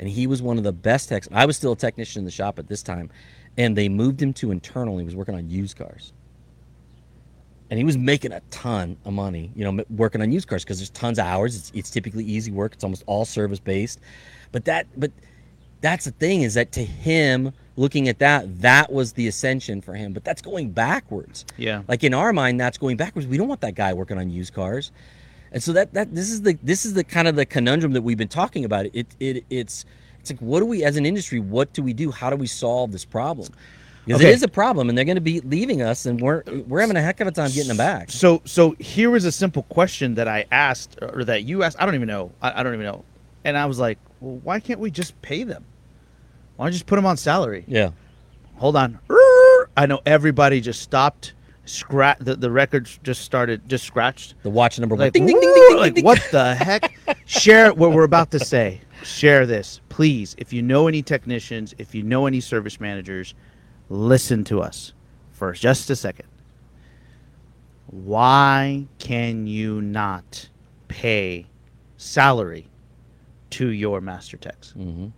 and 0.00 0.08
he 0.08 0.26
was 0.26 0.42
one 0.42 0.58
of 0.58 0.64
the 0.64 0.72
best 0.72 1.08
techs. 1.08 1.28
I 1.30 1.46
was 1.46 1.56
still 1.56 1.72
a 1.72 1.76
technician 1.76 2.20
in 2.20 2.24
the 2.24 2.32
shop 2.32 2.58
at 2.58 2.66
this 2.66 2.82
time, 2.82 3.10
and 3.56 3.76
they 3.76 3.88
moved 3.88 4.20
him 4.20 4.32
to 4.34 4.50
internal. 4.50 4.98
He 4.98 5.04
was 5.04 5.14
working 5.14 5.36
on 5.36 5.48
used 5.48 5.76
cars. 5.78 6.12
And 7.70 7.78
he 7.78 7.84
was 7.84 7.96
making 7.96 8.32
a 8.32 8.40
ton 8.50 8.96
of 9.04 9.12
money, 9.12 9.50
you 9.54 9.64
know, 9.70 9.84
working 9.90 10.20
on 10.22 10.30
used 10.30 10.48
cars 10.48 10.64
because 10.64 10.78
there's 10.78 10.90
tons 10.90 11.18
of 11.18 11.26
hours. 11.26 11.56
It's, 11.56 11.72
it's 11.74 11.90
typically 11.90 12.24
easy 12.24 12.50
work. 12.52 12.74
It's 12.74 12.84
almost 12.84 13.02
all 13.06 13.24
service 13.24 13.58
based, 13.58 14.00
but 14.52 14.64
that 14.66 14.86
but 14.96 15.10
that's 15.80 16.04
the 16.04 16.10
thing 16.12 16.42
is 16.42 16.54
that 16.54 16.72
to 16.72 16.84
him 16.84 17.52
looking 17.76 18.08
at 18.08 18.18
that 18.20 18.62
that 18.62 18.92
was 18.92 19.12
the 19.12 19.28
ascension 19.28 19.80
for 19.80 19.94
him. 19.94 20.12
But 20.12 20.24
that's 20.24 20.42
going 20.42 20.70
backwards. 20.70 21.44
Yeah. 21.56 21.82
like 21.88 22.04
in 22.04 22.14
our 22.14 22.32
mind 22.32 22.60
that's 22.60 22.78
going 22.78 22.96
backwards. 22.96 23.26
We 23.26 23.36
don't 23.36 23.48
want 23.48 23.60
that 23.62 23.74
guy 23.74 23.92
working 23.92 24.18
on 24.18 24.30
used 24.30 24.54
cars. 24.54 24.92
And 25.52 25.62
so 25.62 25.72
that 25.72 25.92
that 25.94 26.14
this 26.14 26.30
is 26.30 26.42
the 26.42 26.58
this 26.62 26.86
is 26.86 26.94
the 26.94 27.04
kind 27.04 27.28
of 27.28 27.36
the 27.36 27.46
conundrum 27.46 27.92
that 27.92 28.02
we've 28.02 28.18
been 28.18 28.28
talking 28.28 28.64
about. 28.64 28.86
It 28.92 29.06
it 29.18 29.44
it's 29.50 29.84
it's 30.20 30.30
like 30.30 30.40
what 30.40 30.60
do 30.60 30.66
we 30.66 30.84
as 30.84 30.96
an 30.96 31.04
industry 31.04 31.40
what 31.40 31.72
do 31.72 31.82
we 31.82 31.92
do? 31.92 32.10
How 32.12 32.30
do 32.30 32.36
we 32.36 32.46
solve 32.46 32.92
this 32.92 33.04
problem 33.04 33.52
because 34.06 34.20
Okay. 34.20 34.30
it 34.30 34.34
is 34.34 34.42
a 34.42 34.48
problem 34.48 34.88
and 34.88 34.96
they're 34.96 35.04
going 35.04 35.16
to 35.16 35.20
be 35.20 35.40
leaving 35.40 35.82
us 35.82 36.06
and 36.06 36.20
we're 36.20 36.42
we're 36.68 36.80
having 36.80 36.96
a 36.96 37.02
heck 37.02 37.20
of 37.20 37.26
a 37.28 37.32
time 37.32 37.50
getting 37.50 37.68
them 37.68 37.76
back 37.76 38.10
So 38.10 38.40
so 38.44 38.76
here 38.78 39.10
was 39.10 39.24
a 39.24 39.32
simple 39.32 39.64
question 39.64 40.14
that 40.14 40.28
I 40.28 40.46
asked 40.52 40.98
or 41.02 41.24
that 41.24 41.42
you 41.44 41.62
asked. 41.62 41.76
I 41.80 41.84
don't 41.86 41.94
even 41.96 42.08
know. 42.08 42.30
I, 42.40 42.60
I 42.60 42.62
don't 42.62 42.72
even 42.74 42.86
know. 42.86 43.04
And 43.44 43.56
I 43.58 43.66
was 43.66 43.78
like, 43.78 43.98
well, 44.20 44.36
why 44.42 44.60
can't 44.60 44.80
we 44.80 44.90
just 44.90 45.20
pay 45.22 45.42
them? 45.44 45.64
Why 46.56 46.64
don't 46.66 46.72
you 46.72 46.78
just 46.78 46.86
put 46.86 46.96
them 46.96 47.06
on 47.06 47.16
salary? 47.16 47.64
yeah 47.68 47.90
Hold 48.56 48.76
on. 48.76 48.98
I 49.76 49.84
know 49.86 50.00
everybody 50.06 50.60
just 50.62 50.80
stopped. 50.80 51.34
Scratch 51.66 52.18
the, 52.20 52.36
the 52.36 52.50
records 52.50 52.98
just 53.02 53.22
started 53.22 53.68
just 53.68 53.84
scratched. 53.84 54.34
the 54.44 54.50
watch 54.50 54.78
number 54.78 54.94
one 54.94 55.00
Like, 55.00 55.12
ding, 55.14 55.26
ding, 55.26 55.38
ding, 55.40 55.48
"Woo!" 55.50 55.54
ding, 55.54 55.68
ding, 55.68 55.76
like 55.78 55.94
ding. 55.96 56.04
what 56.04 56.24
the 56.30 56.54
heck? 56.54 56.94
Share 57.26 57.74
what 57.74 57.90
we're 57.92 58.04
about 58.04 58.30
to 58.30 58.38
say. 58.38 58.80
Share 59.02 59.46
this, 59.46 59.80
please. 59.88 60.36
If 60.38 60.52
you 60.52 60.62
know 60.62 60.86
any 60.86 61.02
technicians, 61.02 61.74
if 61.78 61.92
you 61.92 62.04
know 62.04 62.26
any 62.26 62.40
service 62.40 62.80
managers, 62.80 63.34
listen 63.88 64.44
to 64.44 64.60
us 64.60 64.92
for 65.30 65.52
just 65.52 65.90
a 65.90 65.96
second. 65.96 66.26
Why 67.86 68.86
can 68.98 69.46
you 69.46 69.80
not 69.80 70.48
pay 70.88 71.46
salary 71.96 72.68
to 73.50 73.68
your 73.68 74.00
master 74.00 74.36
techs? 74.36 74.72
Mm. 74.76 75.12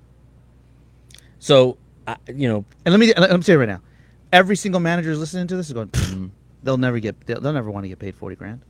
so 1.39 1.79
I 2.07 2.17
you 2.35 2.49
know 2.49 2.65
And 2.85 2.93
let 2.93 3.01
me 3.01 3.13
let 3.17 3.35
me 3.35 3.43
say 3.43 3.55
it 3.55 3.57
right 3.57 3.69
now. 3.69 3.81
Every 4.33 4.57
single 4.57 4.81
manager 4.81 5.11
is 5.11 5.19
listening 5.19 5.47
to 5.49 5.57
this 5.57 5.69
is 5.69 5.73
going. 5.73 5.89
Mm-hmm. 5.89 6.27
They'll 6.63 6.77
never 6.77 6.99
get. 6.99 7.19
They'll, 7.27 7.41
they'll 7.41 7.53
never 7.53 7.71
want 7.71 7.85
to 7.85 7.89
get 7.89 7.99
paid 7.99 8.15
forty 8.15 8.37
grand. 8.37 8.61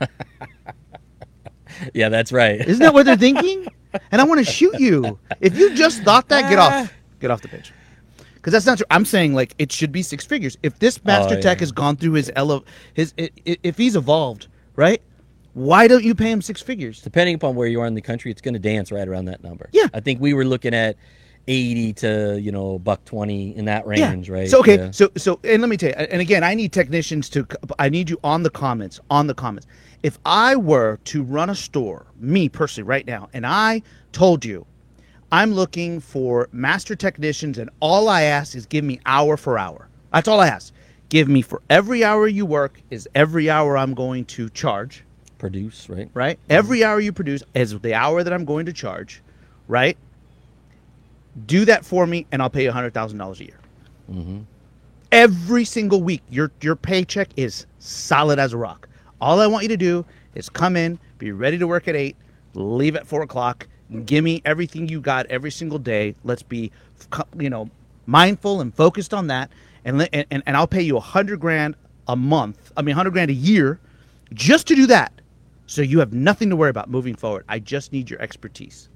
yeah 1.94 2.08
that's 2.08 2.32
right 2.32 2.60
Isn't 2.60 2.80
that 2.80 2.92
what 2.92 3.06
they're 3.06 3.16
thinking? 3.16 3.66
And 4.10 4.20
I 4.20 4.24
want 4.24 4.44
to 4.44 4.50
shoot 4.52 4.78
you. 4.78 5.18
If 5.40 5.56
you 5.56 5.74
just 5.74 6.02
thought 6.02 6.28
that, 6.28 6.50
get 6.50 6.58
off. 6.58 6.92
Get 7.20 7.32
off 7.32 7.42
the 7.42 7.48
pitch. 7.48 7.72
Because 8.48 8.64
that's 8.64 8.66
not 8.66 8.78
true. 8.78 8.86
I'm 8.96 9.04
saying 9.04 9.34
like 9.34 9.54
it 9.58 9.70
should 9.70 9.92
be 9.92 10.00
six 10.02 10.24
figures. 10.24 10.56
If 10.62 10.78
this 10.78 10.96
oh, 10.98 11.02
master 11.04 11.36
Oh, 11.36 11.40
tech 11.42 11.58
yeah. 11.58 11.60
has 11.64 11.70
gone 11.72 11.96
through 11.96 12.12
his 12.12 12.32
ele- 12.34 12.64
his 12.94 13.12
if 13.18 13.76
he's 13.76 13.94
evolved, 13.94 14.46
right? 14.74 15.02
Why 15.52 15.86
don't 15.86 16.02
you 16.02 16.14
pay 16.14 16.30
him 16.32 16.40
six 16.40 16.62
figures? 16.62 17.02
depending 17.02 17.34
upon 17.34 17.56
where 17.56 17.68
you 17.68 17.78
are 17.82 17.86
in 17.86 17.94
the 17.94 18.00
country, 18.00 18.30
it's 18.30 18.40
going 18.40 18.54
to 18.54 18.58
dance 18.60 18.90
right 18.90 19.06
around 19.06 19.26
that 19.26 19.42
number. 19.42 19.68
Yeah. 19.72 19.88
I 19.92 20.00
think 20.00 20.22
we 20.22 20.32
were 20.32 20.46
looking 20.46 20.72
at 20.72 20.96
eighty 21.46 21.92
to 21.94 22.38
you 22.40 22.50
know 22.50 22.78
buck 22.78 23.04
twenty 23.04 23.54
in 23.54 23.66
that 23.66 23.86
range, 23.86 24.30
right? 24.30 24.48
So 24.48 24.60
okay, 24.60 24.78
Yeah. 24.78 24.90
so 24.92 25.10
so 25.18 25.40
and 25.44 25.60
let 25.60 25.68
me 25.68 25.76
tell 25.76 25.90
you, 25.90 25.96
and 25.96 26.22
again, 26.22 26.42
I 26.42 26.54
need 26.54 26.72
technicians 26.72 27.28
to. 27.30 27.46
I 27.78 27.90
need 27.90 28.08
you 28.08 28.18
on 28.24 28.44
the 28.44 28.50
comments. 28.50 28.98
On 29.10 29.26
the 29.26 29.34
comments. 29.34 29.66
If 30.02 30.18
I 30.24 30.56
were 30.56 31.00
to 31.04 31.22
run 31.22 31.50
a 31.50 31.54
store, 31.54 32.06
me 32.18 32.48
personally, 32.48 32.88
right 32.88 33.06
now, 33.06 33.28
and 33.34 33.44
I 33.46 33.82
told 34.12 34.42
you, 34.42 34.64
I'm 35.30 35.52
looking 35.52 36.00
for 36.00 36.48
master 36.52 36.96
technicians, 36.96 37.58
and 37.58 37.68
all 37.80 38.08
I 38.08 38.22
ask 38.22 38.56
is 38.56 38.66
give 38.66 38.84
me 38.84 39.00
hour 39.04 39.36
for 39.36 39.58
hour. 39.58 39.88
That's 40.12 40.28
all 40.28 40.40
I 40.40 40.48
ask. 40.48 40.72
Give 41.10 41.28
me 41.28 41.42
for 41.42 41.62
every 41.70 42.04
hour 42.04 42.26
you 42.26 42.46
work 42.46 42.80
is 42.90 43.08
every 43.14 43.48
hour 43.48 43.76
I'm 43.76 43.94
going 43.94 44.24
to 44.26 44.48
charge 44.50 45.04
produce, 45.38 45.88
right? 45.88 46.10
right? 46.14 46.36
Mm-hmm. 46.36 46.52
Every 46.52 46.84
hour 46.84 47.00
you 47.00 47.12
produce 47.12 47.42
is 47.54 47.78
the 47.80 47.94
hour 47.94 48.22
that 48.22 48.32
I'm 48.32 48.44
going 48.44 48.66
to 48.66 48.72
charge, 48.72 49.22
right? 49.68 49.96
Do 51.46 51.64
that 51.64 51.84
for 51.84 52.06
me, 52.06 52.26
and 52.32 52.42
I'll 52.42 52.50
pay 52.50 52.64
you 52.64 52.72
hundred 52.72 52.94
thousand 52.94 53.18
dollars 53.18 53.40
a 53.40 53.44
year. 53.44 53.58
Mm-hmm. 54.10 54.40
Every 55.12 55.64
single 55.64 56.02
week, 56.02 56.22
your 56.28 56.50
your 56.60 56.76
paycheck 56.76 57.28
is 57.36 57.66
solid 57.78 58.38
as 58.38 58.52
a 58.52 58.56
rock. 58.56 58.88
All 59.20 59.40
I 59.40 59.46
want 59.46 59.62
you 59.62 59.68
to 59.68 59.76
do 59.76 60.04
is 60.34 60.48
come 60.48 60.76
in, 60.76 60.98
be 61.18 61.32
ready 61.32 61.58
to 61.58 61.66
work 61.66 61.88
at 61.88 61.96
eight, 61.96 62.16
leave 62.54 62.96
at 62.96 63.06
four 63.06 63.22
o'clock. 63.22 63.66
Give 64.04 64.22
me 64.22 64.42
everything 64.44 64.88
you 64.88 65.00
got 65.00 65.26
every 65.26 65.50
single 65.50 65.78
day. 65.78 66.14
Let's 66.22 66.42
be, 66.42 66.70
you 67.38 67.48
know, 67.48 67.70
mindful 68.06 68.60
and 68.60 68.74
focused 68.74 69.14
on 69.14 69.28
that, 69.28 69.50
and 69.84 70.08
and, 70.12 70.42
and, 70.46 70.56
I'll 70.56 70.66
pay 70.66 70.82
you 70.82 70.96
a 70.96 71.00
hundred 71.00 71.40
grand 71.40 71.74
a 72.06 72.16
month. 72.16 72.72
I 72.76 72.82
mean, 72.82 72.94
hundred 72.94 73.12
grand 73.12 73.30
a 73.30 73.34
year, 73.34 73.80
just 74.34 74.66
to 74.68 74.74
do 74.74 74.86
that. 74.88 75.12
So 75.66 75.82
you 75.82 76.00
have 76.00 76.12
nothing 76.12 76.50
to 76.50 76.56
worry 76.56 76.70
about 76.70 76.90
moving 76.90 77.14
forward. 77.14 77.44
I 77.48 77.58
just 77.58 77.92
need 77.92 78.10
your 78.10 78.20
expertise. 78.20 78.88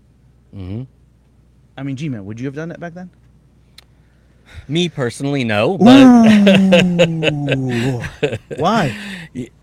Mm-hmm. 0.54 0.82
I 1.76 1.82
mean, 1.82 1.96
G-Man, 1.96 2.24
would 2.24 2.40
you 2.40 2.46
have 2.46 2.54
done 2.54 2.70
that 2.70 2.80
back 2.80 2.94
then? 2.94 3.10
Me 4.68 4.88
personally, 4.88 5.44
no, 5.44 5.78
but 5.78 5.86
Why? 8.58 8.96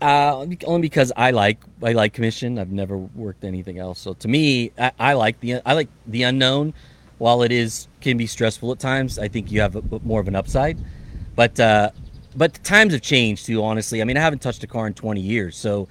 Uh, 0.00 0.36
only 0.66 0.80
because 0.80 1.12
I 1.16 1.30
like 1.30 1.58
I 1.82 1.92
like 1.92 2.12
commission. 2.12 2.58
I've 2.58 2.72
never 2.72 2.96
worked 2.96 3.44
anything 3.44 3.78
else, 3.78 4.00
so 4.00 4.14
to 4.14 4.28
me, 4.28 4.72
I, 4.78 4.92
I 4.98 5.12
like 5.14 5.40
the 5.40 5.60
I 5.64 5.74
like 5.74 5.88
the 6.06 6.24
unknown. 6.24 6.74
While 7.18 7.42
it 7.42 7.52
is 7.52 7.86
can 8.00 8.16
be 8.16 8.26
stressful 8.26 8.72
at 8.72 8.78
times, 8.78 9.18
I 9.18 9.28
think 9.28 9.52
you 9.52 9.60
have 9.60 9.76
a, 9.76 9.82
more 10.02 10.20
of 10.20 10.28
an 10.28 10.34
upside. 10.34 10.78
But 11.36 11.60
uh, 11.60 11.90
but 12.34 12.62
times 12.64 12.92
have 12.92 13.02
changed 13.02 13.46
too. 13.46 13.62
Honestly, 13.62 14.00
I 14.00 14.04
mean, 14.04 14.16
I 14.16 14.20
haven't 14.20 14.40
touched 14.40 14.64
a 14.64 14.66
car 14.66 14.86
in 14.86 14.94
20 14.94 15.20
years, 15.20 15.56
so 15.56 15.88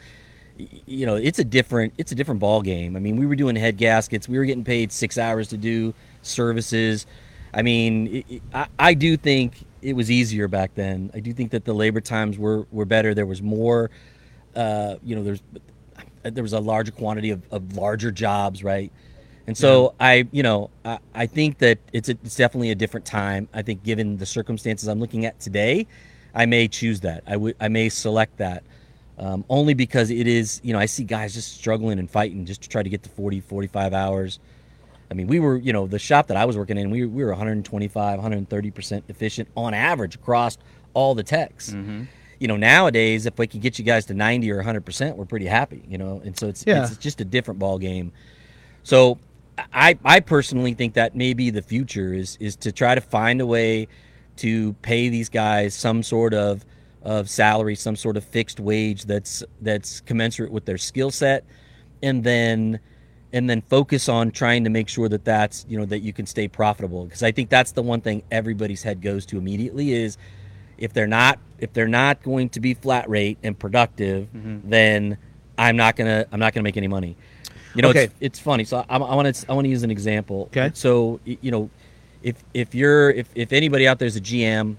you 0.57 1.05
know 1.05 1.15
it's 1.15 1.39
a 1.39 1.43
different 1.45 1.93
it's 1.97 2.11
a 2.11 2.15
different 2.15 2.41
ball 2.41 2.61
game. 2.61 2.95
I 2.95 2.99
mean, 2.99 3.15
we 3.15 3.25
were 3.25 3.35
doing 3.35 3.55
head 3.55 3.77
gaskets. 3.77 4.27
We 4.27 4.37
were 4.37 4.45
getting 4.45 4.65
paid 4.65 4.91
six 4.91 5.17
hours 5.17 5.47
to 5.49 5.57
do 5.57 5.93
services. 6.21 7.05
I 7.53 7.61
mean, 7.61 8.23
it, 8.29 8.41
I, 8.53 8.67
I 8.77 8.93
do 8.93 9.17
think 9.17 9.65
it 9.81 9.93
was 9.93 10.11
easier 10.11 10.47
back 10.47 10.75
then. 10.75 11.11
I 11.13 11.19
do 11.19 11.33
think 11.33 11.51
that 11.51 11.65
the 11.65 11.73
labor 11.73 12.01
times 12.01 12.37
were 12.37 12.67
were 12.71 12.85
better. 12.85 13.13
There 13.13 13.25
was 13.25 13.41
more, 13.41 13.89
uh, 14.55 14.95
you 15.03 15.15
know, 15.15 15.23
there's 15.23 15.41
there 16.23 16.43
was 16.43 16.53
a 16.53 16.59
larger 16.59 16.91
quantity 16.91 17.31
of, 17.31 17.41
of 17.51 17.75
larger 17.75 18.11
jobs, 18.11 18.63
right? 18.63 18.91
And 19.47 19.57
so 19.57 19.95
I, 19.99 20.27
you 20.31 20.43
know, 20.43 20.69
I, 20.85 20.99
I 21.15 21.25
think 21.25 21.57
that 21.57 21.79
it's 21.91 22.07
a, 22.07 22.11
it's 22.11 22.35
definitely 22.35 22.69
a 22.69 22.75
different 22.75 23.05
time. 23.05 23.47
I 23.51 23.63
think 23.63 23.83
given 23.83 24.17
the 24.17 24.25
circumstances 24.25 24.87
I'm 24.87 24.99
looking 24.99 25.25
at 25.25 25.39
today, 25.39 25.87
I 26.35 26.45
may 26.45 26.67
choose 26.67 26.99
that. 26.99 27.23
I 27.25 27.35
would 27.35 27.55
I 27.59 27.67
may 27.67 27.89
select 27.89 28.37
that. 28.37 28.63
Um, 29.17 29.43
only 29.49 29.73
because 29.73 30.11
it 30.11 30.27
is, 30.27 30.61
you 30.63 30.71
know, 30.71 30.79
I 30.79 30.85
see 30.85 31.03
guys 31.03 31.33
just 31.33 31.53
struggling 31.53 31.99
and 31.99 32.09
fighting 32.09 32.45
just 32.45 32.61
to 32.61 32.69
try 32.69 32.83
to 32.83 32.89
get 32.89 33.03
to 33.03 33.09
40, 33.09 33.41
45 33.41 33.93
hours. 33.93 34.39
I 35.11 35.15
mean, 35.15 35.27
we 35.27 35.39
were, 35.39 35.57
you 35.57 35.73
know, 35.73 35.87
the 35.87 35.99
shop 35.99 36.27
that 36.27 36.37
I 36.37 36.45
was 36.45 36.57
working 36.57 36.77
in, 36.77 36.91
we, 36.91 37.05
we 37.05 37.23
were 37.23 37.29
125, 37.29 38.19
130% 38.19 39.03
efficient 39.09 39.49
on 39.57 39.73
average 39.73 40.15
across 40.15 40.57
all 40.93 41.15
the 41.15 41.23
techs. 41.23 41.71
Mm-hmm. 41.71 42.03
You 42.39 42.47
know, 42.47 42.55
nowadays, 42.55 43.25
if 43.25 43.37
we 43.37 43.47
could 43.47 43.61
get 43.61 43.79
you 43.79 43.85
guys 43.85 44.05
to 44.05 44.13
90 44.13 44.51
or 44.51 44.63
100%, 44.63 45.15
we're 45.15 45.25
pretty 45.25 45.47
happy, 45.47 45.83
you 45.87 45.97
know? 45.97 46.21
And 46.23 46.37
so 46.37 46.47
it's, 46.47 46.63
Yeah. 46.65 46.83
it's 46.83 46.97
just 46.97 47.19
a 47.21 47.25
different 47.25 47.59
ball 47.59 47.79
game. 47.79 48.11
So 48.83 49.17
I, 49.73 49.97
I 50.05 50.19
personally 50.19 50.73
think 50.73 50.93
that 50.93 51.15
maybe 51.15 51.49
the 51.49 51.61
future 51.61 52.13
is, 52.13 52.37
is 52.39 52.55
to 52.57 52.71
try 52.71 52.95
to 52.95 53.01
find 53.01 53.41
a 53.41 53.45
way 53.45 53.87
to 54.37 54.73
pay 54.81 55.09
these 55.09 55.27
guys 55.27 55.73
some 55.73 56.01
sort 56.01 56.33
of, 56.33 56.65
of 57.01 57.29
salary, 57.29 57.75
some 57.75 57.95
sort 57.95 58.15
of 58.15 58.23
fixed 58.23 58.59
wage 58.59 59.05
that's, 59.05 59.43
that's 59.61 59.99
commensurate 60.01 60.51
with 60.51 60.65
their 60.65 60.77
skill 60.77 61.11
set. 61.11 61.43
And 62.01 62.23
then, 62.23 62.79
and 63.31 63.49
then 63.49 63.61
focus 63.61 64.09
on 64.09 64.31
trying 64.31 64.63
to 64.63 64.69
make 64.69 64.89
sure 64.89 65.07
that 65.09 65.23
that's 65.25 65.65
you 65.69 65.77
know 65.77 65.85
that 65.85 65.99
you 65.99 66.13
can 66.13 66.25
stay 66.25 66.47
profitable 66.47 67.05
because 67.05 67.23
i 67.23 67.31
think 67.31 67.49
that's 67.49 67.71
the 67.73 67.81
one 67.81 68.01
thing 68.01 68.23
everybody's 68.31 68.83
head 68.83 69.01
goes 69.01 69.25
to 69.25 69.37
immediately 69.37 69.93
is 69.93 70.17
if 70.77 70.93
they're 70.93 71.07
not 71.07 71.39
if 71.59 71.73
they're 71.73 71.87
not 71.87 72.21
going 72.23 72.49
to 72.49 72.59
be 72.59 72.73
flat 72.73 73.09
rate 73.09 73.37
and 73.43 73.57
productive 73.57 74.27
mm-hmm. 74.33 74.69
then 74.69 75.17
i'm 75.57 75.75
not 75.75 75.95
gonna 75.95 76.25
i'm 76.31 76.39
not 76.39 76.53
gonna 76.53 76.63
make 76.63 76.77
any 76.77 76.87
money 76.87 77.15
you 77.75 77.81
know 77.81 77.89
Okay. 77.89 78.05
it's, 78.05 78.15
it's 78.19 78.39
funny 78.39 78.63
so 78.63 78.83
i 78.89 78.97
want 78.97 79.35
to 79.35 79.51
i 79.51 79.53
want 79.53 79.65
to 79.65 79.69
use 79.69 79.83
an 79.83 79.91
example 79.91 80.43
Okay. 80.51 80.71
so 80.73 81.19
you 81.25 81.51
know 81.51 81.69
if 82.23 82.43
if 82.53 82.73
you're 82.73 83.11
if, 83.11 83.29
if 83.35 83.53
anybody 83.53 83.87
out 83.87 83.99
there's 83.99 84.15
a 84.15 84.21
gm 84.21 84.75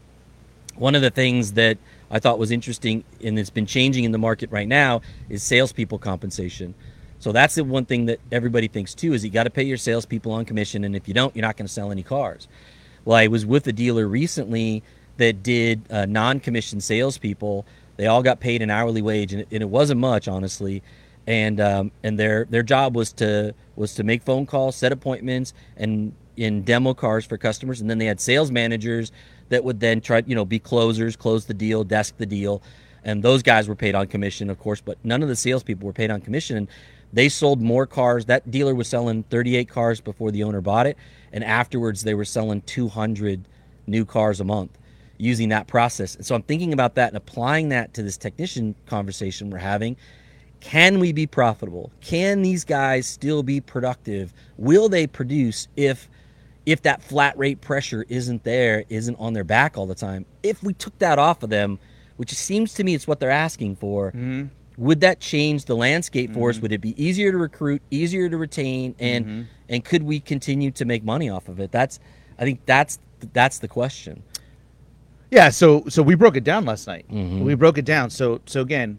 one 0.76 0.94
of 0.94 1.02
the 1.02 1.10
things 1.10 1.52
that 1.52 1.78
I 2.10 2.18
thought 2.18 2.38
was 2.38 2.50
interesting 2.50 3.04
and 3.22 3.38
it's 3.38 3.50
been 3.50 3.66
changing 3.66 4.04
in 4.04 4.12
the 4.12 4.18
market 4.18 4.50
right 4.50 4.66
now 4.66 5.02
is 5.28 5.42
salespeople 5.42 5.98
compensation. 5.98 6.74
So 7.20 7.32
that's 7.32 7.54
the 7.54 7.64
one 7.64 7.84
thing 7.84 8.06
that 8.06 8.18
everybody 8.32 8.66
thinks 8.66 8.94
too 8.94 9.12
is 9.12 9.24
you 9.24 9.30
got 9.30 9.44
to 9.44 9.50
pay 9.50 9.62
your 9.62 9.76
salespeople 9.76 10.32
on 10.32 10.44
commission, 10.44 10.84
and 10.84 10.96
if 10.96 11.06
you 11.06 11.14
don't, 11.14 11.34
you're 11.36 11.42
not 11.42 11.56
going 11.56 11.66
to 11.66 11.72
sell 11.72 11.92
any 11.92 12.02
cars. 12.02 12.48
Well, 13.04 13.16
I 13.16 13.28
was 13.28 13.46
with 13.46 13.66
a 13.68 13.72
dealer 13.72 14.08
recently 14.08 14.82
that 15.18 15.42
did 15.42 15.82
uh, 15.90 16.06
non-commissioned 16.06 16.82
salespeople. 16.82 17.64
They 17.96 18.06
all 18.06 18.22
got 18.22 18.40
paid 18.40 18.62
an 18.62 18.70
hourly 18.70 19.02
wage, 19.02 19.32
and 19.34 19.42
it, 19.42 19.48
and 19.52 19.62
it 19.62 19.68
wasn't 19.68 20.00
much, 20.00 20.28
honestly. 20.28 20.82
And 21.26 21.60
um, 21.60 21.92
and 22.02 22.18
their 22.18 22.46
their 22.46 22.62
job 22.62 22.96
was 22.96 23.12
to 23.14 23.54
was 23.76 23.94
to 23.94 24.02
make 24.02 24.22
phone 24.22 24.46
calls, 24.46 24.74
set 24.76 24.90
appointments, 24.90 25.52
and 25.76 26.14
in 26.36 26.62
demo 26.62 26.94
cars 26.94 27.26
for 27.26 27.36
customers. 27.36 27.82
And 27.82 27.90
then 27.90 27.98
they 27.98 28.06
had 28.06 28.18
sales 28.18 28.50
managers 28.50 29.12
that 29.50 29.62
would 29.62 29.78
then 29.80 30.00
try, 30.00 30.22
you 30.26 30.34
know, 30.34 30.46
be 30.46 30.58
closers, 30.58 31.16
close 31.16 31.44
the 31.44 31.54
deal, 31.54 31.84
desk 31.84 32.16
the 32.16 32.24
deal. 32.26 32.62
and 33.04 33.22
those 33.22 33.42
guys 33.42 33.68
were 33.68 33.74
paid 33.74 33.94
on 33.94 34.06
commission, 34.06 34.50
of 34.50 34.58
course, 34.58 34.80
but 34.80 34.98
none 35.04 35.22
of 35.22 35.28
the 35.28 35.36
salespeople 35.36 35.86
were 35.86 35.92
paid 35.92 36.10
on 36.10 36.20
commission. 36.20 36.68
They 37.12 37.28
sold 37.28 37.60
more 37.60 37.86
cars. 37.86 38.26
That 38.26 38.50
dealer 38.50 38.74
was 38.74 38.88
selling 38.88 39.24
38 39.24 39.68
cars 39.68 40.00
before 40.00 40.30
the 40.30 40.44
owner 40.44 40.60
bought 40.60 40.86
it, 40.86 40.96
and 41.32 41.42
afterwards 41.44 42.02
they 42.02 42.14
were 42.14 42.24
selling 42.24 42.62
200 42.62 43.46
new 43.86 44.04
cars 44.04 44.40
a 44.40 44.44
month 44.44 44.78
using 45.18 45.50
that 45.50 45.66
process. 45.66 46.14
And 46.14 46.24
so 46.24 46.34
I'm 46.34 46.42
thinking 46.42 46.72
about 46.72 46.94
that 46.94 47.08
and 47.08 47.16
applying 47.16 47.68
that 47.70 47.92
to 47.94 48.02
this 48.02 48.16
technician 48.16 48.74
conversation 48.86 49.50
we're 49.50 49.58
having. 49.58 49.96
Can 50.60 50.98
we 50.98 51.12
be 51.12 51.26
profitable? 51.26 51.90
Can 52.00 52.42
these 52.42 52.64
guys 52.64 53.06
still 53.06 53.42
be 53.42 53.60
productive? 53.60 54.32
Will 54.56 54.88
they 54.88 55.06
produce 55.06 55.68
if 55.76 56.08
if 56.66 56.82
that 56.82 57.02
flat 57.02 57.36
rate 57.38 57.62
pressure 57.62 58.04
isn't 58.08 58.44
there, 58.44 58.84
isn't 58.90 59.16
on 59.18 59.32
their 59.32 59.44
back 59.44 59.78
all 59.78 59.86
the 59.86 59.94
time? 59.94 60.26
If 60.42 60.62
we 60.62 60.74
took 60.74 60.96
that 60.98 61.18
off 61.18 61.42
of 61.42 61.48
them, 61.50 61.78
which 62.18 62.32
seems 62.34 62.74
to 62.74 62.84
me 62.84 62.94
it's 62.94 63.06
what 63.06 63.18
they're 63.18 63.30
asking 63.30 63.76
for, 63.76 64.08
Mm-hmm. 64.12 64.46
Would 64.80 65.00
that 65.02 65.20
change 65.20 65.66
the 65.66 65.76
landscape 65.76 66.32
for 66.32 66.48
us? 66.50 66.58
Would 66.58 66.72
it 66.72 66.80
be 66.80 67.00
easier 67.02 67.30
to 67.30 67.36
recruit, 67.38 67.82
easier 67.90 68.28
to 68.30 68.36
retain, 68.36 68.94
and 68.98 69.24
Mm-hmm. 69.26 69.42
and 69.68 69.84
could 69.84 70.02
we 70.02 70.20
continue 70.20 70.70
to 70.72 70.84
make 70.86 71.04
money 71.04 71.28
off 71.28 71.48
of 71.48 71.60
it? 71.60 71.70
That's 71.70 72.00
I 72.38 72.44
think 72.44 72.64
that's 72.66 72.98
that's 73.34 73.58
the 73.58 73.68
question. 73.68 74.22
Yeah, 75.30 75.50
so 75.50 75.84
so 75.88 76.02
we 76.02 76.14
broke 76.14 76.36
it 76.36 76.44
down 76.44 76.64
last 76.64 76.86
night. 76.86 77.06
Mm-hmm. 77.10 77.44
We 77.44 77.54
broke 77.54 77.78
it 77.78 77.84
down. 77.84 78.08
So 78.10 78.40
so 78.46 78.62
again, 78.62 78.98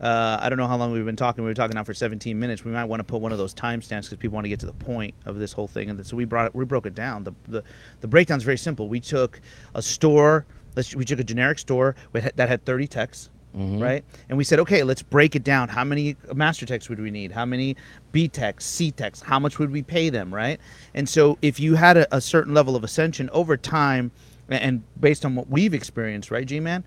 uh, 0.00 0.36
I 0.40 0.48
don't 0.50 0.58
know 0.58 0.66
how 0.66 0.76
long 0.76 0.92
we've 0.92 1.04
been 1.06 1.16
talking. 1.16 1.42
We 1.42 1.50
were 1.50 1.54
talking 1.54 1.74
now 1.76 1.84
for 1.84 1.94
17 1.94 2.38
minutes. 2.38 2.62
We 2.64 2.70
might 2.72 2.84
want 2.84 3.00
to 3.00 3.04
put 3.04 3.22
one 3.22 3.32
of 3.32 3.38
those 3.38 3.54
timestamps 3.54 4.02
because 4.04 4.18
people 4.18 4.34
want 4.34 4.44
to 4.44 4.50
get 4.50 4.60
to 4.60 4.66
the 4.66 4.72
point 4.74 5.14
of 5.24 5.38
this 5.38 5.52
whole 5.54 5.66
thing. 5.66 5.88
And 5.88 6.06
so 6.06 6.16
we 6.16 6.26
brought 6.26 6.46
it, 6.46 6.54
we 6.54 6.66
broke 6.66 6.84
it 6.86 6.94
down. 6.94 7.24
The 7.24 7.32
the 7.48 7.64
the 8.02 8.08
breakdown's 8.08 8.42
very 8.44 8.58
simple. 8.58 8.88
We 8.88 9.00
took 9.00 9.40
a 9.74 9.80
store. 9.80 10.44
Let's 10.76 10.94
we 10.94 11.04
took 11.06 11.18
a 11.20 11.24
generic 11.24 11.58
store 11.58 11.96
with, 12.12 12.30
that 12.36 12.48
had 12.48 12.64
30 12.66 12.86
techs. 12.88 13.30
Right, 13.54 14.04
and 14.28 14.36
we 14.36 14.42
said, 14.42 14.58
okay, 14.60 14.82
let's 14.82 15.02
break 15.02 15.36
it 15.36 15.44
down. 15.44 15.68
How 15.68 15.84
many 15.84 16.16
master 16.34 16.66
techs 16.66 16.88
would 16.88 16.98
we 17.00 17.10
need? 17.10 17.30
How 17.30 17.44
many 17.44 17.76
B 18.10 18.26
techs, 18.28 18.64
C 18.64 18.90
techs? 18.90 19.20
How 19.22 19.38
much 19.38 19.58
would 19.60 19.70
we 19.70 19.82
pay 19.82 20.10
them? 20.10 20.34
Right, 20.34 20.58
and 20.94 21.08
so 21.08 21.38
if 21.40 21.60
you 21.60 21.74
had 21.76 21.96
a, 21.96 22.16
a 22.16 22.20
certain 22.20 22.52
level 22.52 22.74
of 22.74 22.82
ascension 22.82 23.30
over 23.30 23.56
time, 23.56 24.10
and 24.48 24.82
based 24.98 25.24
on 25.24 25.36
what 25.36 25.48
we've 25.48 25.72
experienced, 25.72 26.30
right, 26.32 26.44
G 26.46 26.58
Man, 26.58 26.84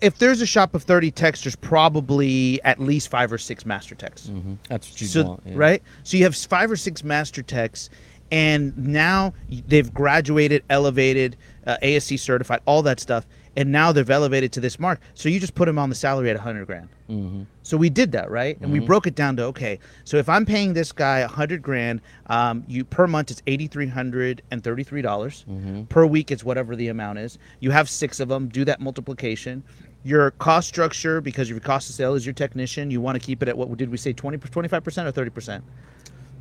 if 0.00 0.18
there's 0.18 0.40
a 0.42 0.46
shop 0.46 0.74
of 0.74 0.82
30 0.82 1.10
techs, 1.12 1.42
there's 1.42 1.56
probably 1.56 2.60
at 2.64 2.80
least 2.80 3.08
five 3.08 3.32
or 3.32 3.38
six 3.38 3.64
master 3.64 3.94
techs. 3.94 4.30
That's 4.68 4.90
what 4.90 5.00
you 5.00 5.06
So, 5.06 5.24
want, 5.24 5.42
yeah. 5.46 5.52
right? 5.56 5.82
So 6.02 6.16
you 6.16 6.24
have 6.24 6.36
five 6.36 6.70
or 6.70 6.76
six 6.76 7.02
master 7.04 7.42
techs, 7.42 7.88
and 8.30 8.76
now 8.76 9.32
they've 9.48 9.92
graduated, 9.94 10.64
elevated, 10.68 11.36
uh, 11.66 11.76
ASE 11.80 12.20
certified, 12.20 12.60
all 12.66 12.82
that 12.82 12.98
stuff, 13.00 13.24
and 13.56 13.72
now 13.72 13.90
they've 13.90 14.08
elevated 14.08 14.52
to 14.52 14.60
this 14.60 14.78
mark. 14.78 15.00
So 15.14 15.28
you 15.28 15.40
just 15.40 15.54
put 15.54 15.64
them 15.64 15.78
on 15.78 15.88
the 15.88 15.94
salary 15.94 16.30
at 16.30 16.36
100 16.36 16.66
grand. 16.66 16.88
Mm-hmm. 17.08 17.42
So 17.62 17.76
we 17.76 17.88
did 17.88 18.12
that, 18.12 18.30
right? 18.30 18.60
And 18.60 18.70
we 18.70 18.78
broke 18.78 19.06
it 19.06 19.14
down 19.14 19.36
to 19.36 19.44
okay. 19.44 19.78
So 20.04 20.18
if 20.18 20.28
I'm 20.28 20.44
paying 20.44 20.74
this 20.74 20.92
guy 20.92 21.20
100 21.20 21.62
grand, 21.62 22.00
um, 22.26 22.64
you 22.68 22.84
per 22.84 23.06
month 23.06 23.30
it's 23.30 23.42
8,333 23.46 25.02
dollars. 25.02 25.44
Mm-hmm. 25.48 25.84
Per 25.84 26.06
week 26.06 26.30
it's 26.30 26.44
whatever 26.44 26.76
the 26.76 26.88
amount 26.88 27.18
is. 27.18 27.38
You 27.60 27.70
have 27.70 27.88
six 27.88 28.20
of 28.20 28.28
them. 28.28 28.48
Do 28.48 28.64
that 28.66 28.80
multiplication. 28.80 29.62
Your 30.04 30.32
cost 30.32 30.68
structure, 30.68 31.20
because 31.20 31.50
your 31.50 31.58
cost 31.58 31.88
of 31.88 31.96
sale 31.96 32.14
is 32.14 32.24
your 32.24 32.32
technician, 32.32 32.90
you 32.90 33.00
want 33.00 33.20
to 33.20 33.24
keep 33.24 33.42
it 33.42 33.48
at 33.48 33.58
what 33.58 33.76
did 33.76 33.90
we 33.90 33.96
say 33.96 34.12
20 34.12 34.38
25 34.38 34.84
percent 34.84 35.08
or 35.08 35.12
30 35.12 35.30
percent? 35.30 35.64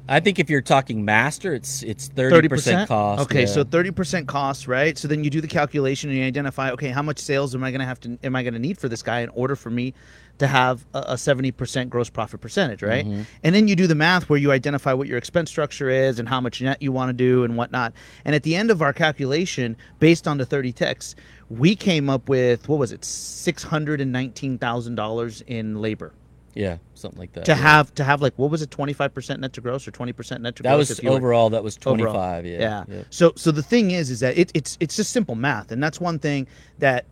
I 0.07 0.19
think 0.19 0.37
if 0.37 0.49
you're 0.49 0.61
talking 0.61 1.03
master, 1.03 1.53
it's 1.53 1.81
it's 1.81 2.07
thirty 2.07 2.47
percent 2.47 2.87
cost. 2.87 3.23
Okay, 3.23 3.41
yeah. 3.41 3.45
so 3.47 3.63
thirty 3.63 3.91
percent 3.91 4.27
cost, 4.27 4.67
right? 4.67 4.97
So 4.97 5.07
then 5.07 5.23
you 5.23 5.29
do 5.29 5.41
the 5.41 5.47
calculation 5.47 6.09
and 6.09 6.19
you 6.19 6.25
identify, 6.25 6.71
okay, 6.71 6.89
how 6.89 7.01
much 7.01 7.17
sales 7.17 7.55
am 7.55 7.63
I 7.63 7.71
going 7.71 7.79
to 7.79 7.85
have 7.85 7.99
to 8.01 8.17
am 8.23 8.35
I 8.35 8.43
going 8.43 8.53
to 8.53 8.59
need 8.59 8.77
for 8.77 8.87
this 8.87 9.01
guy 9.01 9.21
in 9.21 9.29
order 9.29 9.55
for 9.55 9.69
me 9.69 9.93
to 10.37 10.47
have 10.47 10.85
a 10.93 11.17
seventy 11.17 11.51
percent 11.51 11.89
gross 11.89 12.09
profit 12.09 12.41
percentage, 12.41 12.83
right? 12.83 13.05
Mm-hmm. 13.05 13.23
And 13.43 13.55
then 13.55 13.67
you 13.67 13.75
do 13.75 13.87
the 13.87 13.95
math 13.95 14.29
where 14.29 14.37
you 14.37 14.51
identify 14.51 14.93
what 14.93 15.07
your 15.07 15.17
expense 15.17 15.49
structure 15.49 15.89
is 15.89 16.19
and 16.19 16.29
how 16.29 16.39
much 16.39 16.61
net 16.61 16.81
you 16.81 16.91
want 16.91 17.09
to 17.09 17.13
do 17.13 17.43
and 17.43 17.57
whatnot. 17.57 17.93
And 18.25 18.35
at 18.35 18.43
the 18.43 18.55
end 18.55 18.69
of 18.69 18.81
our 18.81 18.93
calculation, 18.93 19.75
based 19.99 20.27
on 20.27 20.37
the 20.37 20.45
thirty 20.45 20.71
techs, 20.71 21.15
we 21.49 21.75
came 21.75 22.09
up 22.09 22.29
with 22.29 22.69
what 22.69 22.77
was 22.77 22.91
it, 22.91 23.03
six 23.03 23.63
hundred 23.63 24.01
and 24.01 24.11
nineteen 24.11 24.59
thousand 24.59 24.95
dollars 24.95 25.41
in 25.47 25.81
labor. 25.81 26.13
Yeah, 26.55 26.77
something 26.93 27.19
like 27.19 27.33
that. 27.33 27.45
To 27.45 27.51
yeah. 27.51 27.57
have 27.57 27.93
to 27.95 28.03
have 28.03 28.21
like 28.21 28.33
what 28.37 28.49
was 28.49 28.61
it, 28.61 28.71
twenty 28.71 28.93
five 28.93 29.13
percent 29.13 29.41
net 29.41 29.53
to 29.53 29.61
gross 29.61 29.87
or 29.87 29.91
twenty 29.91 30.13
percent 30.13 30.41
net 30.41 30.55
to 30.55 30.63
that 30.63 30.69
gross? 30.69 30.87
That 30.87 30.95
was 30.95 31.03
you 31.03 31.09
were- 31.09 31.17
overall. 31.17 31.49
That 31.49 31.63
was 31.63 31.75
twenty 31.75 32.03
overall. 32.03 32.15
five. 32.15 32.45
Yeah, 32.45 32.85
yeah. 32.87 33.03
So 33.09 33.33
so 33.35 33.51
the 33.51 33.61
thing 33.61 33.91
is, 33.91 34.09
is 34.09 34.21
that 34.21 34.37
it, 34.37 34.51
it's 34.53 34.77
it's 34.79 34.95
just 34.95 35.11
simple 35.11 35.35
math, 35.35 35.71
and 35.71 35.83
that's 35.83 35.99
one 35.99 36.17
thing 36.17 36.47
that 36.79 37.05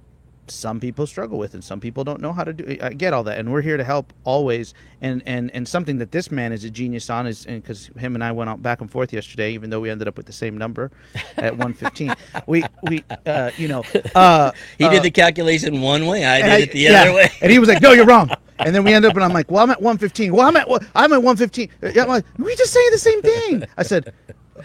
some 0.48 0.80
people 0.80 1.08
struggle 1.08 1.38
with, 1.38 1.54
and 1.54 1.64
some 1.64 1.80
people 1.80 2.04
don't 2.04 2.22
know 2.22 2.34
how 2.34 2.44
to 2.44 2.54
do. 2.54 2.78
I 2.82 2.90
get 2.94 3.14
all 3.14 3.24
that, 3.24 3.38
and 3.40 3.52
we're 3.52 3.62
here 3.62 3.78
to 3.78 3.84
help 3.84 4.12
always. 4.24 4.74
And 5.02 5.22
and 5.26 5.50
and 5.52 5.68
something 5.68 5.98
that 6.00 6.12
this 6.12 6.32
man 6.32 6.52
is 6.52 6.64
a 6.64 6.70
genius 6.70 7.10
on 7.10 7.28
is 7.28 7.46
because 7.46 7.88
him 7.98 8.16
and 8.16 8.24
I 8.24 8.32
went 8.32 8.50
out 8.50 8.62
back 8.62 8.82
and 8.82 8.90
forth 8.92 9.14
yesterday, 9.14 9.52
even 9.54 9.70
though 9.70 9.80
we 9.80 9.90
ended 9.90 10.08
up 10.08 10.18
with 10.18 10.26
the 10.26 10.34
same 10.34 10.58
number 10.58 10.92
at 11.38 11.58
one 11.66 11.74
fifteen. 11.74 12.14
we 12.48 12.64
we 12.84 13.04
uh, 13.26 13.52
you 13.58 13.68
know 13.68 13.84
uh, 14.16 14.52
He 14.78 14.86
uh, 14.86 14.92
did 14.92 15.04
the 15.04 15.12
calculation 15.12 15.82
one 15.82 16.06
way. 16.08 16.26
I 16.26 16.42
did 16.42 16.52
I- 16.52 16.58
it 16.60 16.72
the 16.72 16.80
yeah. 16.80 17.02
other 17.04 17.14
way. 17.14 17.30
And 17.42 17.52
he 17.52 17.60
was 17.60 17.70
like, 17.70 17.82
"No, 17.82 17.92
you're 17.92 18.06
wrong." 18.06 18.30
And 18.60 18.74
then 18.74 18.84
we 18.84 18.94
end 18.94 19.04
up, 19.06 19.16
and 19.16 19.24
I'm 19.24 19.34
like, 19.34 19.50
"Well, 19.50 19.64
I'm 19.64 19.72
at 19.72 19.82
115. 19.82 20.32
Well, 20.34 20.48
I'm 20.48 20.56
at 20.56 20.68
I'm 20.96 21.12
at 21.14 21.24
115. 21.24 21.70
Yeah, 21.96 22.04
I'm 22.04 22.08
like, 22.10 22.26
we 22.38 22.56
just 22.56 22.72
saying 22.72 22.90
the 22.92 22.98
same 23.00 23.22
thing. 23.22 23.64
I 23.78 23.84
said, 23.84 24.14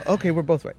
"Okay, 0.07 0.31
we're 0.31 0.43
both 0.43 0.65
right." 0.65 0.77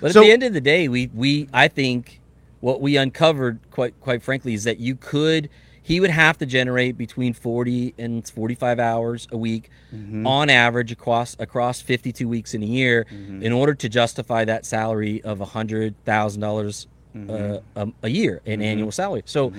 But 0.00 0.12
So- 0.12 0.20
at 0.20 0.24
the 0.24 0.32
end 0.32 0.42
of 0.42 0.52
the 0.52 0.60
day, 0.60 0.88
we 0.88 1.10
we 1.14 1.48
I 1.52 1.68
think 1.68 2.20
what 2.60 2.80
we 2.80 2.96
uncovered 2.96 3.58
quite 3.70 3.98
quite 4.00 4.22
frankly 4.22 4.54
is 4.54 4.64
that 4.64 4.78
you 4.78 4.94
could 4.96 5.48
he 5.82 6.00
would 6.00 6.10
have 6.10 6.36
to 6.38 6.46
generate 6.46 6.98
between 6.98 7.32
40 7.32 7.94
and 7.96 8.26
45 8.28 8.78
hours 8.80 9.28
a 9.30 9.36
week 9.36 9.70
Mm-hmm. 9.94 10.26
on 10.26 10.50
average 10.50 10.90
across 10.90 11.36
across 11.38 11.80
52 11.80 12.26
weeks 12.28 12.54
in 12.54 12.62
a 12.62 12.66
year 12.66 13.06
Mm-hmm. 13.10 13.42
in 13.42 13.52
order 13.52 13.72
to 13.74 13.88
justify 13.88 14.44
that 14.44 14.66
salary 14.66 15.22
of 15.22 15.38
$100,000 15.38 16.86
Mm-hmm. 17.16 17.30
uh, 17.30 17.82
a, 17.82 17.92
a 18.02 18.08
year 18.10 18.42
in 18.44 18.60
annual 18.60 18.92
salary. 18.92 19.22
So 19.24 19.52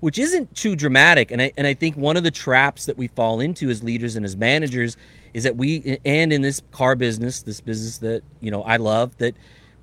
which 0.00 0.18
isn't 0.18 0.54
too 0.56 0.74
dramatic. 0.74 1.30
And 1.30 1.40
I 1.40 1.52
and 1.56 1.64
I 1.66 1.74
think 1.74 1.96
one 1.96 2.16
of 2.16 2.24
the 2.24 2.30
traps 2.32 2.86
that 2.86 2.96
we 2.98 3.06
fall 3.08 3.38
into 3.40 3.70
as 3.70 3.84
leaders 3.84 4.16
and 4.16 4.24
as 4.26 4.36
managers 4.36 4.96
is 5.32 5.44
that 5.44 5.56
we 5.56 5.98
and 6.04 6.32
in 6.32 6.42
this 6.42 6.62
car 6.72 6.96
business, 6.96 7.42
this 7.42 7.60
business 7.60 7.98
that 7.98 8.22
you 8.40 8.50
know 8.50 8.62
I 8.62 8.76
love, 8.78 9.16
that 9.18 9.34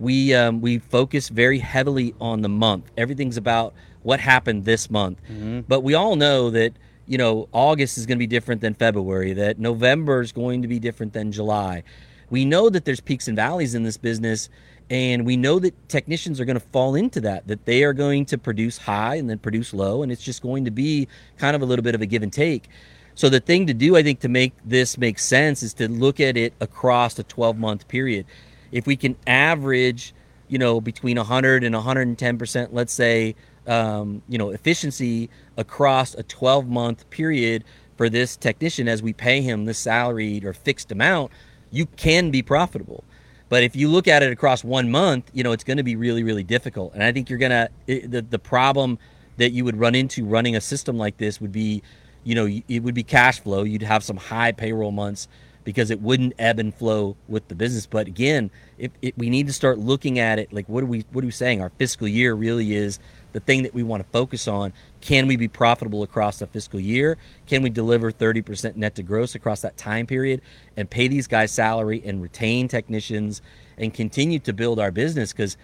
we 0.03 0.33
um, 0.33 0.61
we 0.61 0.79
focus 0.79 1.29
very 1.29 1.59
heavily 1.59 2.13
on 2.19 2.41
the 2.41 2.49
month. 2.49 2.91
Everything's 2.97 3.37
about 3.37 3.73
what 4.03 4.19
happened 4.19 4.65
this 4.65 4.89
month, 4.89 5.19
but 5.67 5.79
we 5.81 5.93
all 5.93 6.15
know 6.17 6.49
that 6.49 6.73
you 7.07 7.17
know 7.17 7.47
August 7.53 7.97
is 7.97 8.05
going 8.05 8.17
to 8.17 8.19
be 8.19 8.27
different 8.27 8.61
than 8.61 8.73
February. 8.73 9.33
That 9.33 9.59
November 9.59 10.21
is 10.21 10.31
going 10.31 10.61
to 10.61 10.67
be 10.67 10.77
different 10.77 11.13
than 11.13 11.31
July. 11.31 11.83
We 12.29 12.45
know 12.45 12.69
that 12.69 12.83
there's 12.85 12.99
peaks 12.99 13.27
and 13.27 13.37
valleys 13.37 13.75
in 13.75 13.83
this 13.83 13.97
business, 13.97 14.49
and 14.89 15.25
we 15.25 15.37
know 15.37 15.59
that 15.59 15.73
technicians 15.87 16.39
are 16.39 16.45
going 16.45 16.59
to 16.59 16.67
fall 16.71 16.95
into 16.95 17.21
that, 17.21 17.47
that 17.47 17.65
they 17.65 17.83
are 17.83 17.93
going 17.93 18.25
to 18.25 18.37
produce 18.37 18.77
high 18.77 19.15
and 19.15 19.29
then 19.29 19.39
produce 19.39 19.73
low, 19.73 20.03
and 20.03 20.11
it's 20.11 20.23
just 20.23 20.41
going 20.41 20.65
to 20.65 20.71
be 20.71 21.07
kind 21.37 21.55
of 21.55 21.61
a 21.61 21.65
little 21.65 21.83
bit 21.83 21.95
of 21.95 22.01
a 22.01 22.05
give 22.05 22.23
and 22.23 22.33
take. 22.33 22.67
So 23.15 23.29
the 23.29 23.39
thing 23.39 23.67
to 23.67 23.73
do, 23.73 23.95
I 23.95 24.03
think, 24.03 24.19
to 24.21 24.29
make 24.29 24.53
this 24.65 24.97
make 24.97 25.19
sense 25.19 25.63
is 25.63 25.73
to 25.75 25.87
look 25.87 26.19
at 26.19 26.35
it 26.35 26.53
across 26.59 27.17
a 27.19 27.23
12 27.23 27.57
month 27.57 27.87
period. 27.87 28.25
If 28.73 28.85
we 28.85 28.97
can 28.97 29.15
average, 29.25 30.13
you 30.49 30.57
know, 30.57 30.81
between 30.81 31.15
100 31.15 31.63
and 31.63 31.73
110 31.73 32.37
percent, 32.37 32.73
let's 32.73 32.91
say, 32.91 33.35
um, 33.67 34.21
you 34.27 34.37
know, 34.37 34.49
efficiency 34.49 35.29
across 35.55 36.15
a 36.15 36.23
12 36.23 36.67
month 36.67 37.09
period 37.09 37.63
for 37.95 38.09
this 38.09 38.35
technician 38.35 38.87
as 38.87 39.01
we 39.01 39.13
pay 39.13 39.41
him 39.41 39.65
this 39.65 39.77
salaried 39.77 40.43
or 40.43 40.51
fixed 40.53 40.91
amount, 40.91 41.31
you 41.71 41.85
can 41.85 42.31
be 42.31 42.41
profitable. 42.41 43.03
But 43.49 43.63
if 43.63 43.75
you 43.75 43.87
look 43.87 44.07
at 44.07 44.23
it 44.23 44.31
across 44.31 44.63
one 44.63 44.89
month, 44.89 45.29
you 45.31 45.43
know, 45.43 45.51
it's 45.51 45.63
going 45.63 45.77
to 45.77 45.83
be 45.83 45.95
really, 45.95 46.23
really 46.23 46.43
difficult. 46.43 46.93
And 46.95 47.03
I 47.03 47.11
think 47.11 47.29
you're 47.29 47.37
going 47.37 47.51
to, 47.51 48.07
the, 48.07 48.23
the 48.23 48.39
problem 48.39 48.97
that 49.37 49.51
you 49.51 49.63
would 49.63 49.77
run 49.77 49.93
into 49.93 50.25
running 50.25 50.55
a 50.55 50.61
system 50.61 50.97
like 50.97 51.17
this 51.17 51.39
would 51.39 51.51
be, 51.51 51.83
you 52.23 52.33
know, 52.33 52.47
it 52.67 52.79
would 52.79 52.95
be 52.95 53.03
cash 53.03 53.39
flow. 53.41 53.63
You'd 53.63 53.83
have 53.83 54.03
some 54.03 54.17
high 54.17 54.53
payroll 54.53 54.91
months 54.91 55.27
because 55.63 55.89
it 55.91 56.01
wouldn't 56.01 56.33
ebb 56.37 56.59
and 56.59 56.73
flow 56.73 57.15
with 57.27 57.47
the 57.47 57.55
business. 57.55 57.85
But 57.85 58.07
again, 58.07 58.51
if 58.77 58.91
it, 59.01 59.17
we 59.17 59.29
need 59.29 59.47
to 59.47 59.53
start 59.53 59.79
looking 59.79 60.19
at 60.19 60.39
it 60.39 60.51
like, 60.51 60.67
what 60.67 60.83
are 60.83 60.87
we, 60.87 61.05
what 61.11 61.23
are 61.23 61.27
we 61.27 61.31
saying? 61.31 61.61
Our 61.61 61.69
fiscal 61.71 62.07
year 62.07 62.33
really 62.33 62.75
is 62.75 62.99
the 63.31 63.39
thing 63.39 63.63
that 63.63 63.73
we 63.73 63.83
want 63.83 64.03
to 64.03 64.09
focus 64.11 64.47
on. 64.47 64.73
Can 65.01 65.27
we 65.27 65.35
be 65.35 65.47
profitable 65.47 66.03
across 66.03 66.39
the 66.39 66.47
fiscal 66.47 66.79
year? 66.79 67.17
Can 67.47 67.61
we 67.63 67.69
deliver 67.69 68.11
30% 68.11 68.75
net 68.75 68.95
to 68.95 69.03
gross 69.03 69.35
across 69.35 69.61
that 69.61 69.77
time 69.77 70.05
period 70.05 70.41
and 70.77 70.89
pay 70.89 71.07
these 71.07 71.27
guys 71.27 71.51
salary 71.51 72.01
and 72.05 72.21
retain 72.21 72.67
technicians 72.67 73.41
and 73.77 73.93
continue 73.93 74.39
to 74.39 74.53
build 74.53 74.79
our 74.79 74.91
business? 74.91 75.31
Because, 75.31 75.57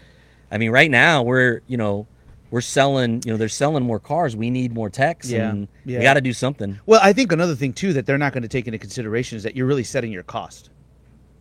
I 0.51 0.57
mean, 0.57 0.71
right 0.71 0.91
now 0.91 1.23
we're, 1.23 1.61
you 1.67 1.77
know, 1.77 2.07
we're 2.51 2.61
selling, 2.61 3.21
you 3.25 3.31
know, 3.31 3.37
they're 3.37 3.49
selling 3.49 3.83
more 3.83 3.99
cars. 3.99 4.35
We 4.35 4.49
need 4.49 4.73
more 4.73 4.89
techs 4.89 5.29
Yeah, 5.29 5.49
and 5.49 5.67
yeah. 5.85 5.99
we 5.99 6.03
got 6.03 6.15
to 6.15 6.21
do 6.21 6.33
something. 6.33 6.79
Well, 6.85 6.99
I 7.03 7.13
think 7.13 7.31
another 7.31 7.55
thing 7.55 7.73
too 7.73 7.93
that 7.93 8.05
they're 8.05 8.17
not 8.17 8.33
going 8.33 8.43
to 8.43 8.49
take 8.49 8.67
into 8.67 8.77
consideration 8.79 9.35
is 9.37 9.43
that 9.43 9.55
you're 9.55 9.67
really 9.67 9.83
setting 9.83 10.11
your 10.11 10.23
cost 10.23 10.69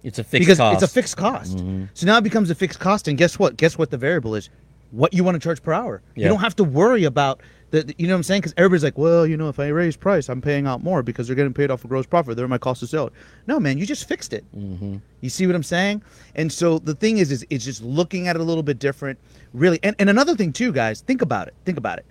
It's 0.02 0.18
a 0.18 0.24
fixed 0.24 0.40
because 0.40 0.58
cost. 0.58 0.82
it's 0.82 0.90
a 0.90 0.94
fixed 0.94 1.16
cost. 1.16 1.56
Mm-hmm. 1.56 1.84
So 1.94 2.06
now 2.06 2.18
it 2.18 2.24
becomes 2.24 2.50
a 2.50 2.54
fixed 2.54 2.78
cost, 2.80 3.08
and 3.08 3.16
guess 3.16 3.38
what? 3.38 3.56
Guess 3.56 3.78
what 3.78 3.90
the 3.90 3.98
variable 3.98 4.34
is? 4.34 4.50
what 4.90 5.12
you 5.12 5.22
want 5.22 5.34
to 5.34 5.38
charge 5.38 5.62
per 5.62 5.70
hour. 5.70 6.00
You 6.14 6.24
don't 6.28 6.40
have 6.40 6.56
to 6.56 6.64
worry 6.64 7.04
about 7.04 7.42
the- 7.70 7.94
you 7.98 8.06
know 8.06 8.14
what 8.14 8.18
I'm 8.18 8.22
saying? 8.22 8.40
Because 8.40 8.54
everybody's 8.56 8.84
like, 8.84 8.96
well, 8.98 9.26
you 9.26 9.36
know, 9.36 9.48
if 9.48 9.58
I 9.60 9.68
raise 9.68 9.96
price, 9.96 10.28
I'm 10.28 10.40
paying 10.40 10.66
out 10.66 10.82
more 10.82 11.02
because 11.02 11.26
they're 11.26 11.36
getting 11.36 11.54
paid 11.54 11.70
off 11.70 11.84
of 11.84 11.90
gross 11.90 12.06
profit. 12.06 12.36
They're 12.36 12.48
my 12.48 12.58
cost 12.58 12.82
of 12.82 12.88
sale. 12.88 13.10
No, 13.46 13.60
man, 13.60 13.78
you 13.78 13.86
just 13.86 14.08
fixed 14.08 14.32
it. 14.32 14.44
Mm-hmm. 14.56 14.96
You 15.20 15.30
see 15.30 15.46
what 15.46 15.54
I'm 15.56 15.62
saying? 15.62 16.02
And 16.34 16.52
so 16.52 16.78
the 16.78 16.94
thing 16.94 17.18
is, 17.18 17.30
is 17.30 17.46
it's 17.50 17.64
just 17.64 17.82
looking 17.82 18.28
at 18.28 18.36
it 18.36 18.40
a 18.40 18.44
little 18.44 18.62
bit 18.62 18.78
different, 18.78 19.18
really. 19.52 19.78
And, 19.82 19.94
and 19.98 20.08
another 20.08 20.34
thing 20.34 20.52
too, 20.52 20.72
guys, 20.72 21.00
think 21.02 21.22
about 21.22 21.48
it. 21.48 21.54
Think 21.64 21.78
about 21.78 21.98
it. 21.98 22.06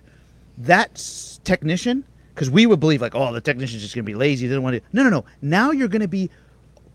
That 0.58 1.02
technician, 1.44 2.04
because 2.34 2.50
we 2.50 2.66
would 2.66 2.80
believe 2.80 3.00
like, 3.00 3.14
oh, 3.14 3.32
the 3.32 3.40
technician's 3.40 3.82
just 3.82 3.94
gonna 3.94 4.04
be 4.04 4.14
lazy. 4.14 4.46
They 4.46 4.54
don't 4.54 4.62
want 4.64 4.76
to. 4.76 4.82
No, 4.92 5.02
no, 5.02 5.10
no. 5.10 5.24
Now 5.42 5.70
you're 5.70 5.88
gonna 5.88 6.08
be 6.08 6.30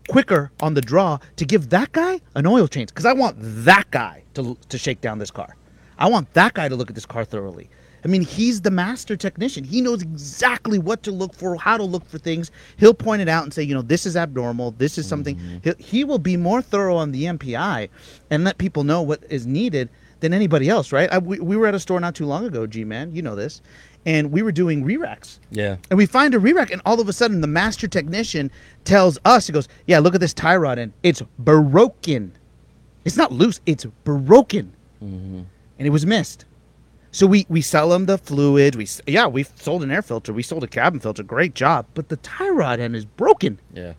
quicker 0.08 0.50
on 0.60 0.74
the 0.74 0.80
draw 0.82 1.18
to 1.36 1.44
give 1.46 1.70
that 1.70 1.92
guy 1.92 2.20
an 2.34 2.46
oil 2.46 2.68
change 2.68 2.90
because 2.90 3.06
I 3.06 3.12
want 3.14 3.36
that 3.40 3.90
guy 3.90 4.22
to 4.34 4.56
to 4.68 4.78
shake 4.78 5.00
down 5.00 5.18
this 5.18 5.30
car. 5.30 5.56
I 5.98 6.08
want 6.08 6.32
that 6.34 6.54
guy 6.54 6.68
to 6.68 6.76
look 6.76 6.88
at 6.90 6.94
this 6.94 7.06
car 7.06 7.24
thoroughly. 7.24 7.70
I 8.04 8.08
mean, 8.08 8.22
he's 8.22 8.60
the 8.60 8.70
master 8.70 9.16
technician. 9.16 9.64
He 9.64 9.80
knows 9.80 10.02
exactly 10.02 10.78
what 10.78 11.02
to 11.04 11.10
look 11.10 11.34
for, 11.34 11.56
how 11.56 11.76
to 11.78 11.84
look 11.84 12.04
for 12.04 12.18
things. 12.18 12.50
He'll 12.76 12.94
point 12.94 13.22
it 13.22 13.28
out 13.28 13.44
and 13.44 13.54
say, 13.54 13.62
you 13.62 13.74
know, 13.74 13.82
this 13.82 14.04
is 14.04 14.16
abnormal. 14.16 14.72
This 14.72 14.98
is 14.98 15.08
something. 15.08 15.36
Mm-hmm. 15.36 15.70
He, 15.78 15.84
he 15.98 16.04
will 16.04 16.18
be 16.18 16.36
more 16.36 16.60
thorough 16.60 16.96
on 16.96 17.12
the 17.12 17.24
MPI 17.24 17.88
and 18.30 18.44
let 18.44 18.58
people 18.58 18.84
know 18.84 19.00
what 19.00 19.24
is 19.30 19.46
needed 19.46 19.88
than 20.20 20.34
anybody 20.34 20.68
else, 20.68 20.92
right? 20.92 21.10
I, 21.12 21.18
we, 21.18 21.38
we 21.38 21.56
were 21.56 21.66
at 21.66 21.74
a 21.74 21.80
store 21.80 22.00
not 22.00 22.14
too 22.14 22.26
long 22.26 22.44
ago, 22.46 22.66
G 22.66 22.84
Man, 22.84 23.14
you 23.14 23.22
know 23.22 23.34
this, 23.34 23.62
and 24.06 24.32
we 24.32 24.42
were 24.42 24.52
doing 24.52 24.84
re-racks. 24.84 25.40
Yeah. 25.50 25.76
And 25.90 25.98
we 25.98 26.06
find 26.06 26.34
a 26.34 26.38
re-rack, 26.38 26.70
and 26.70 26.80
all 26.86 27.00
of 27.00 27.08
a 27.08 27.12
sudden, 27.12 27.40
the 27.40 27.46
master 27.46 27.86
technician 27.88 28.50
tells 28.84 29.18
us, 29.24 29.46
he 29.46 29.52
goes, 29.52 29.68
"Yeah, 29.86 29.98
look 29.98 30.14
at 30.14 30.20
this 30.20 30.34
tie 30.34 30.56
rod 30.56 30.78
end. 30.78 30.92
It's 31.02 31.22
broken. 31.38 32.36
It's 33.04 33.16
not 33.16 33.32
loose. 33.32 33.60
It's 33.66 33.84
broken." 34.04 34.72
Mm-hmm. 35.02 35.42
And 35.78 35.86
it 35.86 35.90
was 35.90 36.06
missed. 36.06 36.46
So 37.14 37.28
we 37.28 37.46
we 37.48 37.60
sell 37.62 37.90
them 37.90 38.06
the 38.06 38.18
fluid. 38.18 38.74
We 38.74 38.88
yeah, 39.06 39.28
we 39.28 39.44
sold 39.44 39.84
an 39.84 39.92
air 39.92 40.02
filter. 40.02 40.32
We 40.32 40.42
sold 40.42 40.64
a 40.64 40.66
cabin 40.66 40.98
filter. 40.98 41.22
Great 41.22 41.54
job. 41.54 41.86
But 41.94 42.08
the 42.08 42.16
tie 42.16 42.48
rod 42.50 42.80
end 42.80 42.96
is 42.96 43.04
broken, 43.04 43.60
Yeah. 43.72 43.92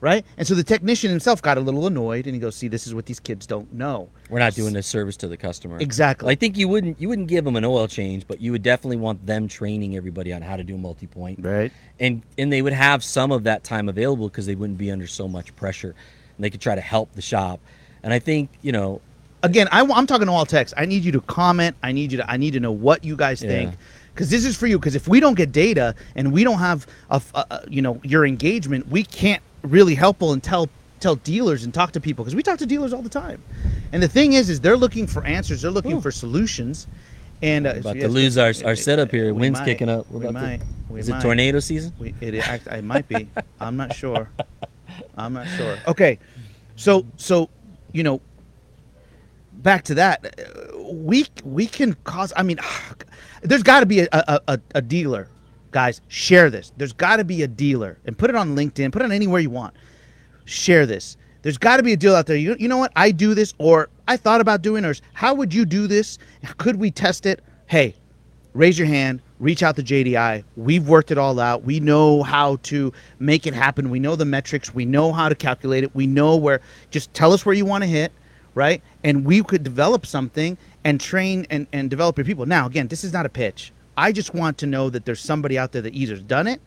right? 0.00 0.24
And 0.36 0.44
so 0.44 0.56
the 0.56 0.64
technician 0.64 1.10
himself 1.10 1.40
got 1.40 1.58
a 1.58 1.60
little 1.60 1.86
annoyed, 1.86 2.26
and 2.26 2.34
he 2.34 2.40
goes, 2.40 2.56
"See, 2.56 2.66
this 2.66 2.88
is 2.88 2.92
what 2.94 3.06
these 3.06 3.20
kids 3.20 3.46
don't 3.46 3.72
know." 3.72 4.08
We're 4.30 4.40
not 4.40 4.56
doing 4.56 4.74
a 4.74 4.82
service 4.82 5.16
to 5.18 5.28
the 5.28 5.36
customer. 5.36 5.78
Exactly. 5.78 6.32
I 6.32 6.34
think 6.34 6.56
you 6.58 6.66
wouldn't 6.66 7.00
you 7.00 7.08
wouldn't 7.08 7.28
give 7.28 7.44
them 7.44 7.54
an 7.54 7.64
oil 7.64 7.86
change, 7.86 8.26
but 8.26 8.40
you 8.40 8.50
would 8.50 8.64
definitely 8.64 8.96
want 8.96 9.24
them 9.24 9.46
training 9.46 9.96
everybody 9.96 10.32
on 10.32 10.42
how 10.42 10.56
to 10.56 10.64
do 10.64 10.76
multi-point. 10.76 11.38
Right. 11.40 11.70
And 12.00 12.22
and 12.36 12.52
they 12.52 12.62
would 12.62 12.72
have 12.72 13.04
some 13.04 13.30
of 13.30 13.44
that 13.44 13.62
time 13.62 13.88
available 13.88 14.28
because 14.28 14.46
they 14.46 14.56
wouldn't 14.56 14.78
be 14.78 14.90
under 14.90 15.06
so 15.06 15.28
much 15.28 15.54
pressure, 15.54 15.94
and 16.36 16.42
they 16.44 16.50
could 16.50 16.60
try 16.60 16.74
to 16.74 16.80
help 16.80 17.12
the 17.14 17.22
shop. 17.22 17.60
And 18.02 18.12
I 18.12 18.18
think 18.18 18.50
you 18.60 18.72
know 18.72 19.00
again, 19.42 19.68
I, 19.72 19.80
am 19.80 20.06
talking 20.06 20.26
to 20.26 20.32
all 20.32 20.46
techs. 20.46 20.72
I 20.76 20.84
need 20.84 21.04
you 21.04 21.12
to 21.12 21.20
comment. 21.22 21.76
I 21.82 21.92
need 21.92 22.12
you 22.12 22.18
to. 22.18 22.30
I 22.30 22.36
need 22.36 22.52
to 22.52 22.60
know 22.60 22.72
what 22.72 23.04
you 23.04 23.16
guys 23.16 23.42
Yeah. 23.42 23.48
think, 23.50 23.74
because 24.14 24.30
this 24.30 24.44
is 24.44 24.56
for 24.56 24.66
you. 24.66 24.78
Because 24.78 24.94
if 24.94 25.08
we 25.08 25.20
don't 25.20 25.34
get 25.34 25.52
data 25.52 25.94
and 26.14 26.32
we 26.32 26.44
don't 26.44 26.58
have 26.58 26.86
a, 27.10 27.20
you 27.68 27.82
know, 27.82 28.00
your 28.04 28.26
engagement, 28.26 28.88
we 28.88 29.02
can't 29.04 29.42
really 29.62 29.94
help 29.94 30.22
and 30.22 30.42
tell 30.42 30.68
tell 31.00 31.14
dealers 31.16 31.62
and 31.62 31.72
talk 31.72 31.92
to 31.92 32.00
people 32.00 32.24
because 32.24 32.34
we 32.34 32.42
talk 32.42 32.58
to 32.58 32.66
dealers 32.66 32.92
all 32.92 33.02
the 33.02 33.08
time. 33.08 33.42
And 33.92 34.02
the 34.02 34.08
thing 34.08 34.32
is, 34.32 34.50
is 34.50 34.60
they're 34.60 34.76
looking 34.76 35.06
for 35.06 35.24
answers. 35.24 35.62
They're 35.62 35.70
looking 35.70 36.00
for 36.00 36.10
solutions. 36.10 36.86
And 37.40 37.68
uh, 37.68 37.74
about 37.76 37.94
yes, 37.94 38.04
to 38.06 38.08
lose 38.08 38.36
our, 38.36 38.52
our 38.64 38.74
setup 38.74 39.12
here. 39.12 39.26
we 39.26 39.42
Wind's 39.42 39.60
might. 39.60 39.66
kicking 39.66 39.88
up. 39.88 40.10
We're 40.10 40.18
We 40.20 40.26
about 40.26 40.40
to- 40.40 40.46
might. 40.46 40.62
We 40.88 41.00
is 41.00 41.08
it 41.08 41.20
tornado 41.20 41.60
season? 41.60 41.92
We, 41.98 42.14
it, 42.20 42.34
it, 42.34 42.44
it 42.66 42.82
might 42.82 43.06
be. 43.06 43.28
I'm 43.60 43.76
not 43.76 43.94
sure. 43.94 44.28
I'm 45.16 45.34
not 45.34 45.46
sure. 45.48 45.76
Okay, 45.86 46.18
so 46.76 47.06
so 47.16 47.48
you 47.92 48.02
know, 48.02 48.20
back 49.58 49.84
to 49.84 49.94
that, 49.94 50.34
we 50.78 51.26
we 51.44 51.66
can 51.66 51.94
cause. 52.04 52.32
I 52.36 52.42
mean, 52.42 52.58
there's 53.42 53.62
got 53.62 53.80
to 53.80 53.86
be 53.86 54.00
a, 54.00 54.08
a 54.12 54.40
a 54.48 54.60
a 54.76 54.82
dealer, 54.82 55.28
guys. 55.70 56.00
Share 56.08 56.50
this. 56.50 56.72
There's 56.76 56.92
got 56.92 57.16
to 57.16 57.24
be 57.24 57.42
a 57.42 57.48
dealer, 57.48 57.98
and 58.04 58.16
put 58.16 58.30
it 58.30 58.36
on 58.36 58.56
LinkedIn. 58.56 58.92
Put 58.92 59.02
it 59.02 59.06
on 59.06 59.12
anywhere 59.12 59.40
you 59.40 59.50
want. 59.50 59.74
Share 60.44 60.86
this. 60.86 61.16
There's 61.42 61.58
got 61.58 61.76
to 61.76 61.82
be 61.82 61.92
a 61.92 61.96
deal 61.96 62.14
out 62.14 62.26
there. 62.26 62.36
You, 62.36 62.56
you 62.58 62.68
know 62.68 62.78
what? 62.78 62.92
I 62.96 63.10
do 63.10 63.34
this, 63.34 63.54
or 63.58 63.90
I 64.08 64.16
thought 64.16 64.40
about 64.40 64.62
doing, 64.62 64.84
or 64.84 64.94
how 65.12 65.34
would 65.34 65.54
you 65.54 65.64
do 65.64 65.86
this? 65.86 66.18
Could 66.56 66.76
we 66.76 66.90
test 66.90 67.26
it? 67.26 67.44
Hey, 67.66 67.94
raise 68.54 68.78
your 68.78 68.88
hand 68.88 69.22
reach 69.38 69.62
out 69.62 69.76
to 69.76 69.82
jdi 69.82 70.42
we've 70.56 70.88
worked 70.88 71.10
it 71.10 71.18
all 71.18 71.38
out 71.38 71.62
we 71.62 71.78
know 71.78 72.22
how 72.22 72.56
to 72.56 72.92
make 73.20 73.46
it 73.46 73.54
happen 73.54 73.88
we 73.88 74.00
know 74.00 74.16
the 74.16 74.24
metrics 74.24 74.74
we 74.74 74.84
know 74.84 75.12
how 75.12 75.28
to 75.28 75.34
calculate 75.34 75.84
it 75.84 75.94
we 75.94 76.06
know 76.06 76.36
where 76.36 76.60
just 76.90 77.12
tell 77.14 77.32
us 77.32 77.46
where 77.46 77.54
you 77.54 77.64
want 77.64 77.84
to 77.84 77.88
hit 77.88 78.10
right? 78.54 78.82
And 79.04 79.24
we 79.24 79.42
could 79.42 79.62
develop 79.62 80.06
something 80.06 80.58
and 80.84 81.00
train 81.00 81.46
and, 81.50 81.66
and 81.72 81.90
develop 81.90 82.18
your 82.18 82.24
people. 82.24 82.46
Now 82.46 82.66
again 82.66 82.88
this 82.88 83.04
is 83.04 83.12
not 83.12 83.26
a 83.26 83.28
pitch. 83.28 83.72
I 83.96 84.12
just 84.12 84.34
want 84.34 84.58
to 84.58 84.66
know 84.66 84.90
that 84.90 85.04
there's 85.04 85.20
somebody 85.20 85.58
out 85.58 85.72
there 85.72 85.82
that 85.82 85.94
either 85.94 86.16
done 86.16 86.46
it 86.46 86.60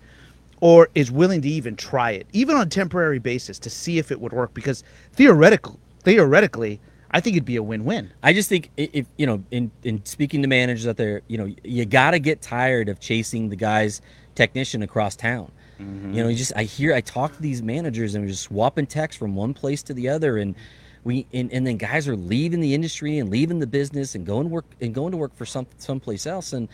or 0.60 0.90
is 0.94 1.10
willing 1.12 1.42
to 1.42 1.50
even 1.50 1.76
try 1.76 2.12
it 2.12 2.28
even 2.34 2.56
on 2.56 2.68
a 2.68 2.70
temporary 2.70 3.20
basis 3.20 3.58
to 3.60 3.70
see 3.70 3.98
if 3.98 4.12
it 4.12 4.20
would 4.20 4.34
work. 4.34 4.54
Because 4.54 4.84
theoretical 5.14 5.80
theoretically 6.04 6.80
i 7.12 7.20
think 7.20 7.36
it'd 7.36 7.46
be 7.46 7.58
a 7.58 7.64
win-win. 7.64 8.12
I 8.24 8.34
just 8.34 8.50
think 8.50 8.72
if 8.78 9.06
you 9.18 9.26
know, 9.26 9.44
in 9.52 9.72
in 9.84 10.04
speaking 10.06 10.42
to 10.42 10.48
managers 10.48 10.88
out 10.88 10.98
there, 10.98 11.22
you 11.28 11.38
know, 11.38 11.54
you 11.64 11.86
got 11.86 12.12
to 12.12 12.20
get 12.20 12.42
tired 12.42 12.90
of 12.90 13.00
chasing 13.00 13.50
the 13.50 13.56
guy's 13.56 14.02
technician 14.36 14.82
across 14.82 15.16
town. 15.16 15.52
Mm-hmm. 15.80 16.14
You 16.14 16.24
know, 16.24 16.30
you 16.30 16.36
just 16.36 16.54
I 16.56 16.64
hear 16.64 16.94
I 16.94 17.02
talk 17.02 17.36
to 17.36 17.42
these 17.42 17.62
managers 17.62 18.16
and 18.16 18.24
we're 18.24 18.30
just 18.30 18.44
swapping 18.44 18.88
texts 18.88 19.20
from 19.20 19.36
one 19.36 19.54
place 19.54 19.84
to 19.84 19.94
the 19.94 20.10
other, 20.10 20.38
and 20.38 20.56
we 21.04 21.26
and, 21.34 21.52
and 21.52 21.66
then 21.66 21.78
guys 21.78 22.08
are 22.08 22.16
leaving 22.16 22.62
the 22.62 22.74
industry 22.74 23.18
and 23.18 23.30
leaving 23.30 23.60
the 23.60 23.68
business 23.68 24.16
and 24.16 24.26
going 24.26 24.48
to 24.48 24.50
work 24.50 24.66
and 24.80 24.94
going 24.94 25.12
to 25.12 25.18
work 25.18 25.36
for 25.36 25.46
some 25.46 25.68
someplace 25.78 26.26
else, 26.26 26.54
and 26.54 26.68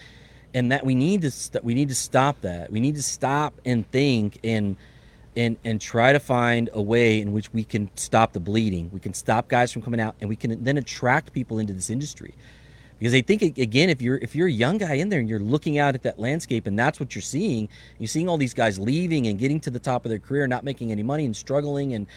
and 0.54 0.72
that 0.72 0.86
we 0.86 0.96
need 0.96 1.22
to 1.22 1.32
st- 1.32 1.64
we 1.64 1.74
need 1.74 1.90
to 1.90 1.96
stop 1.96 2.42
that. 2.42 2.72
We 2.72 2.80
need 2.80 2.96
to 2.96 3.04
stop 3.04 3.54
and 3.66 3.90
think 3.92 4.40
and 4.44 4.76
and 5.36 5.58
and 5.64 5.80
try 5.80 6.14
to 6.14 6.20
find 6.20 6.70
a 6.74 6.82
way 6.82 7.22
in 7.22 7.32
which 7.32 7.54
we 7.54 7.64
can 7.64 7.90
stop 7.96 8.34
the 8.34 8.40
bleeding. 8.40 8.90
We 8.92 9.00
can 9.00 9.14
stop 9.14 9.48
guys 9.48 9.72
from 9.72 9.82
coming 9.82 10.00
out, 10.00 10.16
and 10.20 10.30
we 10.30 10.36
can 10.36 10.64
then 10.64 10.78
attract 10.78 11.32
people 11.32 11.60
into 11.60 11.74
this 11.74 11.90
industry. 11.90 12.34
Because 13.00 13.14
I 13.14 13.22
think 13.22 13.44
again, 13.44 13.90
if 13.90 14.02
you're 14.02 14.18
if 14.18 14.36
you're 14.36 14.48
a 14.48 14.52
young 14.52 14.80
guy 14.80 14.96
in 14.96 15.10
there 15.10 15.20
and 15.20 15.30
you're 15.30 15.40
looking 15.40 15.78
out 15.78 15.94
at 15.94 16.02
that 16.04 16.20
landscape 16.20 16.66
and 16.66 16.78
that's 16.78 17.00
what 17.00 17.14
you're 17.14 17.22
seeing, 17.22 17.70
you're 18.00 18.08
seeing 18.08 18.28
all 18.28 18.38
these 18.38 18.56
guys 18.56 18.80
leaving 18.80 19.28
and 19.28 19.38
getting 19.38 19.60
to 19.62 19.70
the 19.70 19.80
top 19.80 20.04
of 20.04 20.10
their 20.10 20.20
career, 20.20 20.48
not 20.48 20.64
making 20.64 20.92
any 20.92 21.04
money 21.04 21.24
and 21.26 21.36
struggling, 21.38 21.94
and 21.94 22.08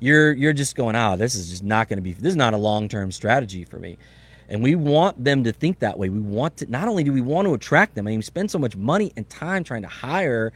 you're 0.00 0.32
you're 0.32 0.52
just 0.52 0.74
going, 0.74 0.96
oh, 0.96 1.16
this 1.16 1.34
is 1.34 1.50
just 1.50 1.62
not 1.62 1.88
going 1.88 1.98
to 1.98 2.02
be. 2.02 2.12
This 2.12 2.30
is 2.30 2.36
not 2.36 2.54
a 2.54 2.58
long 2.58 2.88
term 2.88 3.12
strategy 3.12 3.64
for 3.64 3.78
me. 3.78 3.98
And 4.48 4.62
we 4.62 4.74
want 4.74 5.22
them 5.22 5.44
to 5.44 5.52
think 5.52 5.78
that 5.78 5.96
way. 5.96 6.08
We 6.08 6.18
want 6.18 6.56
to 6.56 6.66
not 6.66 6.88
only 6.88 7.04
do 7.04 7.12
we 7.12 7.20
want 7.20 7.46
to 7.46 7.54
attract 7.54 7.94
them. 7.94 8.08
I 8.08 8.10
mean, 8.10 8.18
we 8.18 8.22
spend 8.22 8.50
so 8.50 8.58
much 8.58 8.74
money 8.74 9.12
and 9.16 9.28
time 9.30 9.62
trying 9.62 9.82
to 9.82 9.88
hire 9.88 10.52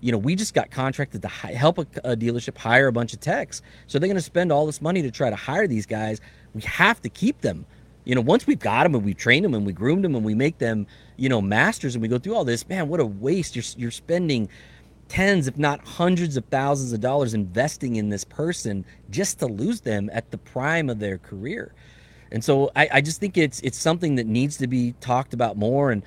you 0.00 0.12
know, 0.12 0.18
we 0.18 0.34
just 0.34 0.54
got 0.54 0.70
contracted 0.70 1.22
to 1.22 1.28
help 1.28 1.78
a, 1.78 1.86
a 2.04 2.16
dealership 2.16 2.56
hire 2.56 2.88
a 2.88 2.92
bunch 2.92 3.12
of 3.12 3.20
techs. 3.20 3.62
So 3.86 3.98
they're 3.98 4.08
going 4.08 4.16
to 4.16 4.22
spend 4.22 4.50
all 4.50 4.66
this 4.66 4.80
money 4.80 5.02
to 5.02 5.10
try 5.10 5.30
to 5.30 5.36
hire 5.36 5.66
these 5.66 5.86
guys. 5.86 6.20
We 6.54 6.62
have 6.62 7.00
to 7.02 7.08
keep 7.08 7.40
them. 7.42 7.66
You 8.04 8.14
know, 8.14 8.22
once 8.22 8.46
we've 8.46 8.58
got 8.58 8.84
them 8.84 8.94
and 8.94 9.04
we 9.04 9.12
train 9.12 9.42
them 9.42 9.54
and 9.54 9.66
we 9.66 9.72
groomed 9.72 10.04
them 10.04 10.14
and 10.14 10.24
we 10.24 10.34
make 10.34 10.58
them, 10.58 10.86
you 11.16 11.28
know, 11.28 11.42
masters 11.42 11.94
and 11.94 12.02
we 12.02 12.08
go 12.08 12.18
through 12.18 12.34
all 12.34 12.44
this, 12.44 12.66
man, 12.68 12.88
what 12.88 12.98
a 12.98 13.04
waste. 13.04 13.54
You're, 13.54 13.64
you're 13.76 13.90
spending 13.90 14.48
tens, 15.10 15.48
if 15.48 15.58
not 15.58 15.84
hundreds 15.84 16.36
of 16.36 16.44
thousands 16.46 16.92
of 16.92 17.00
dollars 17.00 17.34
investing 17.34 17.96
in 17.96 18.08
this 18.08 18.24
person 18.24 18.84
just 19.10 19.40
to 19.40 19.46
lose 19.46 19.82
them 19.82 20.08
at 20.12 20.30
the 20.30 20.38
prime 20.38 20.88
of 20.88 21.00
their 21.00 21.18
career. 21.18 21.74
And 22.32 22.42
so 22.44 22.70
I, 22.76 22.88
I 22.94 23.00
just 23.00 23.20
think 23.20 23.36
it's 23.36 23.60
it's 23.60 23.76
something 23.76 24.14
that 24.14 24.26
needs 24.26 24.56
to 24.58 24.68
be 24.68 24.94
talked 25.00 25.34
about 25.34 25.56
more. 25.56 25.90
And 25.90 26.02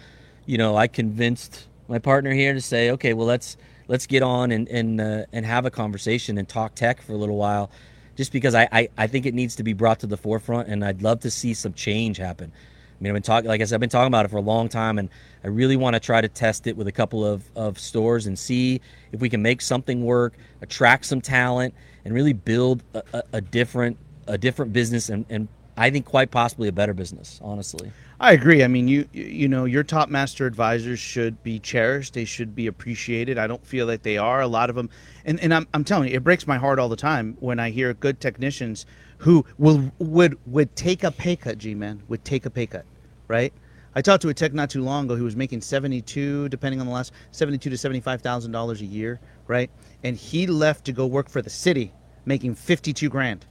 you 0.45 0.57
know, 0.57 0.77
I 0.77 0.87
convinced 0.87 1.67
my 1.87 1.99
partner 1.99 2.31
here 2.31 2.53
to 2.53 2.61
say, 2.61 2.91
okay, 2.91 3.13
well 3.13 3.27
let's 3.27 3.57
let's 3.89 4.07
get 4.07 4.23
on 4.23 4.51
and 4.51 4.69
and 4.69 5.01
uh, 5.01 5.25
and 5.33 5.45
have 5.45 5.65
a 5.65 5.71
conversation 5.71 6.37
and 6.37 6.47
talk 6.47 6.73
tech 6.73 7.01
for 7.01 7.11
a 7.11 7.17
little 7.17 7.37
while, 7.37 7.69
just 8.15 8.31
because 8.31 8.55
I, 8.55 8.69
I 8.71 8.89
I 8.97 9.07
think 9.07 9.25
it 9.25 9.33
needs 9.33 9.57
to 9.57 9.63
be 9.63 9.73
brought 9.73 9.99
to 9.99 10.07
the 10.07 10.17
forefront, 10.17 10.69
and 10.69 10.83
I'd 10.83 11.01
love 11.01 11.19
to 11.21 11.29
see 11.29 11.53
some 11.53 11.73
change 11.73 12.17
happen. 12.17 12.53
I 12.55 13.03
mean, 13.03 13.11
I've 13.11 13.15
been 13.15 13.23
talking, 13.23 13.49
like 13.49 13.59
I 13.59 13.65
said, 13.65 13.75
I've 13.75 13.81
been 13.81 13.89
talking 13.89 14.07
about 14.07 14.23
it 14.23 14.29
for 14.29 14.37
a 14.37 14.41
long 14.41 14.69
time, 14.69 14.97
and 14.97 15.09
I 15.43 15.47
really 15.49 15.75
want 15.75 15.95
to 15.95 15.99
try 15.99 16.21
to 16.21 16.29
test 16.29 16.67
it 16.67 16.77
with 16.77 16.87
a 16.87 16.91
couple 16.91 17.25
of, 17.25 17.49
of 17.55 17.77
stores 17.79 18.27
and 18.27 18.37
see 18.37 18.81
if 19.11 19.19
we 19.19 19.29
can 19.29 19.41
make 19.41 19.61
something 19.61 20.03
work, 20.03 20.35
attract 20.61 21.05
some 21.05 21.21
talent, 21.21 21.73
and 22.05 22.13
really 22.13 22.33
build 22.33 22.83
a, 22.93 23.03
a, 23.13 23.23
a 23.33 23.41
different 23.41 23.97
a 24.27 24.37
different 24.37 24.71
business, 24.71 25.09
and, 25.09 25.25
and 25.29 25.49
I 25.75 25.89
think 25.89 26.05
quite 26.05 26.31
possibly 26.31 26.69
a 26.69 26.71
better 26.71 26.93
business, 26.93 27.39
honestly. 27.43 27.91
I 28.19 28.31
agree. 28.31 28.63
I 28.63 28.67
mean, 28.67 28.87
you 28.87 29.07
you- 29.11 29.47
know, 29.49 29.65
your 29.65 29.83
top 29.83 30.09
master 30.09 30.45
advisors 30.45 30.99
should 30.99 31.43
be 31.43 31.59
cherished. 31.59 32.13
They 32.13 32.25
should 32.25 32.55
be 32.55 32.67
appreciated. 32.67 33.37
I 33.37 33.47
don't 33.47 33.65
feel 33.65 33.85
like 33.85 34.03
they 34.03 34.17
are. 34.17 34.41
A 34.41 34.47
lot 34.47 34.69
of 34.69 34.75
them, 34.75 34.89
and, 35.25 35.39
and 35.41 35.53
I'm, 35.53 35.67
I'm 35.73 35.83
telling 35.83 36.09
you, 36.09 36.15
it 36.15 36.23
breaks 36.23 36.47
my 36.47 36.57
heart 36.57 36.79
all 36.79 36.89
the 36.89 36.95
time 36.95 37.35
when 37.39 37.59
I 37.59 37.69
hear 37.69 37.93
good 37.93 38.21
technicians 38.21 38.85
who 39.17 39.45
will 39.57 39.91
would 39.99 40.37
would 40.45 40.75
take 40.75 41.03
a 41.03 41.11
pay 41.11 41.35
cut. 41.35 41.57
G 41.57 41.75
man 41.75 42.01
would 42.07 42.23
take 42.23 42.45
a 42.45 42.49
pay 42.49 42.67
cut, 42.67 42.85
right? 43.27 43.53
I 43.95 44.01
talked 44.01 44.21
to 44.23 44.29
a 44.29 44.33
tech 44.35 44.53
not 44.53 44.69
too 44.69 44.83
long 44.83 45.05
ago 45.05 45.15
who 45.15 45.25
was 45.25 45.35
making 45.35 45.61
72, 45.61 46.49
depending 46.49 46.81
on 46.81 46.87
the 46.87 46.93
last 46.93 47.13
72 47.31 47.69
to 47.69 47.77
75 47.77 48.21
thousand 48.21 48.51
dollars 48.53 48.81
a 48.81 48.85
year, 48.85 49.21
right? 49.47 49.71
And 50.03 50.17
he 50.17 50.47
left 50.47 50.85
to 50.85 50.93
go 50.93 51.07
work 51.07 51.29
for 51.29 51.41
the 51.41 51.49
city, 51.51 51.93
making 52.25 52.55
52 52.55 53.09
grand 53.09 53.45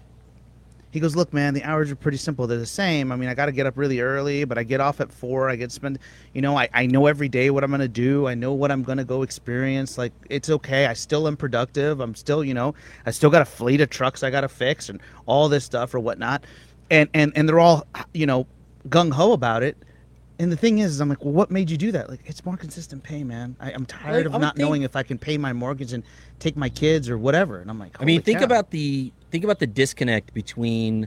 He 0.91 1.01
goes, 1.01 1.17
look, 1.17 1.33
man, 1.35 1.55
the 1.55 1.65
hours 1.65 1.93
are 1.93 1.97
pretty 1.97 2.19
simple. 2.19 2.47
They're 2.49 2.59
the 2.59 2.67
same. 2.67 3.13
I 3.13 3.17
mean, 3.17 3.29
I 3.29 3.35
got 3.35 3.47
to 3.47 3.53
get 3.53 3.67
up 3.67 3.77
really 3.79 4.01
early, 4.01 4.45
but 4.45 4.59
I 4.59 4.65
get 4.65 4.81
off 4.81 5.01
at 5.03 5.13
four. 5.13 5.51
I 5.51 5.57
get 5.57 5.73
spend, 5.73 5.99
you 6.35 6.43
know, 6.43 6.59
I, 6.59 6.69
I 6.75 6.87
know 6.87 7.07
every 7.07 7.29
day 7.29 7.51
what 7.51 7.65
I'm 7.65 7.71
going 7.71 7.83
to 7.83 7.89
do. 7.89 8.27
I 8.29 8.35
know 8.35 8.55
what 8.55 8.73
I'm 8.73 8.83
going 8.83 8.99
to 8.99 9.05
go 9.05 9.23
experience. 9.23 9.99
Like, 9.99 10.15
it's 10.31 10.51
okay. 10.51 10.87
I 10.87 10.95
still 10.95 11.29
am 11.29 11.37
productive. 11.37 12.01
I'm 12.01 12.15
still, 12.17 12.45
you 12.45 12.55
know, 12.55 12.75
I 13.07 13.13
still 13.13 13.31
got 13.31 13.43
a 13.43 13.47
fleet 13.47 13.83
of 13.83 13.91
trucks 13.91 14.23
I 14.25 14.31
got 14.31 14.43
to 14.43 14.49
fix 14.49 14.89
and 14.89 15.01
all 15.27 15.49
this 15.51 15.65
stuff 15.65 15.95
or 15.95 16.01
whatnot. 16.01 16.45
And, 16.91 17.11
and, 17.15 17.33
and 17.37 17.49
they're 17.49 17.61
all, 17.61 17.87
you 18.15 18.27
know, 18.27 18.49
gung 18.89 19.13
ho 19.13 19.33
about 19.33 19.63
it. 19.63 19.77
And 20.43 20.51
the 20.51 20.57
thing 20.57 20.81
is, 20.81 20.99
I'm 21.01 21.09
like, 21.09 21.25
well, 21.25 21.33
what 21.33 21.53
made 21.53 21.71
you 21.71 21.77
do 21.77 21.93
that? 21.93 22.11
Like, 22.11 22.21
it's 22.27 22.45
more 22.45 22.57
consistent 22.57 23.05
pay, 23.05 23.23
man. 23.23 23.55
I, 23.61 23.71
I'm 23.73 23.87
tired 23.87 24.17
Like, 24.17 24.27
of 24.27 24.33
I 24.33 24.37
would 24.39 24.43
not 24.43 24.57
think- 24.57 24.67
knowing 24.67 24.83
if 24.83 24.97
I 24.97 25.05
can 25.05 25.17
pay 25.17 25.39
my 25.39 25.53
mortgage 25.53 25.93
and 25.93 26.03
take 26.41 26.57
my 26.57 26.69
kids 26.69 27.09
or 27.09 27.17
whatever. 27.17 27.61
And 27.61 27.71
I'm 27.71 27.79
like, 27.79 27.97
I 28.01 28.05
mean, 28.05 28.23
think 28.23 28.41
cow. 28.41 28.45
about 28.47 28.71
the 28.71 29.13
think 29.31 29.45
about 29.45 29.61
the 29.61 29.69
disconnect 29.69 30.35
between 30.35 31.07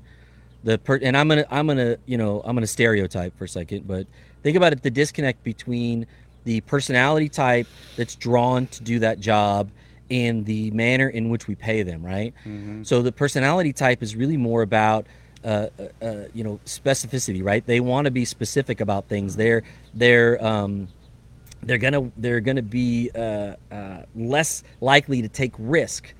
the 0.64 0.78
per 0.78 0.98
and 1.04 1.18
I'm 1.18 1.28
gonna 1.28 1.46
I'm 1.52 1.68
gonna 1.68 1.98
you 2.06 2.18
know 2.18 2.42
I'm 2.46 2.56
gonna 2.56 2.66
stereotype 2.66 3.38
for 3.38 3.44
a 3.44 3.50
second, 3.50 3.86
but 3.86 4.08
think 4.42 4.56
about 4.56 4.72
it 4.72 4.82
the 4.84 4.90
disconnect 4.90 5.44
between 5.44 6.08
the 6.46 6.62
personality 6.62 7.28
type 7.28 7.68
that's 7.98 8.16
drawn 8.16 8.68
to 8.68 8.84
do 8.84 9.00
that 9.00 9.20
job 9.20 9.70
and 10.10 10.46
the 10.46 10.72
manner 10.72 11.10
in 11.10 11.30
which 11.30 11.48
we 11.48 11.56
pay 11.56 11.84
them, 11.84 12.06
right? 12.06 12.34
Mm-hmm. 12.46 12.84
So 12.84 13.02
the 13.02 13.12
personality 13.12 13.74
type 13.74 14.02
is 14.02 14.16
really 14.16 14.38
more 14.38 14.62
about 14.62 15.08
uh, 15.46 15.70
uh, 15.80 16.06
uh, 16.06 16.24
you 16.34 16.44
know 16.44 16.60
specificity, 16.66 17.44
right? 17.44 17.64
They 17.66 17.80
want 17.80 18.06
to 18.06 18.12
be 18.12 18.26
specific 18.26 18.82
about 18.82 19.08
things. 19.08 19.36
They're 19.36 19.62
they're 19.94 20.44
um, 20.44 20.88
they're 21.62 21.78
gonna 21.78 22.12
they're 22.18 22.40
gonna 22.40 22.64
be 22.64 23.12
uh, 23.14 23.56
uh, 23.72 24.04
less 24.16 24.64
likely 24.82 25.22
to 25.22 25.30
take 25.30 25.54
risk. 25.60 26.14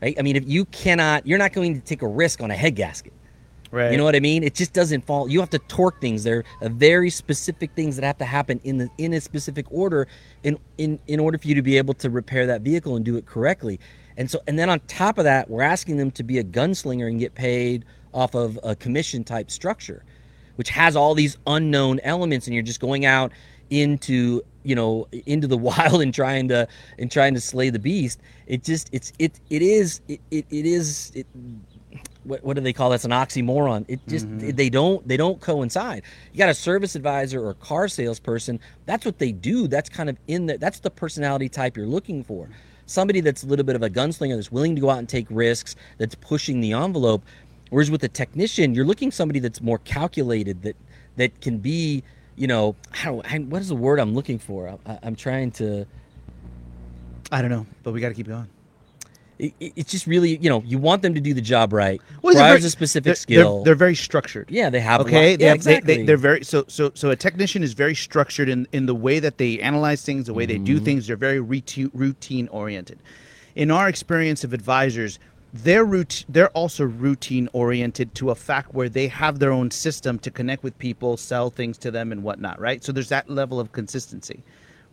Right? 0.00 0.16
I 0.16 0.22
mean, 0.22 0.36
if 0.36 0.48
you 0.48 0.64
cannot, 0.66 1.26
you're 1.26 1.38
not 1.38 1.52
going 1.52 1.74
to 1.74 1.80
take 1.84 2.02
a 2.02 2.06
risk 2.06 2.40
on 2.40 2.52
a 2.52 2.54
head 2.54 2.76
gasket. 2.76 3.12
right. 3.72 3.90
You 3.90 3.98
know 3.98 4.04
what 4.04 4.14
I 4.14 4.20
mean? 4.20 4.44
It 4.44 4.54
just 4.54 4.72
doesn't 4.72 5.04
fall. 5.04 5.28
You 5.28 5.40
have 5.40 5.50
to 5.50 5.58
torque 5.58 6.00
things. 6.00 6.22
There 6.22 6.44
are 6.62 6.68
very 6.68 7.10
specific 7.10 7.72
things 7.74 7.96
that 7.96 8.04
have 8.04 8.18
to 8.18 8.24
happen 8.24 8.60
in 8.62 8.78
the 8.78 8.88
in 8.98 9.12
a 9.14 9.20
specific 9.20 9.66
order 9.72 10.06
in 10.44 10.56
in 10.78 11.00
in 11.08 11.18
order 11.18 11.36
for 11.36 11.48
you 11.48 11.56
to 11.56 11.62
be 11.62 11.78
able 11.78 11.94
to 11.94 12.10
repair 12.10 12.46
that 12.46 12.60
vehicle 12.60 12.94
and 12.94 13.04
do 13.04 13.16
it 13.16 13.26
correctly. 13.26 13.80
And 14.18 14.28
so, 14.28 14.40
and 14.48 14.58
then 14.58 14.68
on 14.68 14.80
top 14.80 15.16
of 15.16 15.24
that, 15.24 15.48
we're 15.48 15.62
asking 15.62 15.96
them 15.96 16.10
to 16.10 16.24
be 16.24 16.38
a 16.38 16.44
gunslinger 16.44 17.06
and 17.06 17.20
get 17.20 17.36
paid 17.36 17.84
off 18.12 18.34
of 18.34 18.58
a 18.64 18.74
commission 18.74 19.22
type 19.22 19.48
structure, 19.48 20.04
which 20.56 20.70
has 20.70 20.96
all 20.96 21.14
these 21.14 21.38
unknown 21.46 22.00
elements, 22.00 22.48
and 22.48 22.52
you're 22.52 22.64
just 22.64 22.80
going 22.80 23.06
out 23.06 23.30
into 23.70 24.42
you 24.64 24.74
know 24.74 25.06
into 25.26 25.46
the 25.46 25.56
wild 25.70 26.02
and 26.02 26.12
trying 26.12 26.48
to 26.48 26.66
and 26.98 27.12
trying 27.12 27.32
to 27.34 27.40
slay 27.40 27.70
the 27.70 27.78
beast. 27.78 28.20
It 28.48 28.64
just 28.64 28.90
it's 28.92 29.12
it 29.20 29.38
it 29.50 29.62
is 29.62 30.00
it 30.08 30.20
it, 30.32 30.46
it 30.50 30.66
is 30.66 31.12
it, 31.14 31.26
what, 32.24 32.42
what 32.42 32.56
do 32.56 32.60
they 32.60 32.72
call 32.72 32.90
that's 32.90 33.04
an 33.04 33.12
oxymoron. 33.12 33.84
It 33.86 34.00
just 34.08 34.26
mm-hmm. 34.26 34.50
they 34.50 34.68
don't 34.68 35.06
they 35.06 35.16
don't 35.16 35.40
coincide. 35.40 36.02
You 36.32 36.38
got 36.38 36.48
a 36.48 36.54
service 36.54 36.96
advisor 36.96 37.40
or 37.40 37.50
a 37.50 37.54
car 37.54 37.86
salesperson. 37.86 38.58
That's 38.84 39.06
what 39.06 39.20
they 39.20 39.30
do. 39.30 39.68
That's 39.68 39.88
kind 39.88 40.08
of 40.08 40.18
in 40.26 40.46
the 40.46 40.58
that's 40.58 40.80
the 40.80 40.90
personality 40.90 41.48
type 41.48 41.76
you're 41.76 41.86
looking 41.86 42.24
for 42.24 42.48
somebody 42.88 43.20
that's 43.20 43.44
a 43.44 43.46
little 43.46 43.64
bit 43.64 43.76
of 43.76 43.82
a 43.82 43.90
gunslinger 43.90 44.34
that's 44.34 44.50
willing 44.50 44.74
to 44.74 44.80
go 44.80 44.90
out 44.90 44.98
and 44.98 45.08
take 45.08 45.26
risks 45.30 45.76
that's 45.98 46.14
pushing 46.16 46.60
the 46.60 46.72
envelope 46.72 47.22
whereas 47.70 47.90
with 47.90 48.02
a 48.02 48.08
technician 48.08 48.74
you're 48.74 48.84
looking 48.84 49.10
somebody 49.10 49.38
that's 49.38 49.60
more 49.60 49.78
calculated 49.78 50.62
that 50.62 50.76
that 51.16 51.40
can 51.40 51.58
be 51.58 52.02
you 52.34 52.46
know 52.46 52.74
don't, 53.04 53.50
what 53.50 53.62
is 53.62 53.68
the 53.68 53.76
word 53.76 54.00
i'm 54.00 54.14
looking 54.14 54.38
for 54.38 54.76
I, 54.86 54.98
i'm 55.04 55.14
trying 55.14 55.52
to 55.52 55.86
I 57.30 57.42
don't 57.42 57.50
know, 57.50 57.66
but 57.82 57.92
we 57.92 58.00
got 58.00 58.08
to 58.08 58.14
keep 58.14 58.26
going. 58.26 58.48
It, 59.38 59.54
it- 59.60 59.72
it's 59.76 59.90
just 59.90 60.06
really 60.06 60.36
you 60.38 60.48
know 60.50 60.62
you 60.66 60.78
want 60.78 61.02
them 61.02 61.14
to 61.14 61.20
do 61.20 61.32
the 61.34 61.40
job 61.40 61.72
right 61.72 62.00
Well, 62.22 62.34
requires 62.34 62.60
very- 62.60 62.66
a 62.66 62.70
specific 62.70 63.04
they're, 63.04 63.14
skill 63.14 63.56
They're, 63.58 63.64
they're 63.66 63.74
very 63.86 63.94
structured. 63.94 64.50
yeah 64.50 64.70
they 64.70 64.80
have 64.80 65.00
a 65.00 65.04
Okay, 65.04 65.36
they 65.36 65.44
yeah, 65.44 65.50
have, 65.52 65.62
they, 65.64 65.72
exactly. 65.76 65.96
they, 65.98 66.02
they're 66.04 66.16
very 66.16 66.44
so 66.44 66.64
so 66.68 66.90
so. 66.94 67.10
A 67.10 67.16
technician 67.16 67.62
is 67.62 67.72
very 67.74 67.94
structured 67.94 68.48
in 68.48 68.66
in 68.72 68.86
the 68.86 68.94
way 68.94 69.20
that 69.20 69.38
they 69.38 69.58
analyze 69.60 70.04
things, 70.04 70.26
the 70.26 70.34
way 70.34 70.46
they 70.46 70.54
Mm-hmm. 70.56 70.64
do 70.64 70.80
things. 70.80 71.06
They're 71.06 71.16
very 71.16 71.40
routine 71.40 71.90
routine 71.94 72.48
oriented. 72.48 72.98
In 73.54 73.70
our 73.70 73.88
experience 73.88 74.44
of 74.44 74.52
advisors, 74.52 75.18
they're 75.52 75.84
rout- 75.84 76.24
they're 76.28 76.50
also 76.50 76.84
routine 76.84 77.48
oriented 77.52 78.14
to 78.16 78.30
a 78.30 78.34
fact 78.34 78.74
where 78.74 78.88
they 78.88 79.08
have 79.08 79.38
their 79.38 79.50
own 79.52 79.70
system 79.70 80.18
to 80.20 80.30
connect 80.30 80.62
with 80.62 80.78
people, 80.78 81.16
sell 81.16 81.48
things 81.50 81.78
to 81.78 81.90
them, 81.90 82.12
and 82.12 82.22
whatnot. 82.22 82.60
Right. 82.60 82.84
So 82.84 82.92
there's 82.92 83.08
that 83.08 83.30
level 83.30 83.58
of 83.58 83.72
consistency. 83.72 84.42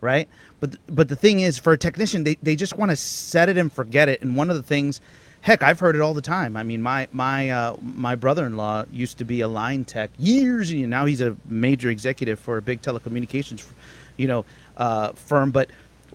Right. 0.06 0.30
But 0.60 0.78
but 0.88 1.10
the 1.10 1.16
thing 1.16 1.40
is, 1.40 1.58
for 1.58 1.74
a 1.74 1.78
technician, 1.78 2.24
they, 2.24 2.38
they 2.44 2.56
just 2.56 2.78
want 2.78 2.92
to 2.92 2.96
set 2.96 3.50
it 3.50 3.58
and 3.58 3.74
forget 3.74 4.08
it. 4.08 4.22
And 4.22 4.36
one 4.36 4.50
of 4.52 4.56
the 4.56 4.64
things 4.64 5.02
Heck, 5.46 5.62
I've 5.62 5.80
heard 5.80 5.96
it 5.96 6.02
all 6.02 6.16
the 6.16 6.24
time. 6.24 6.58
I 6.58 6.64
mean, 6.64 6.82
my 6.82 7.08
my 7.12 7.52
uh, 7.52 7.76
my 7.80 8.16
brother-in-law 8.16 8.86
used 8.92 9.20
to 9.20 9.26
be 9.26 9.42
a 9.42 9.48
line 9.48 9.86
tech 9.86 10.10
years, 10.18 10.72
and 10.72 10.90
now 10.90 11.06
he's 11.06 11.22
a 11.22 11.38
major 11.46 11.92
executive 11.92 12.40
for 12.40 12.58
a 12.58 12.64
big 12.64 12.82
telecommunications, 12.82 13.64
you 14.18 14.28
know, 14.28 14.44
uh, 14.78 15.12
firm. 15.12 15.52
But 15.52 15.70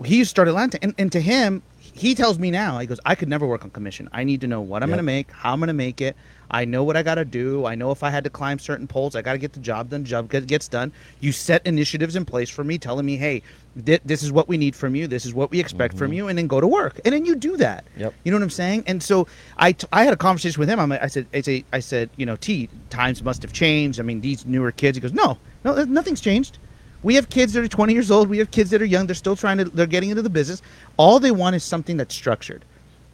he 0.04 0.24
started 0.24 0.54
tech, 0.70 0.82
and, 0.84 0.94
and 0.98 1.12
to 1.12 1.20
him, 1.20 1.62
he 1.78 2.14
tells 2.14 2.38
me 2.38 2.50
now, 2.50 2.78
he 2.78 2.86
goes, 2.86 3.00
I 3.04 3.14
could 3.14 3.28
never 3.28 3.46
work 3.46 3.64
on 3.64 3.70
commission. 3.70 4.08
I 4.12 4.24
need 4.24 4.40
to 4.42 4.46
know 4.46 4.60
what 4.60 4.82
I'm 4.82 4.88
Yep. 4.88 4.96
going 4.96 4.98
to 4.98 5.12
make, 5.12 5.30
how 5.32 5.52
I'm 5.52 5.60
going 5.60 5.68
to 5.68 5.74
make 5.74 6.00
it. 6.00 6.16
I 6.52 6.64
know 6.64 6.82
what 6.82 6.96
I 6.96 7.02
got 7.02 7.16
to 7.16 7.24
do. 7.24 7.66
I 7.66 7.74
know 7.74 7.90
if 7.92 8.02
I 8.02 8.10
had 8.10 8.24
to 8.24 8.30
climb 8.30 8.58
certain 8.58 8.86
poles, 8.88 9.14
I 9.14 9.22
got 9.22 9.32
to 9.32 9.38
get 9.38 9.52
the 9.52 9.60
job 9.60 9.90
done. 9.90 10.04
Job 10.04 10.28
gets 10.28 10.66
done. 10.66 10.92
You 11.20 11.30
set 11.30 11.64
initiatives 11.66 12.16
in 12.16 12.24
place 12.24 12.48
for 12.50 12.64
me, 12.64 12.78
telling 12.78 13.06
me, 13.06 13.16
hey, 13.16 13.42
thi- 13.84 14.00
this 14.04 14.22
is 14.22 14.32
what 14.32 14.48
we 14.48 14.56
need 14.56 14.74
from 14.74 14.94
you. 14.96 15.06
This 15.06 15.26
is 15.26 15.34
what 15.34 15.50
we 15.50 15.60
expect 15.60 15.96
from 15.96 16.08
mm-hmm. 16.08 16.14
you, 16.14 16.28
and 16.28 16.38
then 16.38 16.46
go 16.48 16.60
to 16.60 16.66
work. 16.66 17.00
And 17.04 17.14
then 17.14 17.24
you 17.24 17.36
do 17.36 17.56
that. 17.58 17.84
Yep. 17.96 18.14
You 18.24 18.32
know 18.32 18.38
what 18.38 18.44
I'm 18.44 18.50
saying? 18.50 18.84
And 18.86 19.02
so 19.02 19.28
I, 19.58 19.72
t- 19.72 19.86
I 19.92 20.04
had 20.04 20.12
a 20.12 20.16
conversation 20.16 20.58
with 20.58 20.68
him. 20.68 20.80
I'm, 20.80 20.88
like- 20.88 21.02
I 21.02 21.06
said, 21.06 21.26
I 21.32 21.40
say, 21.40 21.64
I 21.72 21.80
said, 21.80 22.10
you 22.16 22.26
know, 22.26 22.36
T, 22.36 22.68
times 22.88 23.22
must 23.22 23.42
have 23.42 23.52
changed. 23.52 24.00
I 24.00 24.02
mean, 24.02 24.20
these 24.20 24.44
newer 24.46 24.72
kids. 24.72 24.96
He 24.96 25.00
goes, 25.00 25.12
no, 25.12 25.38
no, 25.64 25.84
nothing's 25.84 26.20
changed. 26.20 26.58
We 27.02 27.14
have 27.14 27.28
kids 27.28 27.52
that 27.54 27.64
are 27.64 27.68
20 27.68 27.92
years 27.92 28.10
old. 28.10 28.28
We 28.28 28.38
have 28.38 28.50
kids 28.50 28.70
that 28.70 28.82
are 28.82 28.86
young. 28.86 29.06
They're 29.06 29.14
still 29.14 29.36
trying 29.36 29.58
to. 29.58 29.64
They're 29.64 29.86
getting 29.86 30.10
into 30.10 30.22
the 30.22 30.30
business. 30.30 30.60
All 30.96 31.18
they 31.18 31.30
want 31.30 31.56
is 31.56 31.64
something 31.64 31.96
that's 31.96 32.14
structured. 32.14 32.64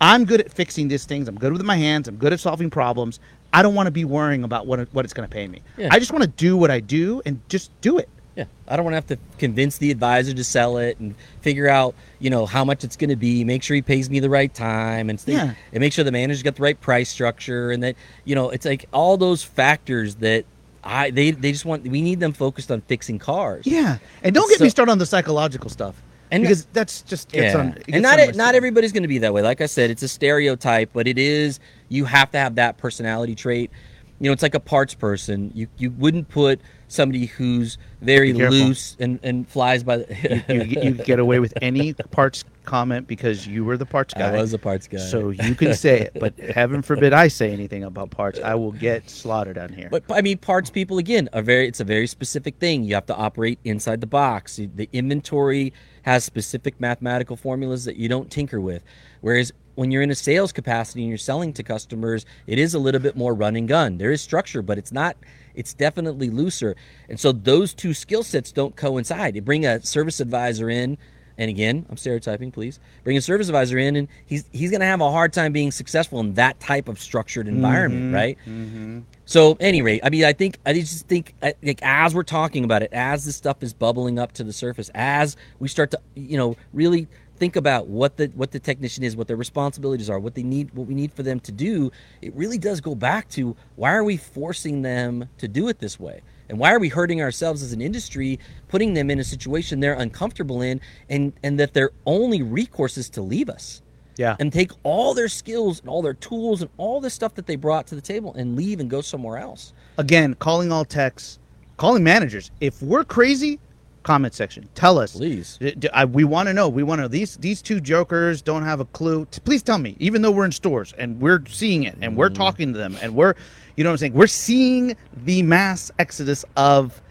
I'm 0.00 0.24
good 0.24 0.40
at 0.40 0.52
fixing 0.52 0.88
these 0.88 1.04
things. 1.04 1.28
I'm 1.28 1.36
good 1.38 1.52
with 1.52 1.62
my 1.62 1.76
hands. 1.76 2.06
I'm 2.08 2.16
good 2.16 2.32
at 2.32 2.40
solving 2.40 2.68
problems. 2.68 3.20
I 3.52 3.62
don't 3.62 3.74
want 3.74 3.86
to 3.86 3.90
be 3.92 4.04
worrying 4.04 4.44
about 4.44 4.66
what 4.66 4.80
what 4.92 5.04
it's 5.04 5.14
going 5.14 5.28
to 5.28 5.32
pay 5.32 5.46
me. 5.48 5.62
Yeah. 5.78 5.88
I 5.92 5.98
just 5.98 6.12
want 6.12 6.22
to 6.22 6.28
do 6.30 6.56
what 6.56 6.70
I 6.70 6.80
do 6.80 7.22
and 7.24 7.40
just 7.48 7.70
do 7.80 7.98
it. 7.98 8.08
Yeah, 8.36 8.44
I 8.68 8.76
don't 8.76 8.84
want 8.84 8.92
to 8.92 8.96
have 8.96 9.06
to 9.06 9.18
convince 9.38 9.78
the 9.78 9.90
advisor 9.90 10.34
to 10.34 10.44
sell 10.44 10.76
it 10.76 10.98
and 10.98 11.14
figure 11.40 11.68
out, 11.68 11.94
you 12.18 12.28
know, 12.28 12.44
how 12.44 12.66
much 12.66 12.84
it's 12.84 12.94
going 12.94 13.08
to 13.08 13.16
be. 13.16 13.44
Make 13.44 13.62
sure 13.62 13.74
he 13.76 13.80
pays 13.80 14.10
me 14.10 14.20
the 14.20 14.28
right 14.28 14.52
time 14.52 15.08
and, 15.08 15.22
Yeah. 15.26 15.54
and 15.72 15.80
make 15.80 15.94
sure 15.94 16.04
the 16.04 16.12
manager's 16.12 16.42
got 16.42 16.56
the 16.56 16.62
right 16.62 16.78
price 16.78 17.08
structure 17.08 17.70
and 17.70 17.82
that, 17.82 17.96
you 18.26 18.34
know, 18.34 18.50
it's 18.50 18.66
like 18.66 18.84
all 18.92 19.16
those 19.16 19.42
factors 19.42 20.16
that 20.16 20.44
I 20.86 21.10
they 21.10 21.32
they 21.32 21.52
just 21.52 21.64
want. 21.64 21.82
We 21.82 22.00
need 22.00 22.20
them 22.20 22.32
focused 22.32 22.70
on 22.70 22.80
fixing 22.82 23.18
cars. 23.18 23.66
Yeah, 23.66 23.98
and 24.22 24.34
don't 24.34 24.48
get 24.48 24.60
me 24.60 24.68
started 24.68 24.92
on 24.92 24.98
the 24.98 25.06
psychological 25.06 25.68
stuff. 25.70 26.00
And- 26.30 26.42
because 26.42 26.66
that's 26.72 27.02
just 27.02 27.30
gets 27.30 27.54
Yeah, 27.54 27.60
on, 27.60 27.78
and 27.88 28.02
not 28.02 28.18
e- 28.18 28.32
not 28.32 28.54
everybody's 28.56 28.90
going 28.92 29.04
to 29.04 29.08
be 29.08 29.18
that 29.18 29.32
way. 29.32 29.42
Like 29.42 29.60
I 29.60 29.66
said, 29.66 29.90
it's 29.90 30.02
a 30.02 30.08
stereotype, 30.08 30.90
but 30.92 31.06
it 31.06 31.18
is. 31.18 31.60
You 31.88 32.04
have 32.04 32.30
to 32.32 32.38
have 32.38 32.56
that 32.56 32.78
personality 32.78 33.34
trait. 33.36 33.70
You 34.18 34.28
know, 34.28 34.32
it's 34.32 34.42
like 34.42 34.54
a 34.56 34.60
parts 34.60 34.94
person. 34.94 35.52
You 35.54 35.68
you 35.78 35.90
wouldn't 35.92 36.28
put 36.28 36.60
somebody 36.88 37.26
who's 37.26 37.78
very 38.00 38.32
loose 38.32 38.96
and, 39.00 39.18
and 39.22 39.48
flies 39.48 39.82
by 39.82 39.98
the. 39.98 40.42
you, 40.48 40.82
you 40.82 40.90
get 41.04 41.18
away 41.18 41.40
with 41.40 41.52
any 41.60 41.92
parts 41.92 42.44
comment 42.64 43.06
because 43.06 43.46
you 43.46 43.64
were 43.64 43.76
the 43.76 43.86
parts 43.86 44.12
guy. 44.12 44.28
I 44.28 44.40
was 44.40 44.52
a 44.52 44.58
parts 44.58 44.86
guy. 44.86 44.98
So 44.98 45.30
you 45.30 45.54
can 45.54 45.74
say 45.74 46.00
it, 46.00 46.12
but 46.18 46.38
heaven 46.54 46.82
forbid 46.82 47.12
I 47.12 47.28
say 47.28 47.52
anything 47.52 47.84
about 47.84 48.10
parts. 48.10 48.38
I 48.40 48.54
will 48.54 48.72
get 48.72 49.08
slaughtered 49.08 49.56
on 49.56 49.72
here. 49.72 49.88
But 49.90 50.04
I 50.10 50.20
mean, 50.20 50.38
parts 50.38 50.70
people 50.70 50.98
again 50.98 51.28
are 51.32 51.42
very. 51.42 51.66
It's 51.66 51.80
a 51.80 51.84
very 51.84 52.06
specific 52.06 52.58
thing. 52.58 52.84
You 52.84 52.94
have 52.94 53.06
to 53.06 53.16
operate 53.16 53.58
inside 53.64 54.00
the 54.00 54.06
box. 54.06 54.56
The 54.56 54.88
inventory 54.92 55.72
has 56.02 56.24
specific 56.24 56.80
mathematical 56.80 57.36
formulas 57.36 57.84
that 57.84 57.96
you 57.96 58.08
don't 58.08 58.30
tinker 58.30 58.60
with. 58.60 58.82
Whereas 59.20 59.52
when 59.76 59.90
you're 59.90 60.02
in 60.02 60.10
a 60.10 60.16
sales 60.16 60.52
capacity 60.52 61.02
and 61.02 61.08
you're 61.08 61.18
selling 61.18 61.52
to 61.52 61.62
customers, 61.62 62.26
it 62.46 62.58
is 62.58 62.74
a 62.74 62.78
little 62.78 63.00
bit 63.00 63.16
more 63.16 63.32
run 63.32 63.54
and 63.54 63.68
gun. 63.68 63.98
There 63.98 64.10
is 64.10 64.20
structure, 64.20 64.62
but 64.62 64.78
it's 64.78 64.90
not. 64.90 65.16
It's 65.54 65.72
definitely 65.72 66.28
looser. 66.30 66.76
And 67.08 67.20
so 67.20 67.32
those 67.32 67.72
two 67.72 67.94
skill 67.94 68.24
sets 68.24 68.52
don't 68.52 68.74
coincide. 68.74 69.36
You 69.36 69.42
bring 69.42 69.64
a 69.64 69.80
service 69.82 70.20
advisor 70.20 70.68
in. 70.68 70.98
And 71.38 71.50
again, 71.50 71.84
I'm 71.90 71.98
stereotyping, 71.98 72.50
please. 72.50 72.80
Bring 73.04 73.18
a 73.18 73.20
service 73.20 73.48
advisor 73.48 73.76
in, 73.76 73.96
and 73.96 74.08
he's 74.24 74.46
he's 74.52 74.70
going 74.70 74.80
to 74.80 74.86
have 74.86 75.02
a 75.02 75.10
hard 75.10 75.34
time 75.34 75.52
being 75.52 75.70
successful 75.70 76.18
in 76.20 76.32
that 76.34 76.58
type 76.60 76.88
of 76.88 76.98
structured 76.98 77.46
environment, 77.46 78.04
mm-hmm. 78.04 78.14
right? 78.14 78.38
Mm-hmm. 78.46 79.00
So, 79.26 79.50
at 79.52 79.56
any 79.60 79.82
rate, 79.82 80.00
I 80.02 80.08
mean, 80.08 80.24
I 80.24 80.32
think 80.32 80.58
I 80.64 80.72
just 80.72 81.06
think 81.08 81.34
like 81.42 81.80
as 81.82 82.14
we're 82.14 82.22
talking 82.22 82.64
about 82.64 82.82
it, 82.82 82.90
as 82.94 83.26
this 83.26 83.36
stuff 83.36 83.62
is 83.62 83.74
bubbling 83.74 84.18
up 84.18 84.32
to 84.32 84.44
the 84.44 84.52
surface, 84.52 84.90
as 84.94 85.36
we 85.58 85.68
start 85.68 85.90
to, 85.90 86.00
you 86.14 86.38
know, 86.38 86.56
really 86.72 87.06
think 87.36 87.56
about 87.56 87.86
what 87.86 88.16
the 88.16 88.26
what 88.34 88.50
the 88.50 88.58
technician 88.58 89.04
is, 89.04 89.16
what 89.16 89.28
their 89.28 89.36
responsibilities 89.36 90.10
are, 90.10 90.18
what 90.18 90.34
they 90.34 90.42
need, 90.42 90.72
what 90.74 90.86
we 90.86 90.94
need 90.94 91.12
for 91.12 91.22
them 91.22 91.40
to 91.40 91.52
do, 91.52 91.90
it 92.22 92.34
really 92.34 92.58
does 92.58 92.80
go 92.80 92.94
back 92.94 93.28
to 93.30 93.56
why 93.76 93.92
are 93.92 94.04
we 94.04 94.16
forcing 94.16 94.82
them 94.82 95.28
to 95.38 95.48
do 95.48 95.68
it 95.68 95.78
this 95.78 96.00
way, 96.00 96.20
and 96.48 96.58
why 96.58 96.72
are 96.72 96.78
we 96.78 96.88
hurting 96.88 97.20
ourselves 97.22 97.62
as 97.62 97.72
an 97.72 97.80
industry, 97.80 98.38
putting 98.68 98.94
them 98.94 99.10
in 99.10 99.18
a 99.18 99.24
situation 99.24 99.80
they're 99.80 99.94
uncomfortable 99.94 100.62
in, 100.62 100.80
and 101.08 101.32
and 101.42 101.58
that 101.60 101.74
their 101.74 101.90
only 102.06 102.42
recourse 102.42 102.96
is 102.96 103.08
to 103.10 103.22
leave 103.22 103.48
us. 103.48 103.82
Yeah. 104.18 104.34
and 104.40 104.50
take 104.50 104.70
all 104.82 105.12
their 105.12 105.28
skills 105.28 105.80
and 105.80 105.90
all 105.90 106.00
their 106.00 106.14
tools 106.14 106.62
and 106.62 106.70
all 106.78 107.02
the 107.02 107.10
stuff 107.10 107.34
that 107.34 107.46
they 107.46 107.54
brought 107.54 107.86
to 107.88 107.94
the 107.94 108.00
table 108.00 108.32
and 108.32 108.56
leave 108.56 108.80
and 108.80 108.88
go 108.88 109.02
somewhere 109.02 109.36
else. 109.36 109.74
Again, 109.98 110.32
calling 110.32 110.72
all 110.72 110.86
techs, 110.86 111.38
calling 111.76 112.02
managers. 112.02 112.50
If 112.62 112.80
we're 112.80 113.04
crazy, 113.04 113.60
comment 114.06 114.32
section. 114.34 114.68
Tell 114.76 114.98
us. 114.98 115.16
Please. 115.16 115.58
D- 115.60 115.72
d- 115.72 115.88
I- 115.92 116.04
we 116.04 116.22
want 116.22 116.48
to 116.48 116.54
know. 116.54 116.68
We 116.68 116.84
want 116.84 117.02
to. 117.02 117.08
These 117.08 117.36
these 117.38 117.60
two 117.60 117.80
jokers 117.80 118.40
don't 118.40 118.62
have 118.62 118.78
a 118.78 118.84
clue. 118.86 119.26
T- 119.30 119.40
please 119.44 119.62
tell 119.62 119.78
me. 119.78 119.96
Even 119.98 120.22
though 120.22 120.30
we're 120.30 120.44
in 120.44 120.52
stores 120.52 120.94
and 120.96 121.20
we're 121.20 121.42
seeing 121.48 121.82
it 121.82 121.96
and 122.00 122.16
we're 122.16 122.30
mm. 122.30 122.34
talking 122.36 122.72
to 122.72 122.78
them 122.78 122.96
and 123.02 123.14
we're, 123.16 123.34
you 123.76 123.82
know 123.82 123.90
what 123.90 123.94
I'm 123.94 123.98
saying. 123.98 124.12
We're 124.14 124.28
seeing 124.28 124.96
the 125.24 125.42
mass 125.42 125.90
exodus 125.98 126.44
of 126.56 127.02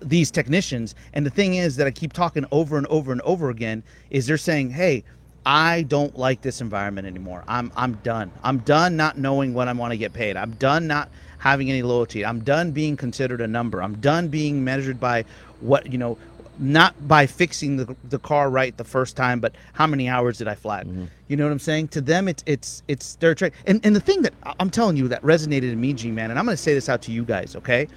these 0.00 0.30
technicians. 0.30 0.94
And 1.12 1.26
the 1.26 1.30
thing 1.30 1.54
is 1.54 1.76
that 1.76 1.86
I 1.86 1.90
keep 1.90 2.12
talking 2.12 2.46
over 2.52 2.78
and 2.78 2.86
over 2.86 3.10
and 3.12 3.20
over 3.22 3.50
again 3.50 3.82
is 4.10 4.26
they're 4.26 4.38
saying, 4.38 4.70
"Hey, 4.70 5.02
I 5.44 5.82
don't 5.82 6.16
like 6.16 6.42
this 6.42 6.60
environment 6.60 7.08
anymore. 7.08 7.42
I'm 7.48 7.72
I'm 7.76 7.94
done. 8.04 8.30
I'm 8.44 8.58
done 8.58 8.96
not 8.96 9.18
knowing 9.18 9.52
when 9.52 9.68
I 9.68 9.72
want 9.72 9.92
to 9.92 9.96
get 9.96 10.12
paid. 10.12 10.36
I'm 10.36 10.52
done 10.52 10.86
not 10.86 11.10
having 11.38 11.70
any 11.70 11.82
loyalty. 11.82 12.24
I'm 12.24 12.44
done 12.44 12.70
being 12.70 12.96
considered 12.96 13.40
a 13.40 13.46
number. 13.46 13.82
I'm 13.82 13.96
done 13.96 14.28
being 14.28 14.62
measured 14.62 15.00
by 15.00 15.24
what 15.60 15.90
you 15.90 15.98
know." 15.98 16.18
Not 16.62 17.08
by 17.08 17.24
fixing 17.24 17.78
the, 17.78 17.96
the 18.10 18.18
car 18.18 18.50
right 18.50 18.76
the 18.76 18.84
first 18.84 19.16
time, 19.16 19.40
but 19.40 19.54
how 19.72 19.86
many 19.86 20.10
hours 20.10 20.36
did 20.36 20.46
I 20.46 20.54
flag? 20.54 20.86
Mm-hmm. 20.86 21.06
You 21.28 21.36
know 21.38 21.44
what 21.44 21.52
I'm 21.52 21.58
saying? 21.58 21.88
To 21.88 22.02
them, 22.02 22.28
it's 22.28 22.42
it's 22.44 22.82
it's 22.86 23.14
their 23.14 23.34
trick. 23.34 23.54
And 23.66 23.80
and 23.82 23.96
the 23.96 24.00
thing 24.00 24.20
that 24.20 24.34
I'm 24.58 24.68
telling 24.68 24.98
you 24.98 25.08
that 25.08 25.22
resonated 25.22 25.72
in 25.72 25.80
me, 25.80 25.94
G 25.94 26.10
man, 26.10 26.28
and 26.28 26.38
I'm 26.38 26.44
going 26.44 26.54
to 26.54 26.62
say 26.62 26.74
this 26.74 26.90
out 26.90 27.00
to 27.02 27.12
you 27.12 27.24
guys, 27.24 27.56
okay? 27.56 27.88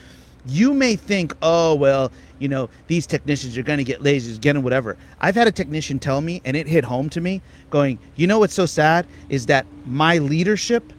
you 0.45 0.73
may 0.73 0.95
think, 0.95 1.33
oh 1.41 1.75
well, 1.75 2.11
you 2.39 2.47
know, 2.47 2.69
these 2.87 3.07
technicians 3.07 3.57
are 3.57 3.63
going 3.63 3.77
to 3.77 3.83
get 3.83 4.01
lazy, 4.01 4.37
getting 4.37 4.63
whatever. 4.63 4.97
I've 5.21 5.35
had 5.35 5.47
a 5.47 5.51
technician 5.51 5.99
tell 5.99 6.21
me, 6.21 6.41
and 6.45 6.57
it 6.57 6.67
hit 6.67 6.83
home 6.83 7.09
to 7.11 7.21
me, 7.21 7.41
going, 7.69 7.99
you 8.15 8.27
know 8.27 8.39
what's 8.39 8.53
so 8.53 8.65
sad 8.65 9.07
is 9.29 9.45
that 9.45 9.65
my 9.85 10.17
leadership 10.17 10.91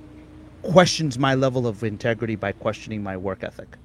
questions 0.62 1.19
my 1.19 1.35
level 1.35 1.67
of 1.67 1.85
integrity 1.85 2.37
by 2.37 2.53
questioning 2.53 3.03
my 3.03 3.17
work 3.17 3.45
ethic. 3.45 3.77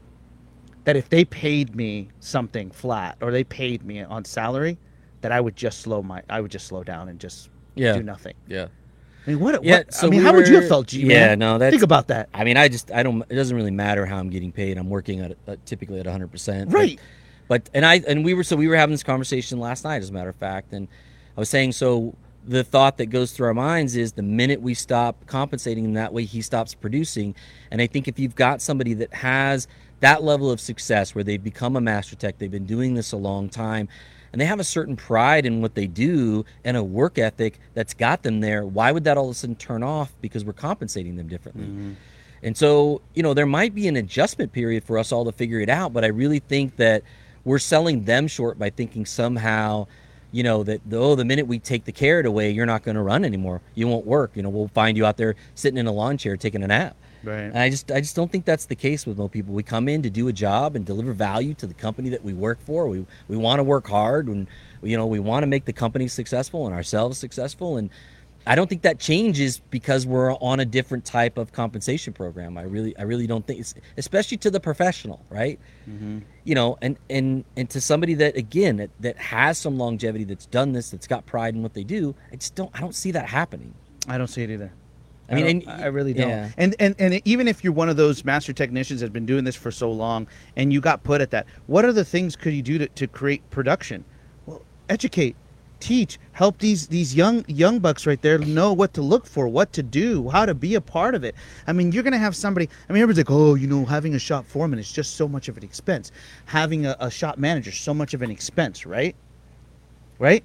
That 0.89 0.95
if 0.97 1.09
they 1.09 1.23
paid 1.23 1.75
me 1.75 2.09
something 2.19 2.71
flat 2.71 3.17
or 3.21 3.29
they 3.31 3.43
paid 3.43 3.83
me 3.85 4.01
on 4.01 4.25
salary, 4.25 4.79
that 5.21 5.31
I 5.31 5.39
would 5.39 5.55
just 5.55 5.81
slow 5.81 6.01
my, 6.01 6.23
I 6.27 6.41
would 6.41 6.49
just 6.49 6.65
slow 6.65 6.83
down 6.83 7.09
and 7.09 7.19
just 7.19 7.49
Yeah. 7.75 7.93
do 7.93 8.01
nothing. 8.01 8.33
Yeah. 8.47 8.69
I 9.27 9.29
mean, 9.29 9.39
what? 9.39 9.63
Yeah, 9.63 9.77
what 9.79 9.93
so 9.93 10.07
I 10.07 10.09
mean, 10.09 10.21
we 10.21 10.25
how 10.25 10.33
would 10.33 10.47
you 10.47 10.55
have 10.55 10.67
felt, 10.67 10.87
G? 10.87 11.01
Yeah, 11.01 11.27
man? 11.27 11.39
no, 11.39 11.57
that's- 11.59 11.73
think 11.73 11.83
about 11.83 12.07
that. 12.07 12.29
I 12.33 12.43
mean, 12.43 12.57
I 12.57 12.69
just 12.69 12.91
I 12.91 13.03
don't. 13.03 13.21
It 13.29 13.35
doesn't 13.35 13.55
really 13.55 13.69
matter 13.69 14.07
how 14.07 14.17
I'm 14.17 14.31
getting 14.31 14.51
paid. 14.51 14.79
I'm 14.79 14.89
working 14.89 15.19
at 15.19 15.37
uh, 15.47 15.57
typically 15.65 15.99
at 15.99 16.05
100. 16.07 16.31
percent 16.31 16.71
Right. 16.73 16.99
But 17.47 17.69
and 17.75 17.85
I 17.85 18.01
and 18.07 18.25
we 18.25 18.33
were 18.33 18.43
so 18.43 18.55
we 18.55 18.67
were 18.67 18.75
having 18.75 18.93
this 18.93 19.03
conversation 19.03 19.59
last 19.59 19.83
night, 19.83 20.01
as 20.01 20.09
a 20.09 20.13
matter 20.13 20.29
of 20.29 20.37
fact, 20.37 20.73
and 20.73 20.87
I 21.37 21.39
was 21.39 21.49
saying 21.49 21.73
so. 21.73 22.15
The 22.47 22.63
thought 22.63 22.97
that 22.97 23.07
goes 23.07 23.33
through 23.33 23.47
our 23.47 23.53
minds 23.53 23.95
is 23.97 24.13
the 24.13 24.23
minute 24.23 24.61
we 24.61 24.73
stop 24.73 25.27
compensating 25.27 25.83
him 25.85 25.93
that 25.93 26.13
way, 26.13 26.23
he 26.23 26.41
stops 26.41 26.73
producing. 26.73 27.35
And 27.69 27.79
I 27.81 27.85
think 27.85 28.07
if 28.07 28.17
you've 28.17 28.33
got 28.33 28.61
somebody 28.61 28.93
that 28.95 29.13
has 29.13 29.67
that 29.99 30.23
level 30.23 30.49
of 30.49 30.59
success 30.59 31.13
where 31.13 31.23
they've 31.23 31.43
become 31.43 31.75
a 31.75 31.81
master 31.81 32.15
tech, 32.15 32.37
they've 32.37 32.51
been 32.51 32.65
doing 32.65 32.93
this 32.93 33.11
a 33.11 33.17
long 33.17 33.49
time, 33.49 33.89
and 34.31 34.39
they 34.39 34.45
have 34.45 34.59
a 34.59 34.63
certain 34.63 34.95
pride 34.95 35.45
in 35.45 35.61
what 35.61 35.75
they 35.75 35.87
do 35.87 36.45
and 36.63 36.77
a 36.77 36.83
work 36.83 37.17
ethic 37.17 37.59
that's 37.73 37.93
got 37.93 38.23
them 38.23 38.41
there, 38.41 38.65
why 38.65 38.91
would 38.91 39.03
that 39.05 39.17
all 39.17 39.25
of 39.25 39.31
a 39.31 39.33
sudden 39.33 39.55
turn 39.55 39.83
off 39.83 40.13
because 40.21 40.45
we're 40.45 40.53
compensating 40.53 41.15
them 41.15 41.27
differently? 41.27 41.65
Mm-hmm. 41.65 41.93
And 42.43 42.55
so, 42.55 43.01
you 43.13 43.23
know, 43.23 43.33
there 43.33 43.45
might 43.45 43.75
be 43.75 43.87
an 43.87 43.97
adjustment 43.97 44.53
period 44.53 44.83
for 44.83 44.97
us 44.97 45.11
all 45.11 45.25
to 45.25 45.31
figure 45.31 45.59
it 45.59 45.69
out, 45.69 45.93
but 45.93 46.05
I 46.05 46.07
really 46.07 46.39
think 46.39 46.77
that 46.77 47.03
we're 47.43 47.59
selling 47.59 48.05
them 48.05 48.27
short 48.27 48.57
by 48.57 48.69
thinking 48.69 49.05
somehow, 49.05 49.87
you 50.31 50.43
know, 50.43 50.63
that 50.63 50.81
oh, 50.91 51.15
the 51.15 51.25
minute 51.25 51.47
we 51.47 51.59
take 51.59 51.85
the 51.85 51.91
carrot 51.91 52.25
away, 52.25 52.51
you're 52.51 52.65
not 52.65 52.83
going 52.83 52.95
to 52.95 53.01
run 53.01 53.25
anymore. 53.25 53.61
You 53.75 53.87
won't 53.87 54.05
work. 54.05 54.31
You 54.35 54.43
know, 54.43 54.49
we'll 54.49 54.69
find 54.69 54.95
you 54.95 55.05
out 55.05 55.17
there 55.17 55.35
sitting 55.55 55.77
in 55.77 55.87
a 55.87 55.91
lawn 55.91 56.17
chair 56.17 56.37
taking 56.37 56.63
a 56.63 56.67
nap. 56.67 56.95
Right. 57.23 57.41
And 57.41 57.57
I 57.57 57.69
just 57.69 57.91
I 57.91 57.99
just 57.99 58.15
don't 58.15 58.31
think 58.31 58.45
that's 58.45 58.65
the 58.65 58.75
case 58.75 59.05
with 59.05 59.17
most 59.17 59.31
people. 59.31 59.53
We 59.53 59.63
come 59.63 59.89
in 59.89 60.01
to 60.03 60.09
do 60.09 60.27
a 60.27 60.33
job 60.33 60.75
and 60.75 60.85
deliver 60.85 61.13
value 61.13 61.53
to 61.55 61.67
the 61.67 61.73
company 61.73 62.09
that 62.09 62.23
we 62.23 62.33
work 62.33 62.59
for. 62.61 62.87
We 62.87 63.05
we 63.27 63.37
want 63.37 63.59
to 63.59 63.63
work 63.63 63.87
hard 63.87 64.27
and 64.27 64.47
you 64.81 64.95
know, 64.95 65.05
we 65.05 65.19
want 65.19 65.43
to 65.43 65.47
make 65.47 65.65
the 65.65 65.73
company 65.73 66.07
successful 66.07 66.65
and 66.65 66.73
ourselves 66.73 67.17
successful 67.17 67.77
and 67.77 67.89
I 68.47 68.55
don't 68.55 68.67
think 68.67 68.83
that 68.83 68.99
changes 68.99 69.59
because 69.69 70.07
we're 70.07 70.33
on 70.35 70.59
a 70.59 70.65
different 70.65 71.05
type 71.05 71.37
of 71.37 71.51
compensation 71.51 72.13
program. 72.13 72.57
I 72.57 72.63
really 72.63 72.97
I 72.97 73.03
really 73.03 73.27
don't 73.27 73.45
think 73.45 73.59
it's 73.59 73.75
especially 73.97 74.37
to 74.37 74.49
the 74.49 74.59
professional, 74.59 75.25
right? 75.29 75.59
Mm-hmm. 75.87 76.19
You 76.45 76.55
know, 76.55 76.77
and 76.81 76.97
and 77.09 77.43
and 77.57 77.69
to 77.69 77.81
somebody 77.81 78.13
that 78.15 78.37
again 78.37 78.77
that, 78.77 78.89
that 79.01 79.17
has 79.17 79.57
some 79.57 79.77
longevity 79.77 80.23
that's 80.23 80.45
done 80.45 80.71
this, 80.71 80.89
that's 80.89 81.05
got 81.07 81.25
pride 81.25 81.53
in 81.53 81.61
what 81.61 81.73
they 81.73 81.83
do, 81.83 82.15
I 82.31 82.37
just 82.37 82.55
don't 82.55 82.71
I 82.73 82.79
don't 82.79 82.95
see 82.95 83.11
that 83.11 83.27
happening. 83.27 83.73
I 84.07 84.17
don't 84.17 84.27
see 84.27 84.43
it 84.43 84.49
either. 84.49 84.71
I 85.31 85.35
mean, 85.35 85.59
don't- 85.61 85.73
and- 85.75 85.83
I 85.83 85.87
really 85.87 86.13
don't. 86.13 86.29
yeah. 86.29 86.49
And, 86.57 86.75
and 86.79 86.95
and 86.99 87.21
even 87.25 87.47
if 87.47 87.63
you're 87.63 87.73
one 87.73 87.89
of 87.89 87.97
those 87.97 88.25
master 88.25 88.53
technicians 88.53 89.01
that's 89.01 89.11
been 89.13 89.25
doing 89.25 89.43
this 89.43 89.55
for 89.55 89.71
so 89.71 89.91
long, 89.91 90.27
and 90.55 90.73
you 90.73 90.81
got 90.81 91.03
put 91.03 91.21
at 91.21 91.31
that, 91.31 91.45
what 91.67 91.85
other 91.85 92.03
things 92.03 92.35
could 92.35 92.53
you 92.53 92.61
do 92.61 92.77
to, 92.79 92.87
to 92.87 93.07
create 93.07 93.47
production? 93.49 94.03
Well, 94.45 94.61
educate, 94.89 95.35
teach, 95.79 96.19
help 96.31 96.57
these 96.57 96.87
these 96.87 97.15
young 97.15 97.45
young 97.47 97.79
bucks 97.79 98.07
right 98.07 98.21
there 98.21 98.37
know 98.39 98.73
what 98.73 98.93
to 98.95 99.01
look 99.01 99.25
for, 99.25 99.47
what 99.47 99.71
to 99.73 99.83
do, 99.83 100.29
how 100.29 100.45
to 100.45 100.53
be 100.53 100.75
a 100.75 100.81
part 100.81 101.15
of 101.15 101.23
it. 101.23 101.35
I 101.67 101.73
mean, 101.73 101.91
you're 101.91 102.03
gonna 102.03 102.17
have 102.17 102.35
somebody. 102.35 102.69
I 102.89 102.93
mean, 102.93 103.01
everybody's 103.01 103.19
like, 103.25 103.31
oh, 103.31 103.55
you 103.55 103.67
know, 103.67 103.85
having 103.85 104.15
a 104.15 104.19
shop 104.19 104.45
foreman 104.45 104.79
is 104.79 104.91
just 104.91 105.15
so 105.15 105.27
much 105.27 105.47
of 105.47 105.57
an 105.57 105.63
expense. 105.63 106.11
Having 106.45 106.85
a, 106.85 106.95
a 106.99 107.11
shop 107.11 107.37
manager 107.37 107.71
so 107.71 107.93
much 107.93 108.13
of 108.13 108.21
an 108.21 108.31
expense, 108.31 108.85
right? 108.85 109.15
Right 110.17 110.43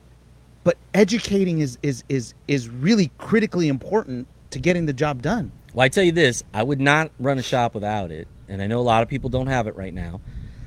but 0.64 0.78
educating 0.94 1.58
is 1.60 1.78
is 1.82 2.02
is 2.08 2.32
is 2.48 2.70
really 2.70 3.10
critically 3.18 3.68
important 3.68 4.26
to 4.54 4.60
getting 4.60 4.86
the 4.86 4.92
job 4.92 5.20
done. 5.20 5.52
Well, 5.74 5.84
I 5.84 5.88
tell 5.88 6.04
you 6.04 6.12
this, 6.12 6.42
I 6.54 6.62
would 6.62 6.80
not 6.80 7.10
run 7.18 7.38
a 7.38 7.42
shop 7.42 7.74
without 7.74 8.10
it, 8.10 8.28
and 8.48 8.62
I 8.62 8.66
know 8.66 8.80
a 8.80 8.82
lot 8.82 9.02
of 9.02 9.08
people 9.08 9.28
don't 9.28 9.48
have 9.48 9.66
it 9.66 9.76
right 9.76 9.92
now. 9.92 10.20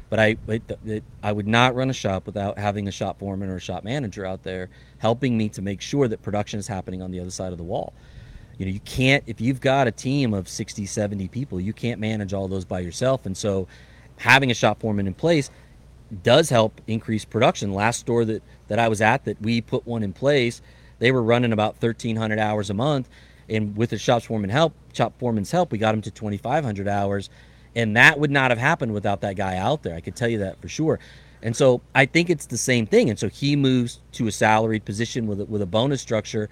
But 0.09 0.19
I, 0.19 0.37
it, 0.47 0.79
it, 0.85 1.03
I 1.21 1.31
would 1.31 1.47
not 1.47 1.75
run 1.75 1.89
a 1.89 1.93
shop 1.93 2.25
without 2.25 2.57
having 2.57 2.87
a 2.87 2.91
shop 2.91 3.19
foreman 3.19 3.49
or 3.49 3.57
a 3.57 3.61
shop 3.61 3.83
manager 3.83 4.25
out 4.25 4.43
there 4.43 4.69
helping 4.99 5.37
me 5.37 5.49
to 5.49 5.61
make 5.61 5.81
sure 5.81 6.07
that 6.07 6.21
production 6.21 6.59
is 6.59 6.67
happening 6.67 7.01
on 7.01 7.11
the 7.11 7.19
other 7.19 7.29
side 7.29 7.51
of 7.51 7.57
the 7.57 7.63
wall. 7.63 7.93
You 8.57 8.65
know, 8.65 8.71
you 8.71 8.79
can't 8.79 9.23
if 9.27 9.41
you've 9.41 9.59
got 9.59 9.87
a 9.87 9.91
team 9.91 10.33
of 10.33 10.47
60, 10.47 10.85
70 10.85 11.27
people, 11.27 11.59
you 11.59 11.73
can't 11.73 11.99
manage 11.99 12.33
all 12.33 12.47
those 12.47 12.63
by 12.63 12.79
yourself. 12.79 13.25
And 13.25 13.35
so, 13.35 13.67
having 14.17 14.49
a 14.49 14.53
shop 14.53 14.79
foreman 14.79 15.07
in 15.07 15.13
place 15.13 15.51
does 16.23 16.49
help 16.49 16.79
increase 16.87 17.25
production. 17.25 17.73
Last 17.73 17.99
store 17.99 18.23
that 18.25 18.43
that 18.69 18.79
I 18.79 18.87
was 18.87 19.01
at 19.01 19.25
that 19.25 19.41
we 19.41 19.59
put 19.59 19.85
one 19.85 20.03
in 20.03 20.13
place, 20.13 20.61
they 20.99 21.11
were 21.11 21.21
running 21.21 21.51
about 21.51 21.81
1300 21.81 22.39
hours 22.39 22.69
a 22.69 22.73
month 22.73 23.09
and 23.49 23.75
with 23.75 23.91
the 23.91 23.97
shop 23.97 24.23
foreman 24.23 24.49
help, 24.49 24.73
shop 24.93 25.13
foreman's 25.19 25.51
help, 25.51 25.71
we 25.71 25.77
got 25.77 25.93
him 25.93 26.01
to 26.01 26.11
2500 26.11 26.87
hours 26.87 27.29
and 27.75 27.95
that 27.95 28.19
would 28.19 28.31
not 28.31 28.49
have 28.49 28.57
happened 28.57 28.93
without 28.93 29.21
that 29.21 29.35
guy 29.35 29.55
out 29.57 29.83
there. 29.83 29.95
I 29.95 30.01
could 30.01 30.15
tell 30.15 30.27
you 30.27 30.39
that 30.39 30.59
for 30.61 30.67
sure. 30.67 30.99
And 31.43 31.55
so 31.55 31.81
I 31.93 32.05
think 32.07 32.29
it's 32.29 32.47
the 32.47 32.57
same 32.57 32.87
thing. 32.87 33.09
And 33.09 33.19
so 33.19 33.29
he 33.29 33.55
moves 33.55 33.99
to 34.13 34.27
a 34.27 34.31
salaried 34.31 34.83
position 34.83 35.27
with 35.27 35.41
a, 35.41 35.45
with 35.45 35.61
a 35.61 35.67
bonus 35.67 36.01
structure 36.01 36.49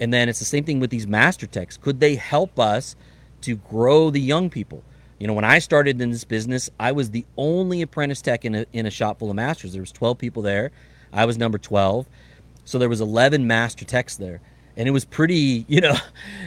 and 0.00 0.12
then 0.12 0.28
it's 0.28 0.38
the 0.38 0.44
same 0.44 0.64
thing 0.64 0.80
with 0.80 0.90
these 0.90 1.06
master 1.06 1.46
techs. 1.46 1.76
Could 1.76 2.00
they 2.00 2.14
help 2.14 2.58
us 2.58 2.94
to 3.42 3.56
grow 3.56 4.10
the 4.10 4.20
young 4.20 4.48
people? 4.50 4.84
You 5.18 5.26
know, 5.26 5.32
when 5.32 5.44
I 5.44 5.58
started 5.58 6.00
in 6.00 6.10
this 6.10 6.24
business, 6.24 6.70
I 6.78 6.92
was 6.92 7.10
the 7.10 7.26
only 7.36 7.82
apprentice 7.82 8.22
tech 8.22 8.44
in 8.44 8.54
a, 8.54 8.66
in 8.72 8.86
a 8.86 8.90
shop 8.90 9.18
full 9.18 9.30
of 9.30 9.36
masters. 9.36 9.72
There 9.72 9.82
was 9.82 9.90
12 9.90 10.16
people 10.16 10.42
there. 10.42 10.70
I 11.12 11.24
was 11.24 11.36
number 11.36 11.58
12. 11.58 12.06
So 12.64 12.78
there 12.78 12.88
was 12.88 13.00
11 13.00 13.46
master 13.46 13.84
techs 13.84 14.16
there. 14.16 14.40
And 14.78 14.88
it 14.88 14.92
was 14.92 15.04
pretty, 15.04 15.66
you 15.68 15.82
know, 15.82 15.96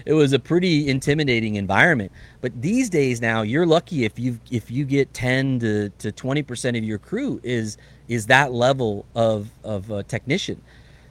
it 0.05 0.13
was 0.13 0.34
a 0.34 0.39
pretty 0.39 0.89
intimidating 0.89 1.55
environment. 1.55 2.11
But 2.41 2.59
these 2.59 2.89
days 2.89 3.21
now, 3.21 3.43
you're 3.43 3.67
lucky 3.67 4.05
if 4.05 4.17
you 4.17 4.39
if 4.49 4.71
you 4.71 4.86
get 4.86 5.13
10 5.13 5.59
to, 5.59 5.89
to 5.99 6.11
20% 6.11 6.77
of 6.77 6.84
your 6.84 6.97
crew 6.97 7.39
is 7.43 7.77
is 8.07 8.27
that 8.27 8.53
level 8.53 9.05
of 9.15 9.51
of 9.63 9.91
uh, 9.91 10.03
technician. 10.03 10.61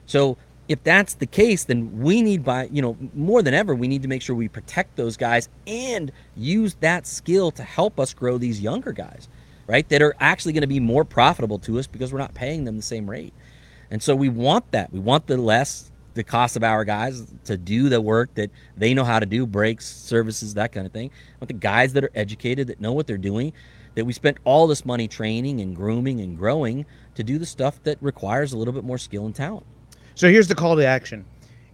So 0.07 0.37
if 0.67 0.83
that's 0.83 1.15
the 1.15 1.25
case, 1.25 1.65
then 1.65 1.99
we 1.99 2.21
need 2.21 2.43
by 2.43 2.69
you 2.71 2.81
know 2.81 2.97
more 3.13 3.41
than 3.41 3.53
ever 3.53 3.75
we 3.75 3.87
need 3.87 4.01
to 4.03 4.07
make 4.07 4.21
sure 4.21 4.35
we 4.35 4.47
protect 4.47 4.95
those 4.95 5.17
guys 5.17 5.49
and 5.67 6.11
use 6.35 6.75
that 6.75 7.05
skill 7.07 7.51
to 7.51 7.63
help 7.63 7.99
us 7.99 8.13
grow 8.13 8.37
these 8.37 8.61
younger 8.61 8.93
guys, 8.93 9.27
right? 9.67 9.87
That 9.89 10.01
are 10.01 10.15
actually 10.19 10.53
going 10.53 10.61
to 10.61 10.67
be 10.67 10.79
more 10.79 11.05
profitable 11.05 11.59
to 11.59 11.79
us 11.79 11.87
because 11.87 12.13
we're 12.13 12.19
not 12.19 12.33
paying 12.33 12.63
them 12.65 12.77
the 12.77 12.83
same 12.83 13.09
rate. 13.09 13.33
And 13.89 14.01
so 14.01 14.15
we 14.15 14.29
want 14.29 14.71
that. 14.71 14.93
We 14.93 14.99
want 14.99 15.27
the 15.27 15.37
less 15.37 15.90
the 16.13 16.23
cost 16.23 16.55
of 16.55 16.63
our 16.63 16.83
guys 16.83 17.25
to 17.45 17.57
do 17.57 17.89
the 17.89 18.01
work 18.01 18.33
that 18.35 18.51
they 18.77 18.93
know 18.93 19.03
how 19.03 19.19
to 19.19 19.25
do, 19.25 19.45
brakes, 19.45 19.85
services, 19.85 20.53
that 20.55 20.71
kind 20.71 20.85
of 20.85 20.91
thing. 20.91 21.11
But 21.39 21.47
the 21.47 21.53
guys 21.53 21.93
that 21.93 22.03
are 22.03 22.11
educated, 22.15 22.67
that 22.67 22.81
know 22.81 22.91
what 22.91 23.07
they're 23.07 23.17
doing, 23.17 23.53
that 23.95 24.05
we 24.05 24.13
spent 24.13 24.37
all 24.43 24.67
this 24.67 24.85
money 24.85 25.07
training 25.07 25.61
and 25.61 25.75
grooming 25.75 26.21
and 26.21 26.37
growing 26.37 26.85
to 27.15 27.23
do 27.23 27.37
the 27.37 27.45
stuff 27.45 27.81
that 27.83 27.97
requires 28.01 28.53
a 28.53 28.57
little 28.57 28.73
bit 28.73 28.83
more 28.83 28.97
skill 28.97 29.25
and 29.25 29.35
talent. 29.35 29.65
So 30.15 30.29
here's 30.29 30.47
the 30.47 30.55
call 30.55 30.75
to 30.75 30.85
action. 30.85 31.25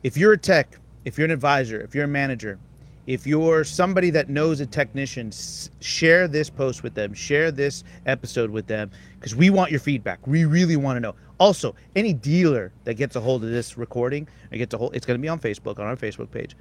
If 0.04 0.18
you're 0.18 0.34
a 0.34 0.38
tech, 0.38 0.80
if 1.06 1.18
you're 1.18 1.26
an 1.26 1.32
advisor, 1.32 1.82
if 1.82 1.96
you're 1.96 2.06
a 2.06 2.08
manager, 2.08 2.60
if 3.08 3.26
you're 3.26 3.64
somebody 3.64 4.10
that 4.12 4.30
knows 4.30 4.60
a 4.60 4.66
technician, 4.66 5.32
share 5.80 6.28
this 6.28 6.50
post 6.50 6.84
with 6.84 6.94
them, 6.94 7.14
share 7.14 7.52
this 7.52 7.86
episode 8.06 8.52
with 8.52 8.68
them, 8.68 8.92
because 9.18 9.34
we 9.34 9.50
want 9.50 9.72
your 9.72 9.80
feedback. 9.80 10.28
We 10.28 10.44
really 10.44 10.76
want 10.76 10.98
to 10.98 11.00
know. 11.00 11.16
Also, 11.40 11.74
any 11.96 12.14
dealer 12.14 12.74
that 12.84 12.96
gets 12.96 13.16
a 13.16 13.22
hold 13.22 13.44
of 13.44 13.50
this 13.50 13.78
recording, 13.78 14.28
or 14.52 14.58
gets 14.58 14.74
a 14.74 14.78
hold, 14.78 14.94
it's 14.94 15.06
going 15.06 15.18
to 15.18 15.22
be 15.22 15.30
on 15.30 15.40
Facebook 15.40 15.80
on 15.80 15.86
our 15.86 15.96
Facebook 15.96 16.30
page, 16.30 16.56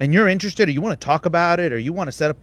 and 0.00 0.12
you're 0.12 0.28
interested, 0.28 0.68
or 0.68 0.72
you 0.72 0.80
want 0.80 1.00
to 1.00 1.04
talk 1.04 1.26
about 1.26 1.60
it, 1.60 1.72
or 1.72 1.78
you 1.78 1.92
want 1.92 2.08
to 2.08 2.12
set 2.12 2.28
up 2.28 2.36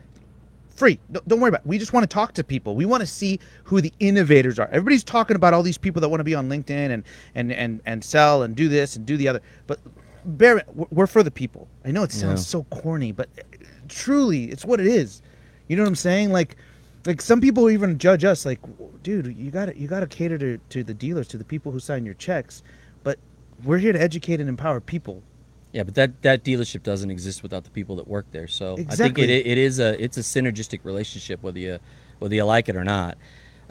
free. 0.69 0.97
Don't, 1.11 1.27
don't 1.27 1.39
worry 1.41 1.49
about 1.49 1.61
it. 1.61 1.67
We 1.67 1.77
just 1.77 1.91
want 1.91 2.09
to 2.09 2.13
talk 2.13 2.33
to 2.35 2.45
people. 2.45 2.75
We 2.75 2.85
want 2.85 3.01
to 3.01 3.07
see 3.07 3.39
who 3.65 3.81
the 3.81 3.91
innovators 3.99 4.59
are. 4.59 4.67
Everybody's 4.67 5.03
talking 5.03 5.35
about 5.35 5.53
all 5.53 5.61
these 5.61 5.77
people 5.77 5.99
that 5.99 6.07
want 6.07 6.21
to 6.21 6.23
be 6.23 6.35
on 6.35 6.47
LinkedIn 6.47 6.91
and 6.91 7.03
and 7.35 7.51
and 7.51 7.81
and 7.85 8.01
sell 8.03 8.43
and 8.43 8.55
do 8.55 8.69
this 8.69 8.95
and 8.95 9.05
do 9.05 9.17
the 9.17 9.27
other. 9.27 9.41
But 9.67 9.79
bear, 10.25 10.63
we're- 10.73 10.87
we're 10.91 11.07
for 11.07 11.23
the 11.23 11.31
people. 11.31 11.67
I 11.85 11.91
know 11.91 12.03
it 12.03 12.11
sounds 12.11 12.41
Yeah. 12.41 12.45
so 12.45 12.63
corny, 12.65 13.11
but 13.11 13.29
eh, 13.37 13.41
truly, 13.87 14.45
it's 14.45 14.65
what 14.65 14.79
it 14.79 14.87
is. 14.87 15.21
You 15.67 15.75
know 15.75 15.83
what 15.83 15.89
I'm 15.89 15.95
saying? 15.95 16.31
Like, 16.31 16.55
like 17.05 17.21
some 17.21 17.41
people 17.41 17.69
even 17.69 17.97
judge 17.97 18.23
us 18.23 18.45
like, 18.45 18.59
dude, 19.03 19.35
you 19.37 19.49
got 19.51 19.65
to 19.67 19.77
you 19.77 19.87
got 19.87 20.01
to 20.01 20.07
cater 20.07 20.37
to 20.37 20.57
to 20.69 20.83
the 20.83 20.93
dealers, 20.93 21.27
to 21.29 21.37
the 21.37 21.43
people 21.43 21.71
who 21.71 21.79
sign 21.79 22.05
your 22.05 22.13
checks. 22.15 22.61
But 23.03 23.17
we're 23.63 23.79
here 23.79 23.93
to 23.93 24.01
educate 24.01 24.39
and 24.39 24.47
empower 24.49 24.79
people. 24.79 25.23
Yeah, 25.71 25.83
but 25.83 25.95
that 25.95 26.21
that 26.21 26.43
dealership 26.43 26.83
doesn't 26.83 27.09
exist 27.09 27.41
without 27.43 27.63
the 27.63 27.69
people 27.71 27.95
that 27.95 28.07
work 28.07 28.25
there. 28.31 28.47
So 28.47 28.77
I 28.89 28.95
think 28.95 29.17
it 29.17 29.29
it 29.29 29.57
is 29.57 29.79
a 29.79 30.01
it's 30.03 30.17
a 30.17 30.21
synergistic 30.21 30.81
relationship 30.83 31.41
whether 31.41 31.59
you 31.59 31.79
whether 32.19 32.35
you 32.35 32.43
like 32.43 32.69
it 32.69 32.75
or 32.75 32.83
not. 32.83 33.17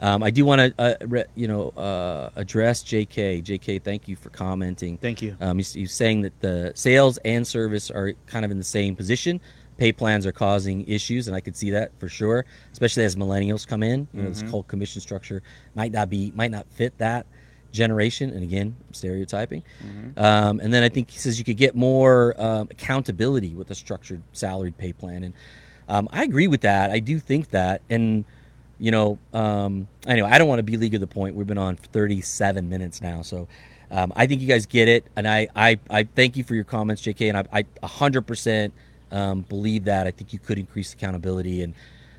Um, 0.01 0.23
I 0.23 0.31
do 0.31 0.45
want 0.45 0.75
to 0.75 0.81
uh, 0.81 0.95
re, 1.05 1.23
you 1.35 1.47
know 1.47 1.69
uh, 1.69 2.31
address 2.35 2.81
J.K. 2.81 3.41
J.K. 3.41 3.79
Thank 3.79 4.07
you 4.07 4.15
for 4.15 4.29
commenting. 4.29 4.97
Thank 4.97 5.21
you. 5.21 5.37
Um, 5.39 5.57
he's, 5.57 5.73
he's 5.73 5.93
saying 5.93 6.21
that 6.21 6.39
the 6.41 6.71
sales 6.75 7.17
and 7.23 7.45
service 7.45 7.91
are 7.91 8.13
kind 8.25 8.43
of 8.43 8.51
in 8.51 8.57
the 8.57 8.63
same 8.63 8.95
position. 8.95 9.39
Pay 9.77 9.91
plans 9.91 10.25
are 10.25 10.31
causing 10.31 10.85
issues, 10.87 11.27
and 11.27 11.35
I 11.35 11.39
could 11.39 11.55
see 11.55 11.69
that 11.71 11.91
for 11.99 12.09
sure, 12.09 12.45
especially 12.71 13.03
as 13.03 13.15
millennials 13.15 13.65
come 13.65 13.83
in. 13.83 14.07
You 14.13 14.23
know, 14.23 14.29
this 14.29 14.41
whole 14.49 14.63
commission 14.63 15.01
structure 15.01 15.41
might 15.75 15.91
not 15.91 16.09
be 16.09 16.31
might 16.35 16.51
not 16.51 16.67
fit 16.71 16.97
that 16.97 17.25
generation. 17.71 18.31
And 18.31 18.43
again, 18.43 18.75
stereotyping. 18.91 19.63
Um, 20.17 20.59
and 20.59 20.73
then 20.73 20.83
I 20.83 20.89
think 20.89 21.09
he 21.09 21.19
says 21.19 21.39
you 21.39 21.45
could 21.45 21.57
get 21.57 21.75
more 21.75 22.35
um, 22.41 22.67
accountability 22.69 23.55
with 23.55 23.71
a 23.71 23.75
structured 23.75 24.21
salaried 24.33 24.77
pay 24.77 24.93
plan, 24.93 25.23
and 25.23 25.33
um, 25.87 26.09
I 26.11 26.23
agree 26.23 26.47
with 26.47 26.61
that. 26.61 26.91
I 26.91 26.99
do 26.99 27.19
think 27.19 27.49
that, 27.51 27.81
and 27.89 28.25
you 28.81 28.89
know, 28.89 29.19
um, 29.31 29.87
anyway, 30.07 30.27
I 30.31 30.39
don't 30.39 30.47
want 30.47 30.57
to 30.57 30.63
beleaguer 30.63 30.97
the 30.97 31.05
point. 31.05 31.35
We've 31.35 31.45
been 31.45 31.59
on 31.59 31.75
37 31.75 32.67
minutes 32.67 32.99
now, 32.99 33.21
so 33.21 33.47
um, 33.91 34.11
I 34.15 34.25
think 34.25 34.41
you 34.41 34.47
guys 34.47 34.65
get 34.65 34.87
it, 34.87 35.05
and 35.15 35.27
I, 35.27 35.47
I, 35.55 35.77
I 35.87 36.03
thank 36.03 36.35
you 36.35 36.43
for 36.43 36.55
your 36.55 36.63
comments, 36.63 37.03
JK, 37.03 37.29
and 37.29 37.37
I, 37.37 37.59
I 37.59 37.63
100% 37.87 38.71
um, 39.11 39.41
believe 39.41 39.83
that. 39.83 40.07
I 40.07 40.11
think 40.11 40.33
you 40.33 40.39
could 40.39 40.57
increase 40.57 40.93
accountability, 40.93 41.61
and 41.61 41.75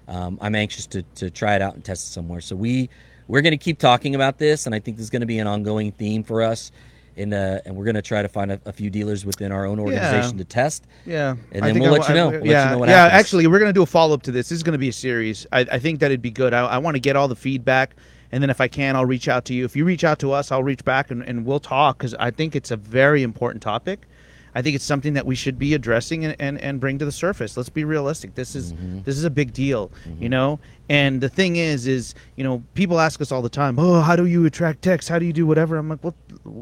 um, 0.06 0.38
I'm 0.40 0.54
anxious 0.54 0.86
to, 0.86 1.02
to 1.16 1.30
try 1.30 1.56
it 1.56 1.62
out 1.62 1.74
and 1.74 1.84
test 1.84 2.06
it 2.06 2.12
somewhere. 2.12 2.40
So 2.40 2.54
we 2.54 2.88
we're 3.26 3.42
going 3.42 3.52
to 3.52 3.56
keep 3.56 3.80
talking 3.80 4.14
about 4.14 4.38
this, 4.38 4.66
and 4.66 4.74
I 4.74 4.78
think 4.78 4.98
this 4.98 5.04
is 5.04 5.10
going 5.10 5.20
to 5.20 5.26
be 5.26 5.40
an 5.40 5.48
ongoing 5.48 5.90
theme 5.90 6.22
for 6.22 6.42
us. 6.42 6.70
And, 7.16 7.34
uh, 7.34 7.60
and 7.66 7.76
we're 7.76 7.84
going 7.84 7.96
to 7.96 8.02
try 8.02 8.22
to 8.22 8.28
find 8.28 8.52
a, 8.52 8.60
a 8.64 8.72
few 8.72 8.88
dealers 8.88 9.26
within 9.26 9.52
our 9.52 9.66
own 9.66 9.78
organization 9.78 10.38
to 10.38 10.44
test. 10.44 10.86
Yeah, 11.04 11.36
And 11.52 11.64
then 11.64 11.78
we'll 11.78 11.94
I 11.94 11.98
let 11.98 12.08
you 12.08 12.14
know. 12.14 12.30
We'll 12.30 12.38
let 12.38 12.44
you 12.46 12.50
yeah, 12.52 12.70
know 12.70 12.78
what 12.78 12.88
yeah. 12.88 13.02
happens. 13.02 13.20
Actually, 13.20 13.46
we're 13.48 13.58
gonna 13.58 13.72
do 13.72 13.82
a 13.82 13.86
follow 13.86 14.14
up 14.14 14.22
to 14.22 14.32
this. 14.32 14.48
This 14.48 14.56
is 14.56 14.62
gonna 14.62 14.78
be 14.78 14.88
a 14.88 14.92
series. 14.92 15.46
I, 15.52 15.60
I 15.60 15.78
think 15.78 16.00
that 16.00 16.06
it'd 16.06 16.22
be 16.22 16.30
good. 16.30 16.54
I, 16.54 16.64
I 16.64 16.78
want 16.78 16.94
to 16.94 17.00
get 17.00 17.14
all 17.16 17.28
the 17.28 17.36
feedback, 17.36 17.94
and 18.30 18.42
then 18.42 18.48
if 18.48 18.60
I 18.60 18.68
can, 18.68 18.96
I'll 18.96 19.04
reach 19.04 19.28
out 19.28 19.44
to 19.46 19.54
you. 19.54 19.64
If 19.64 19.76
you 19.76 19.84
reach 19.84 20.04
out 20.04 20.18
to 20.20 20.32
us, 20.32 20.50
I'll 20.50 20.62
reach 20.62 20.84
back 20.84 21.10
and, 21.10 21.22
and 21.22 21.44
we'll 21.44 21.60
talk 21.60 21.98
because 21.98 22.14
I 22.14 22.30
think 22.30 22.56
it's 22.56 22.70
a 22.70 22.76
very 22.76 23.22
important 23.22 23.62
topic. 23.62 24.06
I 24.54 24.62
think 24.62 24.76
it's 24.76 24.84
something 24.84 25.14
that 25.14 25.24
we 25.24 25.34
should 25.34 25.58
be 25.58 25.74
addressing 25.74 26.24
and, 26.24 26.36
and, 26.38 26.60
and 26.60 26.78
bring 26.78 26.98
to 26.98 27.04
the 27.04 27.12
surface. 27.12 27.56
Let's 27.56 27.68
be 27.68 27.84
realistic. 27.84 28.34
This 28.34 28.54
is 28.54 28.72
mm-hmm. 28.72 29.02
this 29.02 29.16
is 29.16 29.24
a 29.24 29.30
big 29.30 29.52
deal, 29.52 29.90
mm-hmm. 30.06 30.22
you 30.22 30.28
know. 30.28 30.60
And 30.88 31.20
the 31.20 31.28
thing 31.28 31.56
is, 31.56 31.86
is 31.86 32.14
you 32.36 32.44
know, 32.44 32.62
people 32.74 33.00
ask 33.00 33.20
us 33.20 33.32
all 33.32 33.42
the 33.42 33.48
time, 33.48 33.78
"Oh, 33.78 34.00
how 34.00 34.16
do 34.16 34.26
you 34.26 34.44
attract 34.44 34.82
techs? 34.82 35.08
How 35.08 35.18
do 35.18 35.24
you 35.24 35.32
do 35.32 35.46
whatever?" 35.46 35.76
I'm 35.76 35.88
like, 35.88 36.04
well, 36.04 36.14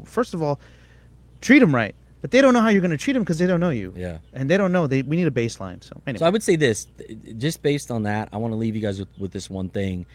first 0.05 0.35
of 0.35 0.43
all, 0.43 0.61
treat 1.41 1.59
them 1.59 1.75
right. 1.75 1.95
But 2.21 2.33
they 2.33 2.43
don't 2.43 2.53
know 2.53 2.61
how 2.61 2.69
you're 2.69 2.83
going 2.83 2.91
to 2.91 2.99
treat 2.99 3.15
them 3.15 3.23
because 3.23 3.39
they 3.39 3.47
don't 3.47 3.61
know 3.61 3.71
you. 3.71 3.95
Yeah. 3.97 4.19
And 4.35 4.51
they 4.51 4.59
don't 4.59 4.73
know. 4.73 4.87
They 4.87 5.03
we 5.03 5.17
need 5.17 5.27
a 5.27 5.31
baseline. 5.31 5.83
So 5.83 6.01
anyway, 6.07 6.19
So 6.19 6.27
I 6.27 6.31
would 6.31 6.43
say 6.43 6.57
this, 6.57 6.87
just 7.39 7.63
based 7.63 7.91
on 7.91 8.03
that, 8.05 8.29
I 8.33 8.37
want 8.37 8.53
to 8.53 8.57
leave 8.57 8.77
you 8.77 8.83
guys 8.83 8.99
with, 8.99 9.09
with 9.19 9.33
this 9.33 9.49
one 9.49 9.69
thing: 9.69 10.07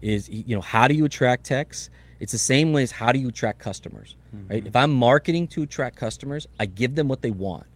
is 0.00 0.28
you 0.28 0.56
know 0.56 0.60
how 0.60 0.88
do 0.88 0.94
you 0.94 1.04
attract 1.04 1.44
techs? 1.44 1.88
It's 2.22 2.30
the 2.30 2.38
same 2.38 2.72
way 2.72 2.84
as 2.84 2.92
how 2.92 3.10
do 3.10 3.18
you 3.18 3.30
attract 3.30 3.58
customers, 3.58 4.14
right? 4.48 4.60
Mm-hmm. 4.60 4.68
If 4.68 4.76
I'm 4.76 4.94
marketing 4.94 5.48
to 5.48 5.64
attract 5.64 5.96
customers, 5.96 6.46
I 6.60 6.66
give 6.66 6.94
them 6.94 7.08
what 7.08 7.20
they 7.20 7.32
want, 7.32 7.66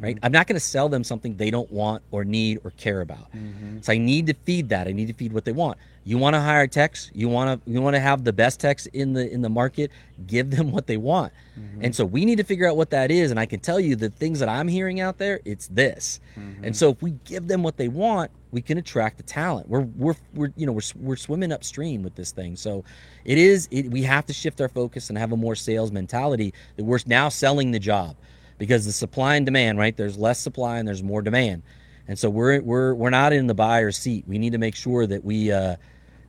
right? 0.00 0.18
I'm 0.22 0.32
not 0.32 0.46
going 0.46 0.56
to 0.56 0.60
sell 0.60 0.88
them 0.88 1.04
something 1.04 1.36
they 1.36 1.50
don't 1.50 1.70
want 1.70 2.02
or 2.10 2.24
need 2.24 2.60
or 2.64 2.70
care 2.72 3.00
about. 3.00 3.32
Mm-hmm. 3.32 3.80
So 3.80 3.92
I 3.92 3.98
need 3.98 4.26
to 4.26 4.34
feed 4.44 4.68
that. 4.68 4.86
I 4.86 4.92
need 4.92 5.08
to 5.08 5.14
feed 5.14 5.32
what 5.32 5.44
they 5.44 5.52
want. 5.52 5.78
You 6.04 6.18
want 6.18 6.34
to 6.34 6.40
hire 6.40 6.66
techs? 6.66 7.10
You 7.14 7.30
want 7.30 7.64
to 7.64 7.70
you 7.70 7.80
want 7.80 7.96
to 7.96 8.00
have 8.00 8.24
the 8.24 8.32
best 8.32 8.60
techs 8.60 8.86
in 8.86 9.14
the 9.14 9.30
in 9.30 9.40
the 9.40 9.48
market? 9.48 9.90
Give 10.26 10.50
them 10.50 10.70
what 10.70 10.86
they 10.86 10.98
want. 10.98 11.32
Mm-hmm. 11.58 11.84
And 11.84 11.96
so 11.96 12.04
we 12.04 12.26
need 12.26 12.36
to 12.36 12.44
figure 12.44 12.68
out 12.68 12.76
what 12.76 12.90
that 12.90 13.10
is. 13.10 13.30
And 13.30 13.40
I 13.40 13.46
can 13.46 13.60
tell 13.60 13.80
you 13.80 13.96
the 13.96 14.10
things 14.10 14.38
that 14.40 14.48
I'm 14.48 14.68
hearing 14.68 15.00
out 15.00 15.16
there, 15.16 15.40
it's 15.46 15.68
this. 15.68 16.20
Mm-hmm. 16.38 16.64
And 16.64 16.76
so 16.76 16.90
if 16.90 17.00
we 17.00 17.12
give 17.24 17.48
them 17.48 17.62
what 17.62 17.78
they 17.78 17.88
want, 17.88 18.30
we 18.50 18.60
can 18.60 18.76
attract 18.76 19.16
the 19.16 19.22
talent. 19.22 19.68
We're 19.68 19.88
we're 19.96 20.16
we're 20.34 20.52
you 20.56 20.66
know 20.66 20.72
we're 20.72 20.82
we're 20.96 21.16
swimming 21.16 21.52
upstream 21.52 22.02
with 22.02 22.14
this 22.16 22.32
thing. 22.32 22.56
So 22.56 22.84
it 23.24 23.38
is 23.38 23.66
it, 23.70 23.90
we 23.90 24.02
have 24.02 24.26
to 24.26 24.34
shift 24.34 24.60
our 24.60 24.68
focus 24.68 25.08
and 25.08 25.16
have 25.16 25.32
a 25.32 25.36
more 25.36 25.54
sales 25.54 25.90
mentality 25.90 26.52
that 26.76 26.84
we're 26.84 26.98
now 27.06 27.30
selling 27.30 27.70
the 27.70 27.78
job 27.80 28.14
because 28.58 28.86
the 28.86 28.92
supply 28.92 29.36
and 29.36 29.46
demand, 29.46 29.78
right? 29.78 29.96
There's 29.96 30.16
less 30.16 30.38
supply 30.38 30.78
and 30.78 30.86
there's 30.86 31.02
more 31.02 31.22
demand. 31.22 31.62
And 32.06 32.18
so 32.18 32.28
we're 32.28 32.60
we're 32.60 32.94
we're 32.94 33.10
not 33.10 33.32
in 33.32 33.46
the 33.46 33.54
buyer's 33.54 33.96
seat. 33.96 34.24
We 34.26 34.38
need 34.38 34.52
to 34.52 34.58
make 34.58 34.74
sure 34.76 35.06
that 35.06 35.24
we 35.24 35.50
uh, 35.50 35.76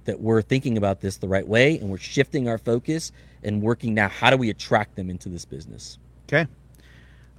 that 0.05 0.19
we're 0.19 0.41
thinking 0.41 0.77
about 0.77 1.01
this 1.01 1.17
the 1.17 1.27
right 1.27 1.47
way 1.47 1.77
and 1.79 1.89
we're 1.89 1.97
shifting 1.97 2.47
our 2.47 2.57
focus 2.57 3.11
and 3.43 3.61
working 3.61 3.93
now. 3.93 4.07
How 4.07 4.29
do 4.29 4.37
we 4.37 4.49
attract 4.49 4.95
them 4.95 5.09
into 5.09 5.29
this 5.29 5.45
business? 5.45 5.97
okay. 6.27 6.47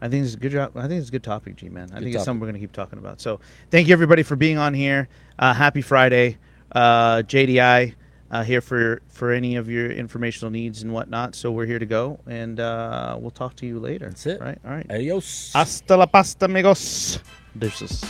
I 0.01 0.09
think 0.09 0.27
it's 0.27 0.35
a 0.35 0.39
good 0.39 0.53
job. 0.53 0.77
I 0.77 0.87
think 0.89 1.01
it's 1.01 1.09
a 1.09 1.13
good 1.13 1.23
topic, 1.23 1.57
G 1.57 1.71
man. 1.71 1.85
I 1.85 1.87
think 1.87 1.95
topic. 2.01 2.15
it's 2.17 2.25
something 2.25 2.41
we're 2.41 2.49
going 2.49 2.61
to 2.61 2.61
keep 2.61 2.73
talking 2.73 2.99
about. 2.99 3.21
So 3.21 3.41
thank 3.71 3.89
you 3.89 3.95
everybody 3.95 4.23
for 4.23 4.37
being 4.37 4.59
on 4.59 4.75
here. 4.75 5.09
Uh, 5.39 5.55
happy 5.55 5.81
Friday, 5.81 6.37
uh, 6.73 7.23
JDI. 7.23 7.95
Uh, 8.37 8.43
here 8.43 8.61
for 8.61 9.01
for 9.09 9.33
any 9.33 9.57
of 9.57 9.71
your 9.71 9.91
informational 9.91 10.51
needs 10.51 10.83
and 10.83 10.93
whatnot. 10.93 11.35
So 11.35 11.51
we're 11.51 11.65
here 11.65 11.79
to 11.79 11.87
go, 11.87 12.21
and 12.27 12.61
uh, 12.61 13.17
we'll 13.19 13.31
talk 13.31 13.57
to 13.57 13.67
you 13.67 13.81
later. 13.81 14.09
That's 14.09 14.27
it. 14.27 14.43
Right. 14.43 14.59
All 14.63 14.73
right. 14.73 14.85
Adios. 14.91 15.53
Hasta 15.55 15.97
la 15.97 16.05
pasta, 16.05 16.45
amigos. 16.45 17.19
Deuces. 17.59 18.05